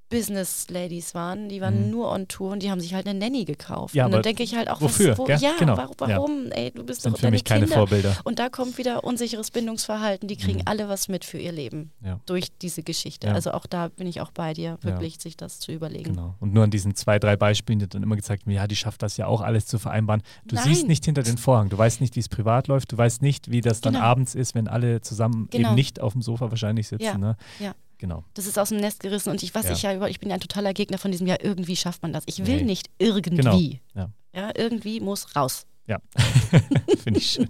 Business 0.09 0.67
Ladies 0.69 1.13
waren, 1.13 1.49
die 1.49 1.61
waren 1.61 1.85
mhm. 1.85 1.91
nur 1.91 2.11
on 2.11 2.27
Tour 2.27 2.51
und 2.51 2.63
die 2.63 2.71
haben 2.71 2.79
sich 2.79 2.93
halt 2.93 3.07
eine 3.07 3.19
Nanny 3.19 3.45
gekauft. 3.45 3.93
Ja, 3.93 4.05
und 4.05 4.11
dann 4.11 4.21
denke 4.21 4.43
ich 4.43 4.55
halt 4.55 4.69
auch, 4.69 4.79
wofür? 4.81 5.11
Was, 5.11 5.17
wo, 5.17 5.27
ja, 5.27 5.53
genau. 5.59 5.77
warum? 5.77 5.95
warum? 5.97 6.45
Ja. 6.47 6.55
Ey, 6.55 6.71
du 6.71 6.83
bist 6.83 7.01
Sind 7.01 7.13
doch 7.13 7.19
für 7.19 7.31
mich 7.31 7.43
keine 7.43 7.65
Kinder. 7.65 7.75
Vorbilder. 7.75 8.15
Und 8.23 8.39
da 8.39 8.49
kommt 8.49 8.77
wieder 8.77 9.03
unsicheres 9.03 9.51
Bindungsverhalten. 9.51 10.27
Die 10.27 10.37
kriegen 10.37 10.59
mhm. 10.59 10.67
alle 10.67 10.89
was 10.89 11.09
mit 11.09 11.25
für 11.25 11.37
ihr 11.37 11.51
Leben 11.51 11.91
ja. 12.03 12.19
durch 12.25 12.47
diese 12.61 12.83
Geschichte. 12.83 13.31
Also 13.31 13.51
auch 13.51 13.65
da 13.65 13.89
bin 13.89 14.07
ich 14.07 14.21
auch 14.21 14.31
bei 14.31 14.53
dir, 14.53 14.77
wirklich 14.81 15.19
sich 15.19 15.35
das 15.35 15.59
zu 15.59 15.71
überlegen. 15.71 16.15
Genau. 16.15 16.35
Und 16.39 16.53
nur 16.53 16.63
an 16.63 16.71
diesen 16.71 16.95
zwei, 16.95 17.19
drei 17.19 17.35
Beispielen, 17.35 17.79
die 17.79 17.87
dann 17.87 18.03
immer 18.03 18.15
gezeigt 18.15 18.43
ja, 18.47 18.67
die 18.67 18.75
schafft 18.75 19.03
das 19.03 19.17
ja 19.17 19.27
auch 19.27 19.41
alles 19.41 19.65
zu 19.65 19.77
vereinbaren. 19.77 20.21
Du 20.45 20.55
Nein. 20.55 20.63
siehst 20.65 20.87
nicht 20.87 21.03
hinter 21.05 21.23
den 21.23 21.37
Vorhang. 21.37 21.69
Du 21.69 21.77
weißt 21.77 22.01
nicht, 22.01 22.15
wie 22.15 22.19
es 22.19 22.29
privat 22.29 22.67
läuft. 22.67 22.91
Du 22.91 22.97
weißt 22.97 23.21
nicht, 23.21 23.51
wie 23.51 23.61
das 23.61 23.81
dann 23.81 23.93
genau. 23.93 24.05
abends 24.05 24.35
ist, 24.35 24.55
wenn 24.55 24.67
alle 24.67 25.01
zusammen 25.01 25.47
genau. 25.51 25.69
eben 25.69 25.75
nicht 25.75 25.99
auf 25.99 26.13
dem 26.13 26.21
Sofa 26.21 26.49
wahrscheinlich 26.49 26.87
sitzen. 26.87 27.19
Ne? 27.19 27.35
Ja. 27.59 27.73
Genau. 27.97 28.23
Das 28.33 28.45
ist 28.45 28.59
aus 28.59 28.69
dem 28.69 28.79
Nest 28.79 28.99
gerissen 28.99 29.29
und 29.29 29.41
ich 29.41 29.55
was 29.55 29.65
ja. 29.65 29.71
ich 29.71 29.81
ja 29.81 29.95
über, 29.95 30.09
ich 30.09 30.19
bin 30.19 30.29
ja 30.29 30.35
ein 30.35 30.41
totaler 30.41 30.73
Gegner 30.73 30.97
von 30.97 31.11
diesem, 31.11 31.25
ja, 31.27 31.35
irgendwie 31.41 31.75
schafft 31.75 32.03
man 32.03 32.13
das. 32.13 32.23
Ich 32.27 32.45
will 32.45 32.57
nee. 32.57 32.63
nicht 32.63 32.89
irgendwie. 32.99 33.81
Genau. 33.93 34.11
Ja. 34.33 34.41
ja, 34.47 34.51
irgendwie 34.55 34.99
muss 34.99 35.35
raus. 35.35 35.65
Ja, 35.87 35.99
finde 36.97 37.19
ich 37.19 37.31
schön. 37.31 37.49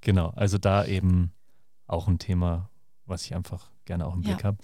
genau, 0.00 0.30
also 0.30 0.58
da 0.58 0.84
eben 0.84 1.32
auch 1.86 2.08
ein 2.08 2.18
Thema, 2.18 2.68
was 3.06 3.24
ich 3.24 3.34
einfach 3.34 3.70
gerne 3.84 4.06
auch 4.06 4.14
im 4.14 4.22
Blick 4.22 4.40
ja. 4.40 4.44
habe. 4.44 4.58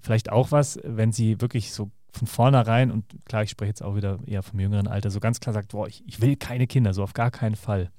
Vielleicht 0.00 0.30
auch 0.30 0.50
was, 0.50 0.78
wenn 0.82 1.12
sie 1.12 1.40
wirklich 1.40 1.72
so 1.72 1.90
von 2.12 2.26
vornherein, 2.26 2.90
und 2.90 3.04
klar, 3.26 3.42
ich 3.42 3.50
spreche 3.50 3.68
jetzt 3.68 3.82
auch 3.82 3.94
wieder 3.94 4.18
eher 4.26 4.42
vom 4.42 4.58
jüngeren 4.58 4.88
Alter, 4.88 5.10
so 5.10 5.20
ganz 5.20 5.40
klar 5.40 5.52
sagt, 5.52 5.72
boah, 5.72 5.86
ich, 5.86 6.02
ich 6.06 6.20
will 6.20 6.36
keine 6.36 6.66
Kinder, 6.66 6.94
so 6.94 7.02
auf 7.02 7.12
gar 7.12 7.30
keinen 7.30 7.56
Fall. 7.56 7.90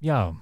Ja, 0.00 0.34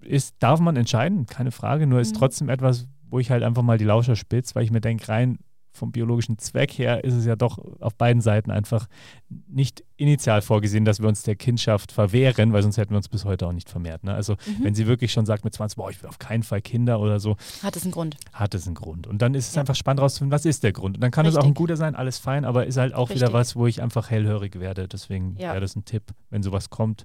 ist, 0.00 0.36
darf 0.38 0.60
man 0.60 0.76
entscheiden, 0.76 1.26
keine 1.26 1.50
Frage, 1.50 1.86
nur 1.86 2.00
ist 2.00 2.14
mhm. 2.14 2.18
trotzdem 2.18 2.48
etwas, 2.48 2.86
wo 3.08 3.18
ich 3.18 3.30
halt 3.30 3.42
einfach 3.42 3.62
mal 3.62 3.78
die 3.78 3.84
Lauscher 3.84 4.16
spitze, 4.16 4.54
weil 4.54 4.64
ich 4.64 4.70
mir 4.70 4.80
denke, 4.80 5.08
rein 5.08 5.38
vom 5.76 5.92
biologischen 5.92 6.38
Zweck 6.38 6.72
her 6.72 7.04
ist 7.04 7.14
es 7.14 7.24
ja 7.24 7.36
doch 7.36 7.58
auf 7.80 7.94
beiden 7.94 8.20
Seiten 8.20 8.50
einfach 8.50 8.86
nicht 9.28 9.84
initial 9.96 10.42
vorgesehen, 10.42 10.84
dass 10.84 11.00
wir 11.00 11.08
uns 11.08 11.22
der 11.22 11.36
Kindschaft 11.36 11.92
verwehren, 11.92 12.52
weil 12.52 12.62
sonst 12.62 12.78
hätten 12.78 12.90
wir 12.90 12.96
uns 12.96 13.08
bis 13.08 13.24
heute 13.24 13.46
auch 13.46 13.52
nicht 13.52 13.68
vermehrt. 13.68 14.02
Ne? 14.02 14.14
Also 14.14 14.34
mhm. 14.34 14.64
wenn 14.64 14.74
sie 14.74 14.86
wirklich 14.86 15.12
schon 15.12 15.26
sagt 15.26 15.44
mit 15.44 15.54
20, 15.54 15.76
boah, 15.76 15.90
ich 15.90 16.02
will 16.02 16.08
auf 16.08 16.18
keinen 16.18 16.42
Fall 16.42 16.60
Kinder 16.62 16.98
oder 16.98 17.20
so. 17.20 17.36
Hat 17.62 17.76
es 17.76 17.84
einen 17.84 17.92
Grund. 17.92 18.16
Hat 18.32 18.54
es 18.54 18.66
einen 18.66 18.74
Grund. 18.74 19.06
Und 19.06 19.22
dann 19.22 19.34
ist 19.34 19.48
es 19.48 19.54
ja. 19.54 19.60
einfach 19.60 19.76
spannend 19.76 20.00
rauszufinden, 20.00 20.32
was 20.32 20.44
ist 20.44 20.64
der 20.64 20.72
Grund. 20.72 20.96
Und 20.96 21.02
dann 21.02 21.10
kann 21.10 21.26
es 21.26 21.36
auch 21.36 21.44
ein 21.44 21.54
guter 21.54 21.76
sein, 21.76 21.94
alles 21.94 22.18
fein, 22.18 22.44
aber 22.44 22.66
ist 22.66 22.78
halt 22.78 22.94
auch 22.94 23.10
Richtig. 23.10 23.22
wieder 23.22 23.32
was, 23.32 23.54
wo 23.54 23.66
ich 23.66 23.82
einfach 23.82 24.10
hellhörig 24.10 24.58
werde. 24.58 24.88
Deswegen 24.88 25.36
ja. 25.38 25.50
wäre 25.50 25.60
das 25.60 25.76
ein 25.76 25.84
Tipp, 25.84 26.02
wenn 26.30 26.42
sowas 26.42 26.70
kommt, 26.70 27.04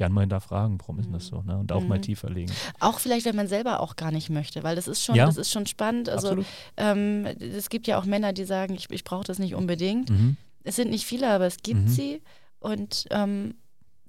gern 0.00 0.12
mal 0.12 0.22
hinterfragen, 0.22 0.80
warum 0.80 0.98
ist 0.98 1.10
das 1.12 1.26
so? 1.26 1.42
Ne? 1.42 1.58
Und 1.58 1.72
auch 1.72 1.82
mhm. 1.82 1.88
mal 1.88 2.00
tiefer 2.00 2.30
legen. 2.30 2.50
Auch 2.78 3.00
vielleicht, 3.00 3.26
wenn 3.26 3.36
man 3.36 3.48
selber 3.48 3.80
auch 3.80 3.96
gar 3.96 4.10
nicht 4.10 4.30
möchte, 4.30 4.62
weil 4.62 4.74
das 4.74 4.88
ist 4.88 5.04
schon, 5.04 5.14
ja. 5.14 5.26
das 5.26 5.36
ist 5.36 5.52
schon 5.52 5.66
spannend. 5.66 6.08
Also 6.08 6.38
ähm, 6.78 7.26
es 7.38 7.68
gibt 7.68 7.86
ja 7.86 7.98
auch 7.98 8.06
Männer, 8.06 8.32
die 8.32 8.44
sagen, 8.44 8.72
ich, 8.74 8.90
ich 8.90 9.04
brauche 9.04 9.24
das 9.24 9.38
nicht 9.38 9.54
unbedingt. 9.54 10.08
Mhm. 10.08 10.38
Es 10.64 10.76
sind 10.76 10.88
nicht 10.88 11.04
viele, 11.04 11.28
aber 11.28 11.44
es 11.44 11.58
gibt 11.58 11.82
mhm. 11.82 11.88
sie. 11.88 12.22
Und 12.60 13.08
ähm, 13.10 13.56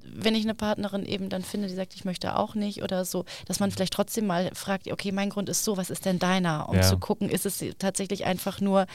wenn 0.03 0.35
ich 0.35 0.43
eine 0.43 0.55
Partnerin 0.55 1.05
eben 1.05 1.29
dann 1.29 1.43
finde, 1.43 1.67
die 1.67 1.75
sagt, 1.75 1.93
ich 1.93 2.05
möchte 2.05 2.35
auch 2.37 2.55
nicht 2.55 2.83
oder 2.83 3.05
so, 3.05 3.25
dass 3.45 3.59
man 3.59 3.71
vielleicht 3.71 3.93
trotzdem 3.93 4.27
mal 4.27 4.49
fragt, 4.53 4.91
okay, 4.91 5.11
mein 5.11 5.29
Grund 5.29 5.49
ist 5.49 5.63
so, 5.63 5.77
was 5.77 5.89
ist 5.89 6.05
denn 6.05 6.19
deiner? 6.19 6.69
Um 6.69 6.75
ja. 6.75 6.81
zu 6.81 6.97
gucken, 6.97 7.29
ist 7.29 7.45
es 7.45 7.63
tatsächlich 7.79 8.25
einfach 8.25 8.61
nur 8.61 8.85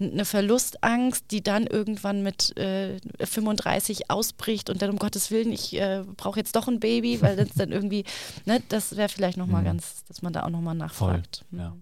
eine 0.00 0.24
Verlustangst, 0.24 1.30
die 1.30 1.42
dann 1.42 1.66
irgendwann 1.66 2.22
mit 2.22 2.56
äh, 2.56 2.98
35 3.18 4.10
ausbricht 4.10 4.70
und 4.70 4.82
dann 4.82 4.90
um 4.90 4.98
Gottes 4.98 5.30
Willen, 5.30 5.52
ich 5.52 5.74
äh, 5.76 6.04
brauche 6.16 6.38
jetzt 6.38 6.56
doch 6.56 6.68
ein 6.68 6.80
Baby, 6.80 7.22
weil 7.22 7.36
das 7.36 7.50
dann 7.50 7.72
irgendwie, 7.72 8.04
ne, 8.44 8.62
das 8.68 8.96
wäre 8.96 9.08
vielleicht 9.08 9.38
nochmal 9.38 9.62
mhm. 9.62 9.66
ganz, 9.66 10.04
dass 10.06 10.22
man 10.22 10.32
da 10.32 10.44
auch 10.44 10.50
nochmal 10.50 10.74
nachfragt. 10.74 11.44
Voll, 11.50 11.58
ja. 11.58 11.76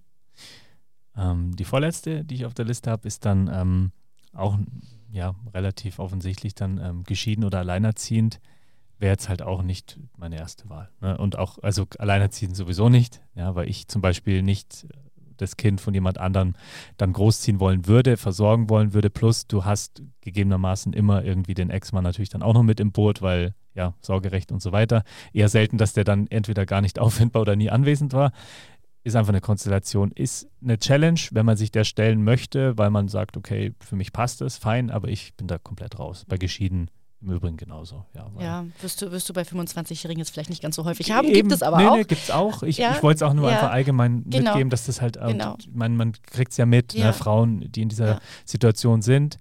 Ähm, 1.16 1.56
die 1.56 1.64
vorletzte, 1.64 2.24
die 2.24 2.36
ich 2.36 2.46
auf 2.46 2.54
der 2.54 2.64
Liste 2.64 2.90
habe, 2.90 3.06
ist 3.08 3.24
dann 3.24 3.50
ähm, 3.52 3.92
auch 4.32 4.56
ja, 5.10 5.34
relativ 5.52 5.98
offensichtlich 5.98 6.54
dann 6.54 6.78
ähm, 6.78 7.04
geschieden 7.04 7.44
oder 7.44 7.58
alleinerziehend 7.58 8.40
wäre 8.98 9.12
jetzt 9.12 9.28
halt 9.28 9.42
auch 9.42 9.62
nicht 9.62 9.98
meine 10.16 10.36
erste 10.36 10.68
Wahl. 10.68 10.90
Ne? 11.00 11.16
Und 11.16 11.38
auch, 11.38 11.58
also 11.62 11.86
alleinerziehend 11.98 12.56
sowieso 12.56 12.88
nicht, 12.88 13.20
ja, 13.34 13.54
weil 13.54 13.68
ich 13.68 13.88
zum 13.88 14.02
Beispiel 14.02 14.42
nicht 14.42 14.86
das 15.38 15.56
Kind 15.56 15.80
von 15.80 15.94
jemand 15.94 16.18
anderem 16.18 16.54
dann 16.96 17.12
großziehen 17.12 17.60
wollen 17.60 17.86
würde, 17.86 18.16
versorgen 18.16 18.68
wollen 18.68 18.92
würde. 18.92 19.08
Plus 19.08 19.46
du 19.46 19.64
hast 19.64 20.02
gegebenermaßen 20.20 20.92
immer 20.92 21.24
irgendwie 21.24 21.54
den 21.54 21.70
Ex-Mann 21.70 22.04
natürlich 22.04 22.28
dann 22.28 22.42
auch 22.42 22.54
noch 22.54 22.62
mit 22.62 22.80
im 22.80 22.92
Boot, 22.92 23.22
weil 23.22 23.54
ja, 23.74 23.94
Sorgerecht 24.00 24.52
und 24.52 24.60
so 24.60 24.72
weiter. 24.72 25.04
Eher 25.32 25.48
selten, 25.48 25.78
dass 25.78 25.92
der 25.92 26.04
dann 26.04 26.26
entweder 26.26 26.66
gar 26.66 26.80
nicht 26.80 26.98
auffindbar 26.98 27.42
oder 27.42 27.56
nie 27.56 27.70
anwesend 27.70 28.12
war. 28.12 28.32
Ist 29.04 29.14
einfach 29.14 29.32
eine 29.32 29.40
Konstellation, 29.40 30.10
ist 30.10 30.50
eine 30.60 30.78
Challenge, 30.78 31.20
wenn 31.30 31.46
man 31.46 31.56
sich 31.56 31.70
der 31.70 31.84
stellen 31.84 32.24
möchte, 32.24 32.76
weil 32.76 32.90
man 32.90 33.08
sagt, 33.08 33.36
okay, 33.36 33.72
für 33.80 33.96
mich 33.96 34.12
passt 34.12 34.42
es, 34.42 34.58
fein, 34.58 34.90
aber 34.90 35.08
ich 35.08 35.34
bin 35.36 35.46
da 35.46 35.56
komplett 35.56 35.98
raus. 35.98 36.26
Bei 36.28 36.36
Geschieden 36.36 36.90
im 37.20 37.32
Übrigen 37.32 37.56
genauso. 37.56 38.04
Ja, 38.14 38.30
ja 38.38 38.66
wirst, 38.80 39.02
du, 39.02 39.10
wirst 39.10 39.28
du 39.28 39.32
bei 39.32 39.42
25-Jährigen 39.42 40.20
jetzt 40.20 40.30
vielleicht 40.30 40.50
nicht 40.50 40.62
ganz 40.62 40.76
so 40.76 40.84
häufig 40.84 41.10
haben, 41.10 41.32
gibt 41.32 41.50
es 41.50 41.62
aber 41.62 41.78
nee, 41.78 41.86
auch. 41.86 41.96
Nee, 41.96 42.04
gibt 42.04 42.22
es 42.22 42.30
auch. 42.30 42.62
Ich, 42.62 42.78
ja? 42.78 42.92
ich 42.92 43.02
wollte 43.02 43.24
es 43.24 43.28
auch 43.28 43.34
nur 43.34 43.50
ja. 43.50 43.56
einfach 43.56 43.72
allgemein 43.72 44.24
genau. 44.26 44.50
mitgeben, 44.50 44.70
dass 44.70 44.86
das 44.86 45.00
halt, 45.00 45.18
genau. 45.20 45.56
man, 45.72 45.96
man 45.96 46.12
kriegt 46.12 46.52
es 46.52 46.58
ja 46.58 46.66
mit, 46.66 46.94
ne, 46.94 47.00
ja. 47.00 47.06
Ne, 47.06 47.12
Frauen, 47.12 47.72
die 47.72 47.82
in 47.82 47.88
dieser 47.88 48.20
Situation 48.44 49.02
sind, 49.02 49.38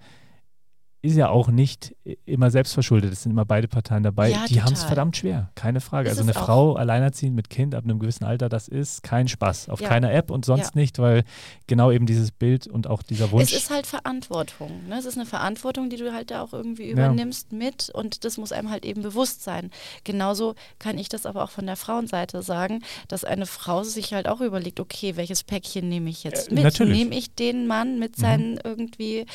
ist 1.04 1.16
ja 1.16 1.30
auch 1.30 1.50
nicht 1.50 1.96
immer 2.26 2.50
selbstverschuldet. 2.50 3.14
Es 3.14 3.24
sind 3.24 3.32
immer 3.32 3.46
beide 3.46 3.68
Parteien 3.68 4.02
dabei. 4.02 4.32
Ja, 4.32 4.46
die 4.48 4.64
haben 4.64 4.74
es 4.74 4.84
verdammt 4.84 5.16
schwer, 5.16 5.52
keine 5.54 5.80
Frage. 5.80 6.10
Ist 6.10 6.18
also 6.18 6.24
eine 6.24 6.34
Frau 6.34 6.74
alleinerziehend 6.74 7.36
mit 7.36 7.52
Kind 7.52 7.76
ab 7.76 7.84
einem 7.84 8.00
gewissen 8.00 8.26
Alter, 8.26 8.50
das 8.50 8.68
ist 8.68 9.04
kein 9.04 9.28
Spaß. 9.28 9.70
Auf 9.70 9.80
ja. 9.80 9.90
keiner 9.90 10.12
App 10.12 10.32
und 10.32 10.44
sonst 10.44 10.76
ja. 10.76 10.82
nicht, 10.82 10.98
weil 10.98 11.24
genau 11.68 11.92
eben 11.92 12.08
dieses 12.08 12.32
Bild 12.32 12.66
und 12.66 12.88
auch 12.88 13.04
dieser 13.04 13.32
Wunsch. 13.32 13.54
Es 13.54 13.64
ist 13.64 13.70
halt 13.70 13.86
Verantwortung. 13.86 14.88
Ne? 14.88 14.98
Es 14.98 15.06
ist 15.06 15.18
eine 15.18 15.28
Verantwortung, 15.28 15.90
die 15.90 15.98
du 15.98 16.14
halt 16.14 16.32
da 16.32 16.42
auch 16.42 16.54
irgendwie 16.54 16.90
übernimmst 16.90 17.52
mit 17.52 17.92
und 17.92 18.26
das 18.26 18.38
muss 18.38 18.52
einem 18.52 18.72
halt 18.72 18.84
eben 18.84 19.04
bewusst 19.04 19.44
sein. 19.44 19.70
Genauso 20.04 20.56
kann 20.80 20.98
ich 20.98 21.10
das 21.10 21.28
aber 21.28 21.44
auch 21.44 21.52
von 21.52 21.68
der 21.68 21.76
Frauenseite 21.76 22.42
sagen, 22.42 22.82
dass 23.08 23.24
eine 23.24 23.46
Frau 23.46 23.84
sich 23.84 24.14
halt 24.14 24.28
auch 24.28 24.42
überlegt, 24.42 24.80
okay, 24.80 25.16
welches 25.16 25.44
Päckchen 25.44 25.90
nehme 25.90 26.10
ich 26.10 26.24
jetzt 26.24 26.52
äh, 26.52 26.56
mit? 26.56 26.80
Äh, 26.80 26.86
nehme 26.86 27.16
ich 27.16 27.36
den 27.36 27.68
Mann 27.68 28.00
mit 28.00 28.16
seinen 28.16 28.54
mhm. 28.54 28.62
irgendwie 28.64 29.26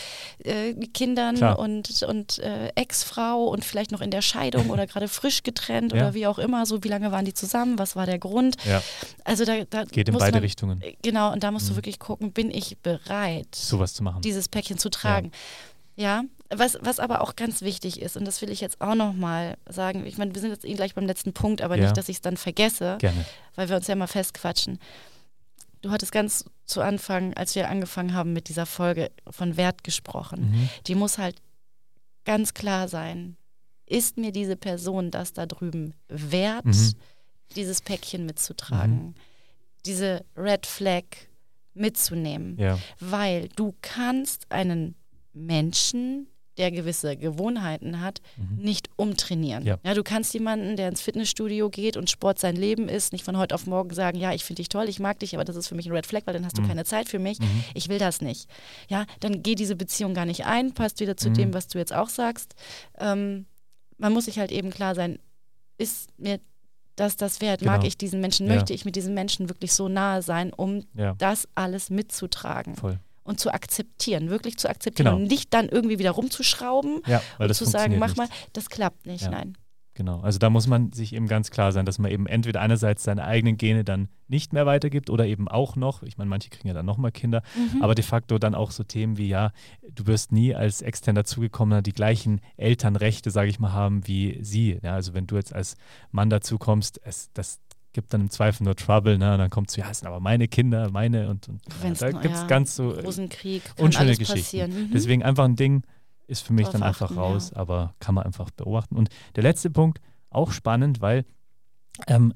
äh, 0.42 0.74
Kindern 0.92 1.36
Klar 1.36 1.51
und, 1.58 2.02
und 2.02 2.38
äh, 2.38 2.68
Ex-Frau 2.74 3.44
und 3.44 3.64
vielleicht 3.64 3.92
noch 3.92 4.00
in 4.00 4.10
der 4.10 4.22
Scheidung 4.22 4.70
oder 4.70 4.86
gerade 4.86 5.08
frisch 5.08 5.42
getrennt 5.42 5.92
ja. 5.94 6.02
oder 6.02 6.14
wie 6.14 6.26
auch 6.26 6.38
immer. 6.38 6.66
So, 6.66 6.82
wie 6.84 6.88
lange 6.88 7.12
waren 7.12 7.24
die 7.24 7.34
zusammen? 7.34 7.78
Was 7.78 7.96
war 7.96 8.06
der 8.06 8.18
Grund? 8.18 8.56
Ja. 8.64 8.82
Also 9.24 9.44
da, 9.44 9.64
da 9.68 9.84
geht 9.84 10.08
in 10.08 10.16
beide 10.16 10.36
man, 10.36 10.42
Richtungen. 10.42 10.82
Genau, 11.02 11.32
und 11.32 11.42
da 11.42 11.50
musst 11.50 11.66
mhm. 11.66 11.70
du 11.70 11.76
wirklich 11.76 11.98
gucken, 11.98 12.32
bin 12.32 12.50
ich 12.50 12.78
bereit, 12.78 13.54
sowas 13.54 13.94
zu 13.94 14.02
machen, 14.02 14.22
dieses 14.22 14.48
Päckchen 14.48 14.78
zu 14.78 14.90
tragen. 14.90 15.30
Ja. 15.96 16.22
ja. 16.22 16.24
Was, 16.54 16.76
was 16.82 17.00
aber 17.00 17.22
auch 17.22 17.34
ganz 17.34 17.62
wichtig 17.62 18.02
ist, 18.02 18.18
und 18.18 18.26
das 18.26 18.42
will 18.42 18.50
ich 18.50 18.60
jetzt 18.60 18.82
auch 18.82 18.94
nochmal 18.94 19.56
sagen, 19.66 20.04
ich 20.04 20.18
meine, 20.18 20.34
wir 20.34 20.40
sind 20.42 20.50
jetzt 20.50 20.66
eh 20.66 20.74
gleich 20.74 20.94
beim 20.94 21.06
letzten 21.06 21.32
Punkt, 21.32 21.62
aber 21.62 21.78
nicht, 21.78 21.96
dass 21.96 22.10
ich 22.10 22.16
es 22.16 22.20
dann 22.20 22.36
vergesse, 22.36 22.98
Gerne. 22.98 23.24
weil 23.54 23.70
wir 23.70 23.76
uns 23.76 23.86
ja 23.86 23.94
mal 23.94 24.06
festquatschen. 24.06 24.78
Du 25.82 25.90
hattest 25.90 26.12
ganz 26.12 26.44
zu 26.64 26.80
Anfang, 26.80 27.34
als 27.34 27.54
wir 27.54 27.68
angefangen 27.68 28.14
haben 28.14 28.32
mit 28.32 28.48
dieser 28.48 28.66
Folge, 28.66 29.10
von 29.28 29.56
Wert 29.56 29.84
gesprochen. 29.84 30.52
Mhm. 30.52 30.68
Die 30.86 30.94
muss 30.94 31.18
halt 31.18 31.42
ganz 32.24 32.54
klar 32.54 32.88
sein. 32.88 33.36
Ist 33.84 34.16
mir 34.16 34.32
diese 34.32 34.56
Person 34.56 35.10
das 35.10 35.32
da 35.32 35.44
drüben 35.44 35.94
wert, 36.08 36.64
mhm. 36.64 36.94
dieses 37.56 37.82
Päckchen 37.82 38.26
mitzutragen? 38.26 39.06
Mhm. 39.08 39.14
Diese 39.84 40.24
Red 40.36 40.66
Flag 40.66 41.04
mitzunehmen? 41.74 42.56
Ja. 42.58 42.78
Weil 43.00 43.48
du 43.48 43.74
kannst 43.82 44.50
einen 44.50 44.94
Menschen 45.32 46.28
der 46.58 46.70
gewisse 46.70 47.16
Gewohnheiten 47.16 48.00
hat, 48.00 48.20
mhm. 48.36 48.62
nicht 48.62 48.90
umtrainieren. 48.96 49.64
Ja. 49.64 49.78
ja. 49.82 49.94
du 49.94 50.02
kannst 50.02 50.34
jemanden, 50.34 50.76
der 50.76 50.88
ins 50.88 51.00
Fitnessstudio 51.00 51.70
geht 51.70 51.96
und 51.96 52.10
Sport 52.10 52.38
sein 52.38 52.56
Leben 52.56 52.88
ist, 52.88 53.12
nicht 53.12 53.24
von 53.24 53.38
heute 53.38 53.54
auf 53.54 53.66
morgen 53.66 53.94
sagen, 53.94 54.18
ja, 54.18 54.32
ich 54.32 54.44
finde 54.44 54.60
dich 54.60 54.68
toll, 54.68 54.88
ich 54.88 55.00
mag 55.00 55.18
dich, 55.18 55.34
aber 55.34 55.44
das 55.44 55.56
ist 55.56 55.68
für 55.68 55.74
mich 55.74 55.86
ein 55.86 55.92
Red 55.92 56.06
Flag, 56.06 56.22
weil 56.26 56.34
dann 56.34 56.44
hast 56.44 56.58
du 56.58 56.62
mhm. 56.62 56.68
keine 56.68 56.84
Zeit 56.84 57.08
für 57.08 57.18
mich. 57.18 57.40
Mhm. 57.40 57.64
Ich 57.74 57.88
will 57.88 57.98
das 57.98 58.20
nicht. 58.20 58.48
Ja, 58.88 59.06
dann 59.20 59.42
geh 59.42 59.54
diese 59.54 59.76
Beziehung 59.76 60.14
gar 60.14 60.26
nicht 60.26 60.44
ein, 60.44 60.72
passt 60.72 61.00
wieder 61.00 61.16
zu 61.16 61.30
dem, 61.30 61.48
mhm. 61.48 61.54
was 61.54 61.68
du 61.68 61.78
jetzt 61.78 61.94
auch 61.94 62.08
sagst. 62.08 62.54
Ähm, 62.98 63.46
man 63.96 64.12
muss 64.12 64.26
sich 64.26 64.38
halt 64.38 64.52
eben 64.52 64.70
klar 64.70 64.94
sein, 64.94 65.18
ist 65.78 66.10
mir 66.18 66.38
das 66.96 67.16
das 67.16 67.40
wert? 67.40 67.60
Genau. 67.60 67.72
Mag 67.72 67.84
ich 67.84 67.96
diesen 67.96 68.20
Menschen? 68.20 68.46
Ja. 68.46 68.54
Möchte 68.54 68.74
ich 68.74 68.84
mit 68.84 68.96
diesem 68.96 69.14
Menschen 69.14 69.48
wirklich 69.48 69.72
so 69.72 69.88
nahe 69.88 70.20
sein, 70.20 70.52
um 70.52 70.84
ja. 70.94 71.14
das 71.16 71.48
alles 71.54 71.88
mitzutragen? 71.88 72.76
Voll 72.76 72.98
und 73.24 73.40
zu 73.40 73.52
akzeptieren, 73.52 74.30
wirklich 74.30 74.58
zu 74.58 74.68
akzeptieren 74.68 75.06
genau. 75.06 75.16
und 75.16 75.24
nicht 75.24 75.52
dann 75.54 75.68
irgendwie 75.68 75.98
wieder 75.98 76.12
rumzuschrauben 76.12 77.00
ja, 77.06 77.22
weil 77.38 77.48
und 77.48 77.54
zu 77.54 77.64
sagen, 77.64 77.98
mach 77.98 78.08
nicht. 78.08 78.16
mal, 78.16 78.28
das 78.52 78.68
klappt 78.68 79.06
nicht, 79.06 79.24
ja. 79.24 79.30
nein. 79.30 79.56
Genau, 79.94 80.20
also 80.20 80.38
da 80.38 80.48
muss 80.48 80.66
man 80.66 80.90
sich 80.92 81.14
eben 81.14 81.28
ganz 81.28 81.50
klar 81.50 81.70
sein, 81.70 81.84
dass 81.84 81.98
man 81.98 82.10
eben 82.10 82.26
entweder 82.26 82.62
einerseits 82.62 83.02
seine 83.02 83.24
eigenen 83.24 83.58
Gene 83.58 83.84
dann 83.84 84.08
nicht 84.26 84.54
mehr 84.54 84.64
weitergibt 84.64 85.10
oder 85.10 85.26
eben 85.26 85.48
auch 85.48 85.76
noch, 85.76 86.02
ich 86.02 86.16
meine, 86.16 86.30
manche 86.30 86.48
kriegen 86.48 86.68
ja 86.68 86.72
dann 86.72 86.86
nochmal 86.86 87.12
Kinder, 87.12 87.42
mhm. 87.54 87.82
aber 87.82 87.94
de 87.94 88.02
facto 88.02 88.38
dann 88.38 88.54
auch 88.54 88.70
so 88.70 88.84
Themen 88.84 89.18
wie, 89.18 89.28
ja, 89.28 89.52
du 89.94 90.06
wirst 90.06 90.32
nie 90.32 90.54
als 90.54 90.80
extern 90.80 91.14
dazugekommener 91.14 91.82
die 91.82 91.92
gleichen 91.92 92.40
Elternrechte, 92.56 93.30
sage 93.30 93.50
ich 93.50 93.58
mal, 93.58 93.72
haben 93.72 94.06
wie 94.06 94.38
sie. 94.40 94.78
Ja, 94.82 94.94
also 94.94 95.12
wenn 95.12 95.26
du 95.26 95.36
jetzt 95.36 95.54
als 95.54 95.76
Mann 96.10 96.30
dazukommst, 96.30 96.98
es, 97.04 97.30
das, 97.34 97.60
gibt 97.92 98.12
dann 98.12 98.22
im 98.22 98.30
Zweifel 98.30 98.64
nur 98.64 98.76
Trouble, 98.76 99.18
ne? 99.18 99.32
Und 99.32 99.38
dann 99.38 99.50
kommt 99.50 99.70
es, 99.70 99.76
ja, 99.76 99.90
es 99.90 99.98
sind 99.98 100.08
aber 100.08 100.20
meine 100.20 100.48
Kinder, 100.48 100.90
meine 100.90 101.28
und, 101.28 101.48
und 101.48 101.60
ja, 101.82 101.90
da 101.92 102.10
gibt 102.10 102.34
es 102.34 102.42
ja, 102.42 102.46
ganz 102.46 102.76
so 102.76 102.90
Rosenkrieg, 102.90 103.62
unschöne 103.78 104.16
Geschichten. 104.16 104.88
Mhm. 104.88 104.90
Deswegen 104.92 105.22
einfach 105.22 105.44
ein 105.44 105.56
Ding 105.56 105.82
ist 106.26 106.42
für 106.42 106.52
mich 106.52 106.64
Drauf 106.64 106.72
dann 106.72 106.82
einfach 106.82 107.10
achten, 107.10 107.18
raus, 107.18 107.50
ja. 107.54 107.60
aber 107.60 107.94
kann 108.00 108.14
man 108.14 108.24
einfach 108.24 108.50
beobachten. 108.50 108.96
Und 108.96 109.10
der 109.36 109.42
letzte 109.42 109.70
Punkt, 109.70 110.00
auch 110.30 110.52
spannend, 110.52 111.00
weil 111.00 111.24
ähm, 112.06 112.32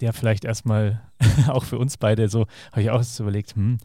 der 0.00 0.12
vielleicht 0.12 0.44
erstmal 0.44 1.02
auch 1.48 1.64
für 1.64 1.78
uns 1.78 1.96
beide 1.96 2.28
so, 2.28 2.46
habe 2.72 2.82
ich 2.82 2.90
auch 2.90 3.02
so 3.02 3.24
überlegt, 3.24 3.54
hm, 3.54 3.78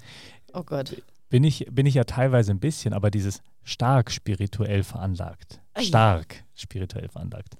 oh 0.53 0.63
Gott. 0.63 1.01
Bin 1.29 1.43
ich, 1.43 1.67
bin 1.69 1.85
ich 1.85 1.93
ja 1.93 2.05
teilweise 2.05 2.51
ein 2.51 2.59
bisschen, 2.59 2.93
aber 2.93 3.11
dieses 3.11 3.41
stark 3.63 4.11
spirituell 4.11 4.83
veranlagt. 4.83 5.59
Stark 5.77 6.45
spirituell 6.55 7.09
veranlagt 7.09 7.57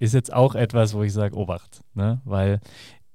ist 0.00 0.14
jetzt 0.14 0.32
auch 0.32 0.56
etwas, 0.56 0.94
wo 0.94 1.02
ich 1.04 1.12
sage, 1.12 1.36
Obacht, 1.36 1.82
ne? 1.94 2.20
weil 2.24 2.60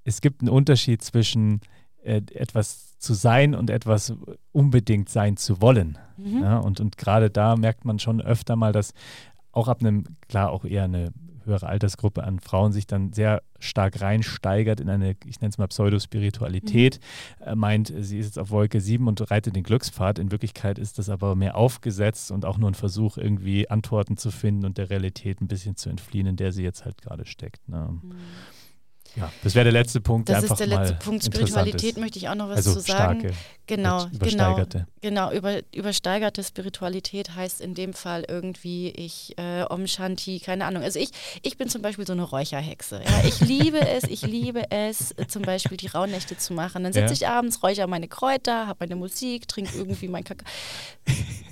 es 0.05 0.21
gibt 0.21 0.41
einen 0.41 0.49
Unterschied 0.49 1.03
zwischen 1.03 1.59
äh, 2.03 2.21
etwas 2.33 2.97
zu 2.99 3.13
sein 3.13 3.55
und 3.55 3.69
etwas 3.69 4.13
unbedingt 4.51 5.09
sein 5.09 5.35
zu 5.35 5.61
wollen. 5.61 5.97
Mhm. 6.17 6.43
Ja? 6.43 6.59
Und, 6.59 6.79
und 6.79 6.97
gerade 6.97 7.29
da 7.29 7.57
merkt 7.57 7.83
man 7.83 7.99
schon 7.99 8.21
öfter 8.21 8.55
mal, 8.55 8.71
dass 8.71 8.93
auch 9.51 9.67
ab 9.67 9.81
einem, 9.81 10.03
klar, 10.29 10.51
auch 10.51 10.63
eher 10.63 10.83
eine 10.83 11.11
höhere 11.45 11.67
Altersgruppe 11.67 12.23
an 12.23 12.39
Frauen 12.39 12.71
sich 12.71 12.87
dann 12.87 13.13
sehr 13.13 13.41
stark 13.59 14.01
reinsteigert 14.01 14.79
in 14.79 14.89
eine, 14.89 15.15
ich 15.25 15.41
nenne 15.41 15.49
es 15.49 15.57
mal 15.57 15.67
Pseudospiritualität, 15.67 16.99
mhm. 17.45 17.59
Meint, 17.59 17.93
sie 17.97 18.19
ist 18.19 18.25
jetzt 18.25 18.39
auf 18.39 18.49
Wolke 18.51 18.81
7 18.81 19.07
und 19.07 19.31
reitet 19.31 19.55
den 19.55 19.63
Glückspfad. 19.63 20.19
In 20.19 20.31
Wirklichkeit 20.31 20.77
ist 20.77 20.99
das 20.99 21.09
aber 21.09 21.35
mehr 21.35 21.55
aufgesetzt 21.55 22.31
und 22.31 22.45
auch 22.45 22.57
nur 22.57 22.69
ein 22.69 22.75
Versuch, 22.75 23.17
irgendwie 23.17 23.69
Antworten 23.69 24.17
zu 24.17 24.31
finden 24.31 24.65
und 24.65 24.77
der 24.77 24.89
Realität 24.89 25.41
ein 25.41 25.47
bisschen 25.47 25.75
zu 25.75 25.89
entfliehen, 25.89 26.27
in 26.27 26.35
der 26.35 26.51
sie 26.51 26.63
jetzt 26.63 26.85
halt 26.85 27.01
gerade 27.01 27.25
steckt. 27.25 27.67
Ne? 27.69 27.99
Mhm. 28.01 28.15
Ja, 29.15 29.31
das 29.43 29.55
wäre 29.55 29.63
der 29.63 29.73
letzte 29.73 30.01
Punkt. 30.01 30.27
Das 30.29 30.43
ist 30.43 30.59
der 30.59 30.67
letzte 30.67 30.95
Punkt. 30.95 31.23
Spiritualität 31.23 31.97
möchte 31.97 32.19
ich 32.19 32.27
auch 32.27 32.35
noch 32.35 32.49
was 32.49 32.57
also 32.57 32.73
zu 32.73 32.79
sagen. 32.81 33.21
Starke, 33.21 33.35
genau, 33.65 34.07
genau, 34.19 34.65
genau. 35.01 35.31
Über, 35.31 35.61
übersteigerte 35.73 36.43
Spiritualität 36.43 37.35
heißt 37.35 37.61
in 37.61 37.75
dem 37.75 37.93
Fall 37.93 38.25
irgendwie 38.27 38.89
ich 38.89 39.33
äh, 39.37 39.63
Om 39.69 39.87
Shanti, 39.87 40.39
keine 40.39 40.65
Ahnung. 40.65 40.83
Also 40.83 40.99
ich, 40.99 41.11
ich 41.43 41.57
bin 41.57 41.69
zum 41.69 41.81
Beispiel 41.81 42.05
so 42.05 42.13
eine 42.13 42.23
Räucherhexe. 42.23 43.01
Ja? 43.05 43.23
Ich 43.25 43.39
liebe 43.39 43.79
es, 43.79 44.03
ich 44.03 44.23
liebe 44.23 44.69
es, 44.69 45.15
zum 45.29 45.43
Beispiel 45.43 45.77
die 45.77 45.87
Rauhnächte 45.87 46.37
zu 46.37 46.53
machen. 46.53 46.83
Dann 46.83 46.91
sitze 46.91 47.07
ja. 47.07 47.13
ich 47.13 47.27
abends, 47.27 47.63
räuchere 47.63 47.87
meine 47.87 48.09
Kräuter, 48.09 48.67
habe 48.67 48.77
meine 48.81 48.97
Musik, 48.97 49.47
trinke 49.47 49.77
irgendwie 49.77 50.09
mein 50.09 50.25
Kakao, 50.25 50.45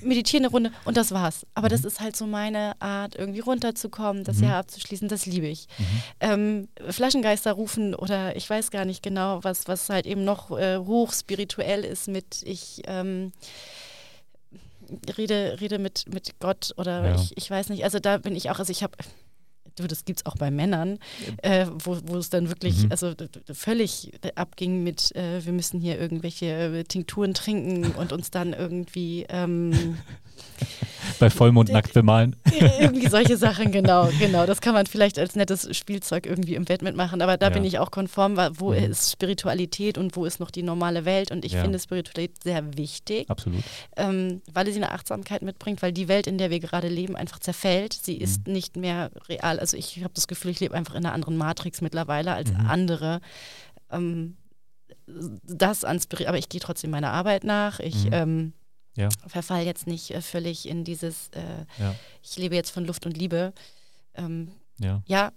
meditiere 0.01 0.41
eine 0.43 0.51
Runde 0.51 0.71
und 0.83 0.97
das 0.97 1.11
war's. 1.11 1.45
Aber 1.53 1.67
mhm. 1.67 1.71
das 1.71 1.85
ist 1.85 2.01
halt 2.01 2.17
so 2.17 2.27
meine 2.27 2.79
Art, 2.81 3.15
irgendwie 3.15 3.39
runterzukommen, 3.39 4.25
das 4.25 4.37
mhm. 4.37 4.45
Jahr 4.45 4.59
abzuschließen. 4.59 5.07
Das 5.07 5.25
liebe 5.25 5.47
ich. 5.47 5.67
Mhm. 5.77 5.85
Ähm, 6.19 6.67
Flaschengeister 6.89 7.52
rufen 7.53 7.95
oder 7.95 8.35
ich 8.35 8.49
weiß 8.49 8.71
gar 8.71 8.85
nicht 8.85 9.01
genau, 9.01 9.43
was, 9.43 9.67
was 9.67 9.89
halt 9.89 10.05
eben 10.05 10.23
noch 10.23 10.51
äh, 10.51 10.77
hoch 10.77 11.13
spirituell 11.13 11.83
ist 11.83 12.07
mit 12.07 12.41
ich 12.43 12.81
ähm, 12.85 13.31
rede, 15.17 15.57
rede 15.61 15.79
mit, 15.79 16.05
mit 16.13 16.39
Gott 16.39 16.73
oder 16.77 17.05
ja. 17.05 17.15
ich, 17.15 17.37
ich 17.37 17.49
weiß 17.49 17.69
nicht. 17.69 17.83
Also 17.83 17.99
da 17.99 18.17
bin 18.17 18.35
ich 18.35 18.49
auch, 18.49 18.59
also 18.59 18.71
ich 18.71 18.83
habe 18.83 18.97
du, 19.75 19.87
das 19.87 20.05
gibt 20.05 20.19
es 20.19 20.25
auch 20.25 20.35
bei 20.35 20.51
Männern, 20.51 20.99
äh, 21.41 21.65
wo, 21.71 21.97
wo 22.05 22.17
es 22.17 22.29
dann 22.29 22.49
wirklich, 22.49 22.83
mhm. 22.83 22.91
also 22.91 23.13
völlig 23.53 24.11
abging 24.35 24.83
mit, 24.83 25.15
äh, 25.15 25.43
wir 25.43 25.53
müssen 25.53 25.79
hier 25.79 25.99
irgendwelche 25.99 26.45
äh, 26.45 26.83
Tinkturen 26.83 27.33
trinken 27.33 27.91
und 27.93 28.11
uns 28.11 28.29
dann 28.29 28.53
irgendwie 28.53 29.25
ähm, 29.29 29.97
bei 31.19 31.29
Vollmond 31.29 31.69
nackt 31.69 31.93
bemalen. 31.93 32.35
Irgendwie 32.79 33.07
solche 33.07 33.37
Sachen, 33.37 33.71
genau, 33.71 34.09
genau. 34.19 34.45
Das 34.45 34.61
kann 34.61 34.73
man 34.73 34.85
vielleicht 34.85 35.19
als 35.19 35.35
nettes 35.35 35.75
Spielzeug 35.75 36.25
irgendwie 36.25 36.55
im 36.55 36.65
Bett 36.65 36.81
mitmachen, 36.81 37.21
aber 37.21 37.37
da 37.37 37.47
ja. 37.47 37.53
bin 37.53 37.63
ich 37.63 37.79
auch 37.79 37.91
konform, 37.91 38.37
wo 38.53 38.71
mhm. 38.71 38.91
ist 38.91 39.11
Spiritualität 39.11 39.97
und 39.97 40.15
wo 40.15 40.25
ist 40.25 40.39
noch 40.39 40.51
die 40.51 40.63
normale 40.63 41.05
Welt 41.05 41.31
und 41.31 41.45
ich 41.45 41.53
ja. 41.53 41.61
finde 41.61 41.79
Spiritualität 41.79 42.43
sehr 42.43 42.77
wichtig. 42.77 43.29
Absolut. 43.29 43.63
Ähm, 43.95 44.41
weil 44.53 44.65
sie 44.71 44.75
eine 44.75 44.91
Achtsamkeit 44.91 45.41
mitbringt, 45.41 45.81
weil 45.81 45.91
die 45.91 46.07
Welt, 46.07 46.27
in 46.27 46.37
der 46.37 46.49
wir 46.49 46.59
gerade 46.59 46.87
leben, 46.87 47.15
einfach 47.15 47.39
zerfällt. 47.39 47.93
Sie 47.93 48.17
ist 48.17 48.47
mhm. 48.47 48.53
nicht 48.53 48.77
mehr 48.77 49.11
real. 49.29 49.59
Also 49.59 49.77
ich 49.77 49.97
habe 50.03 50.13
das 50.13 50.27
Gefühl, 50.27 50.51
ich 50.51 50.59
lebe 50.59 50.75
einfach 50.75 50.95
in 50.95 51.05
einer 51.05 51.13
anderen 51.13 51.37
Matrix 51.37 51.81
mittlerweile 51.81 52.33
als 52.33 52.51
mhm. 52.51 52.65
andere. 52.67 53.21
Ähm, 53.91 54.37
das 55.05 55.83
anspiriert, 55.83 56.29
aber 56.29 56.37
ich 56.37 56.49
gehe 56.49 56.61
trotzdem 56.61 56.91
meiner 56.91 57.11
Arbeit 57.11 57.43
nach. 57.43 57.79
Ich 57.79 58.05
Mhm. 58.05 58.13
ähm, 58.13 58.53
Ja. 58.95 59.09
verfall 59.27 59.63
jetzt 59.65 59.87
nicht 59.87 60.11
äh, 60.11 60.21
völlig 60.21 60.67
in 60.67 60.83
dieses, 60.83 61.29
äh, 61.29 61.65
Ja. 61.79 61.95
ich 62.21 62.37
lebe 62.37 62.55
jetzt 62.55 62.69
von 62.71 62.85
Luft 62.85 63.05
und 63.05 63.17
Liebe. 63.17 63.53
Ähm, 64.15 64.51
Ja, 64.79 65.01
ja, 65.05 65.31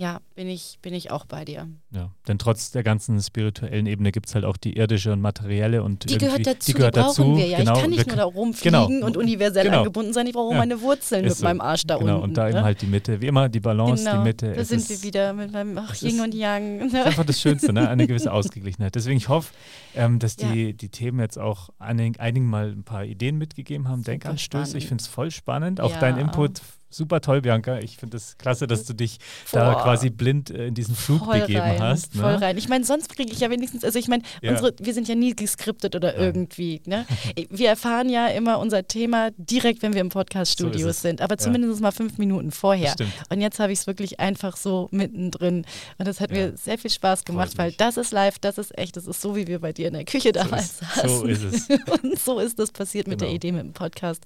ja, 0.00 0.20
bin 0.34 0.48
ich, 0.48 0.78
bin 0.80 0.94
ich 0.94 1.10
auch 1.10 1.26
bei 1.26 1.44
dir. 1.44 1.68
ja. 1.90 2.10
Denn 2.26 2.38
trotz 2.38 2.70
der 2.70 2.82
ganzen 2.82 3.20
spirituellen 3.20 3.84
Ebene 3.84 4.12
gibt 4.12 4.28
es 4.28 4.34
halt 4.34 4.46
auch 4.46 4.56
die 4.56 4.78
irdische 4.78 5.12
und 5.12 5.20
materielle 5.20 5.82
und 5.82 6.08
Die 6.08 6.16
gehört 6.16 6.46
dazu, 6.46 6.66
die 6.68 6.72
gehört 6.72 6.94
brauchen 6.94 7.06
dazu. 7.08 7.36
wir 7.36 7.46
ja. 7.46 7.58
Genau. 7.58 7.74
ich 7.74 7.80
kann 7.82 7.90
nicht 7.90 8.06
nur 8.06 8.16
da 8.16 8.24
rumfliegen 8.24 8.88
genau. 8.88 9.06
und 9.06 9.16
universell 9.18 9.64
Genau. 9.66 9.78
angebunden 9.80 10.14
sein, 10.14 10.26
ich 10.26 10.32
brauche 10.32 10.52
Ja. 10.54 10.58
meine 10.58 10.80
Wurzeln 10.80 11.24
Ist 11.24 11.32
mit 11.32 11.38
so. 11.38 11.44
meinem 11.44 11.60
Arsch 11.60 11.82
da 11.86 11.98
genau, 11.98 12.14
unten. 12.16 12.24
und 12.30 12.34
da 12.38 12.48
eben 12.48 12.56
ne? 12.58 12.64
halt 12.64 12.80
die 12.80 12.86
Mitte. 12.86 13.20
Wie 13.20 13.26
immer 13.26 13.50
die 13.50 13.60
Balance, 13.60 14.04
genau, 14.04 14.16
die 14.18 14.24
Mitte. 14.24 14.52
Da 14.54 14.60
es 14.62 14.68
sind 14.68 14.78
ist, 14.78 14.88
wir 14.88 15.02
wieder 15.02 15.34
mit 15.34 15.52
meinem 15.52 15.76
ach, 15.76 15.94
Yin 16.00 16.20
und 16.20 16.34
Yang. 16.34 16.78
Das 16.78 16.88
ist 16.94 17.06
einfach 17.06 17.26
das 17.26 17.38
Schönste, 17.40 17.72
ne? 17.74 17.86
eine 17.88 18.06
gewisse 18.06 18.32
Ausgeglichenheit. 18.32 18.94
Deswegen 18.94 19.18
ich 19.18 19.28
hoffe, 19.28 19.52
ähm, 19.94 20.18
dass 20.18 20.36
Ja. 20.40 20.50
die, 20.50 20.72
die 20.72 20.88
Themen 20.88 21.20
jetzt 21.20 21.38
auch 21.38 21.68
einigen, 21.78 22.18
einigen 22.18 22.46
mal 22.46 22.70
ein 22.70 22.84
paar 22.84 23.04
Ideen 23.04 23.36
mitgegeben 23.36 23.86
haben, 23.88 24.02
Denkanstöße. 24.02 24.78
Ich 24.78 24.86
finde 24.86 25.02
es 25.02 25.08
voll 25.08 25.30
spannend. 25.30 25.80
Auch 25.82 25.90
Ja. 25.92 26.00
dein 26.00 26.16
Input 26.16 26.62
super 26.90 27.20
toll, 27.20 27.40
Bianca. 27.40 27.78
Ich 27.78 27.96
finde 27.96 28.16
es 28.16 28.36
klasse, 28.36 28.66
dass 28.66 28.84
du 28.84 28.92
dich 28.94 29.18
da 29.52 29.72
Boah. 29.74 29.82
quasi 29.82 30.10
blind 30.10 30.50
äh, 30.50 30.66
in 30.66 30.74
diesen 30.74 30.94
Flug 30.94 31.24
voll 31.24 31.40
begeben 31.40 31.60
rein, 31.60 31.80
hast. 31.80 32.14
Voll 32.14 32.32
Ne? 32.34 32.40
rein. 32.42 32.58
Ich 32.58 32.68
meine, 32.68 32.84
sonst 32.84 33.08
kriege 33.14 33.32
ich 33.32 33.40
ja 33.40 33.48
wenigstens, 33.50 33.84
also 33.84 33.98
ich 33.98 34.08
meine, 34.08 34.22
Ja. 34.42 34.50
unsere, 34.50 34.74
wir 34.78 34.92
sind 34.92 35.08
ja 35.08 35.14
nie 35.14 35.34
geskriptet 35.34 35.94
oder 35.96 36.12
Nein. 36.12 36.20
irgendwie. 36.20 36.82
Ne? 36.84 37.06
Wir 37.48 37.68
erfahren 37.68 38.08
ja 38.08 38.26
immer 38.28 38.58
unser 38.58 38.86
Thema 38.86 39.30
direkt, 39.36 39.82
wenn 39.82 39.94
wir 39.94 40.00
im 40.00 40.08
Podcast-Studio 40.10 40.80
So 40.80 40.88
ist 40.88 41.02
sind, 41.02 41.20
aber 41.20 41.34
Ja. 41.34 41.38
zumindest 41.38 41.80
mal 41.80 41.92
fünf 41.92 42.18
Minuten 42.18 42.50
vorher. 42.50 42.94
Und 43.30 43.40
jetzt 43.40 43.58
habe 43.60 43.72
ich 43.72 43.78
es 43.80 43.86
wirklich 43.86 44.18
einfach 44.20 44.56
so 44.56 44.88
mittendrin. 44.90 45.64
Und 45.98 46.08
das 46.08 46.20
hat 46.20 46.30
Ja. 46.30 46.48
mir 46.48 46.56
sehr 46.56 46.76
viel 46.78 46.90
Spaß 46.90 47.24
gemacht, 47.24 47.56
weil 47.56 47.72
das 47.72 47.96
ist 47.96 48.10
live, 48.12 48.38
das 48.40 48.58
ist 48.58 48.76
echt, 48.76 48.96
das 48.96 49.06
ist 49.06 49.20
so, 49.20 49.36
wie 49.36 49.46
wir 49.46 49.60
bei 49.60 49.72
dir 49.72 49.88
in 49.88 49.94
der 49.94 50.04
Küche 50.04 50.32
damals 50.32 50.80
ist- 50.80 50.80
so 51.02 51.08
saßen. 51.26 51.28
ist 51.28 51.42
es. 51.44 51.68
Und 52.02 52.18
so 52.18 52.38
ist 52.40 52.58
das 52.58 52.72
passiert 52.72 53.06
mit 53.06 53.20
der 53.20 53.28
Genau. 53.28 53.36
Idee 53.36 53.52
mit 53.52 53.62
dem 53.62 53.72
Podcast. 53.72 54.24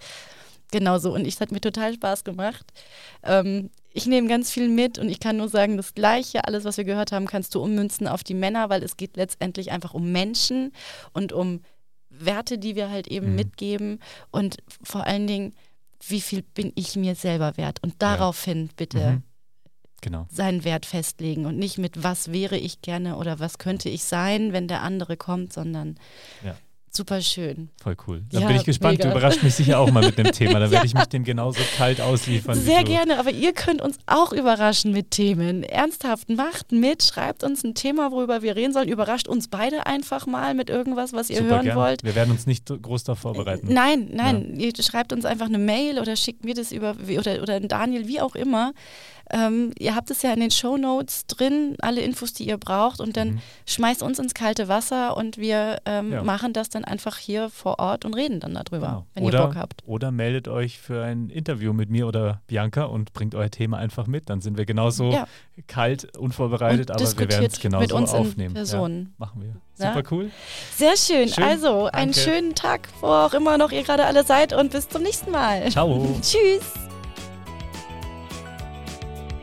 Genauso. 0.74 1.14
Und 1.14 1.24
es 1.24 1.40
hat 1.40 1.52
mir 1.52 1.60
total 1.60 1.94
Spaß 1.94 2.24
gemacht. 2.24 2.72
Ähm, 3.22 3.70
ich 3.92 4.06
nehme 4.06 4.26
ganz 4.26 4.50
viel 4.50 4.68
mit 4.68 4.98
und 4.98 5.08
ich 5.08 5.20
kann 5.20 5.36
nur 5.36 5.48
sagen, 5.48 5.76
das 5.76 5.94
Gleiche, 5.94 6.44
alles, 6.48 6.64
was 6.64 6.76
wir 6.78 6.84
gehört 6.84 7.12
haben, 7.12 7.26
kannst 7.28 7.54
du 7.54 7.62
ummünzen 7.62 8.08
auf 8.08 8.24
die 8.24 8.34
Männer, 8.34 8.70
weil 8.70 8.82
es 8.82 8.96
geht 8.96 9.16
letztendlich 9.16 9.70
einfach 9.70 9.94
um 9.94 10.10
Menschen 10.10 10.72
und 11.12 11.32
um 11.32 11.60
Werte, 12.10 12.58
die 12.58 12.74
wir 12.74 12.90
halt 12.90 13.06
eben 13.06 13.30
Mhm. 13.30 13.36
mitgeben 13.36 13.98
und 14.32 14.56
vor 14.82 15.06
allen 15.06 15.28
Dingen, 15.28 15.54
wie 16.08 16.20
viel 16.20 16.42
bin 16.42 16.72
ich 16.74 16.96
mir 16.96 17.14
selber 17.14 17.56
wert? 17.56 17.78
Und 17.84 17.94
daraufhin 18.00 18.68
bitte 18.76 18.98
Mhm. 19.12 19.22
Genau. 20.00 20.26
seinen 20.30 20.64
Wert 20.64 20.84
festlegen 20.86 21.46
und 21.46 21.56
nicht 21.56 21.78
mit 21.78 22.02
was 22.02 22.30
wäre 22.32 22.58
ich 22.58 22.82
gerne 22.82 23.16
oder 23.16 23.38
was 23.38 23.58
könnte 23.58 23.88
ich 23.88 24.04
sein, 24.04 24.52
wenn 24.52 24.66
der 24.68 24.82
andere 24.82 25.16
kommt, 25.16 25.52
sondern 25.52 25.94
Ja. 26.44 26.56
Super 26.96 27.20
schön. 27.20 27.68
Voll 27.82 27.96
cool. 28.06 28.22
Dann 28.30 28.42
Ja, 28.42 28.46
bin 28.48 28.56
ich 28.56 28.64
gespannt. 28.64 28.98
mega. 28.98 29.10
Du 29.10 29.16
überraschst 29.16 29.42
mich 29.42 29.54
sicher 29.54 29.78
auch 29.78 29.90
mal 29.90 30.04
mit 30.04 30.16
dem 30.18 30.30
Thema. 30.32 30.58
Dann 30.60 30.70
werde 30.70 30.86
ich 30.86 30.94
mich 30.94 31.04
dem 31.06 31.24
genauso 31.24 31.60
kalt 31.76 32.00
ausliefern. 32.00 32.54
Sehr 32.58 32.84
gerne, 32.84 33.18
aber 33.18 33.30
ihr 33.30 33.52
könnt 33.52 33.80
uns 33.82 33.98
auch 34.06 34.32
überraschen 34.32 34.92
mit 34.92 35.10
Themen. 35.10 35.62
Ernsthaft, 35.62 36.28
macht 36.30 36.72
mit, 36.72 37.02
schreibt 37.02 37.42
uns 37.44 37.64
ein 37.64 37.74
Thema, 37.74 38.12
worüber 38.12 38.42
wir 38.42 38.56
reden 38.56 38.72
sollen. 38.72 38.88
Überrascht 38.88 39.28
uns 39.28 39.48
beide 39.48 39.86
einfach 39.86 40.26
mal 40.26 40.54
mit 40.54 40.70
irgendwas, 40.70 41.12
was 41.12 41.30
ihr 41.30 41.38
Super 41.38 41.48
hören 41.50 41.64
gerne. 41.64 41.80
wollt. 41.80 42.02
Wir 42.04 42.14
werden 42.14 42.30
uns 42.30 42.46
nicht 42.46 42.66
groß 42.66 43.04
darauf 43.04 43.18
vorbereiten. 43.20 43.72
Nein, 43.72 44.10
nein, 44.12 44.54
ihr 44.58 44.72
schreibt 44.80 45.12
uns 45.12 45.24
einfach 45.24 45.46
eine 45.46 45.58
Mail 45.58 45.98
oder 45.98 46.16
schickt 46.16 46.44
mir 46.44 46.54
das 46.54 46.72
über 46.72 46.94
oder, 47.18 47.42
oder 47.42 47.60
Daniel, 47.60 48.06
wie 48.08 48.20
auch 48.20 48.34
immer. 48.34 48.72
Ähm, 49.30 49.72
ihr 49.78 49.94
habt 49.94 50.10
es 50.10 50.20
ja 50.20 50.34
in 50.34 50.40
den 50.40 50.50
Show 50.50 50.76
Notes 50.76 51.26
drin, 51.26 51.76
alle 51.80 52.02
Infos, 52.02 52.34
die 52.34 52.46
ihr 52.46 52.58
braucht, 52.58 53.00
und 53.00 53.16
dann 53.16 53.28
Mhm. 53.30 53.40
schmeißt 53.66 54.02
uns 54.02 54.18
ins 54.18 54.34
kalte 54.34 54.68
Wasser 54.68 55.16
und 55.16 55.38
wir 55.38 55.78
ähm, 55.86 56.12
Ja. 56.12 56.22
machen 56.22 56.52
das 56.52 56.68
dann 56.68 56.83
einfach 56.84 57.16
hier 57.18 57.50
vor 57.50 57.78
Ort 57.78 58.04
und 58.04 58.14
reden 58.14 58.40
dann 58.40 58.54
darüber, 58.54 58.86
Genau. 58.86 59.06
wenn 59.14 59.24
oder, 59.24 59.38
ihr 59.40 59.46
Bock 59.46 59.56
habt. 59.56 59.82
Oder 59.86 60.10
meldet 60.10 60.48
euch 60.48 60.78
für 60.78 61.02
ein 61.04 61.30
Interview 61.30 61.72
mit 61.72 61.90
mir 61.90 62.06
oder 62.06 62.40
Bianca 62.46 62.84
und 62.84 63.12
bringt 63.12 63.34
euer 63.34 63.50
Thema 63.50 63.78
einfach 63.78 64.06
mit. 64.06 64.30
Dann 64.30 64.40
sind 64.40 64.56
wir 64.56 64.64
genauso 64.66 65.10
Ja. 65.12 65.26
kalt, 65.66 66.16
unvorbereitet, 66.16 66.90
Und 66.90 66.96
aber 67.02 67.18
wir 67.18 67.28
werden 67.30 67.46
es 67.46 67.60
genauso 67.60 67.82
mit 67.82 67.92
uns 67.92 68.12
aufnehmen. 68.12 68.54
Person. 68.54 69.12
Ja, 69.18 69.26
machen 69.26 69.42
wir. 69.42 69.56
Ja. 69.84 69.92
Super 69.94 70.08
cool. 70.14 70.30
Sehr 70.76 70.96
schön. 70.96 71.28
Schön. 71.28 71.42
Also, 71.44 71.86
einen 71.86 72.12
Danke. 72.12 72.20
schönen 72.20 72.54
Tag, 72.54 72.88
wo 73.00 73.08
auch 73.08 73.34
immer 73.34 73.58
noch 73.58 73.72
ihr 73.72 73.82
gerade 73.82 74.04
alle 74.06 74.24
seid 74.24 74.52
und 74.52 74.70
bis 74.72 74.88
zum 74.88 75.02
nächsten 75.02 75.30
Mal. 75.32 75.68
Ciao. 75.70 76.16
Tschüss. 76.22 76.93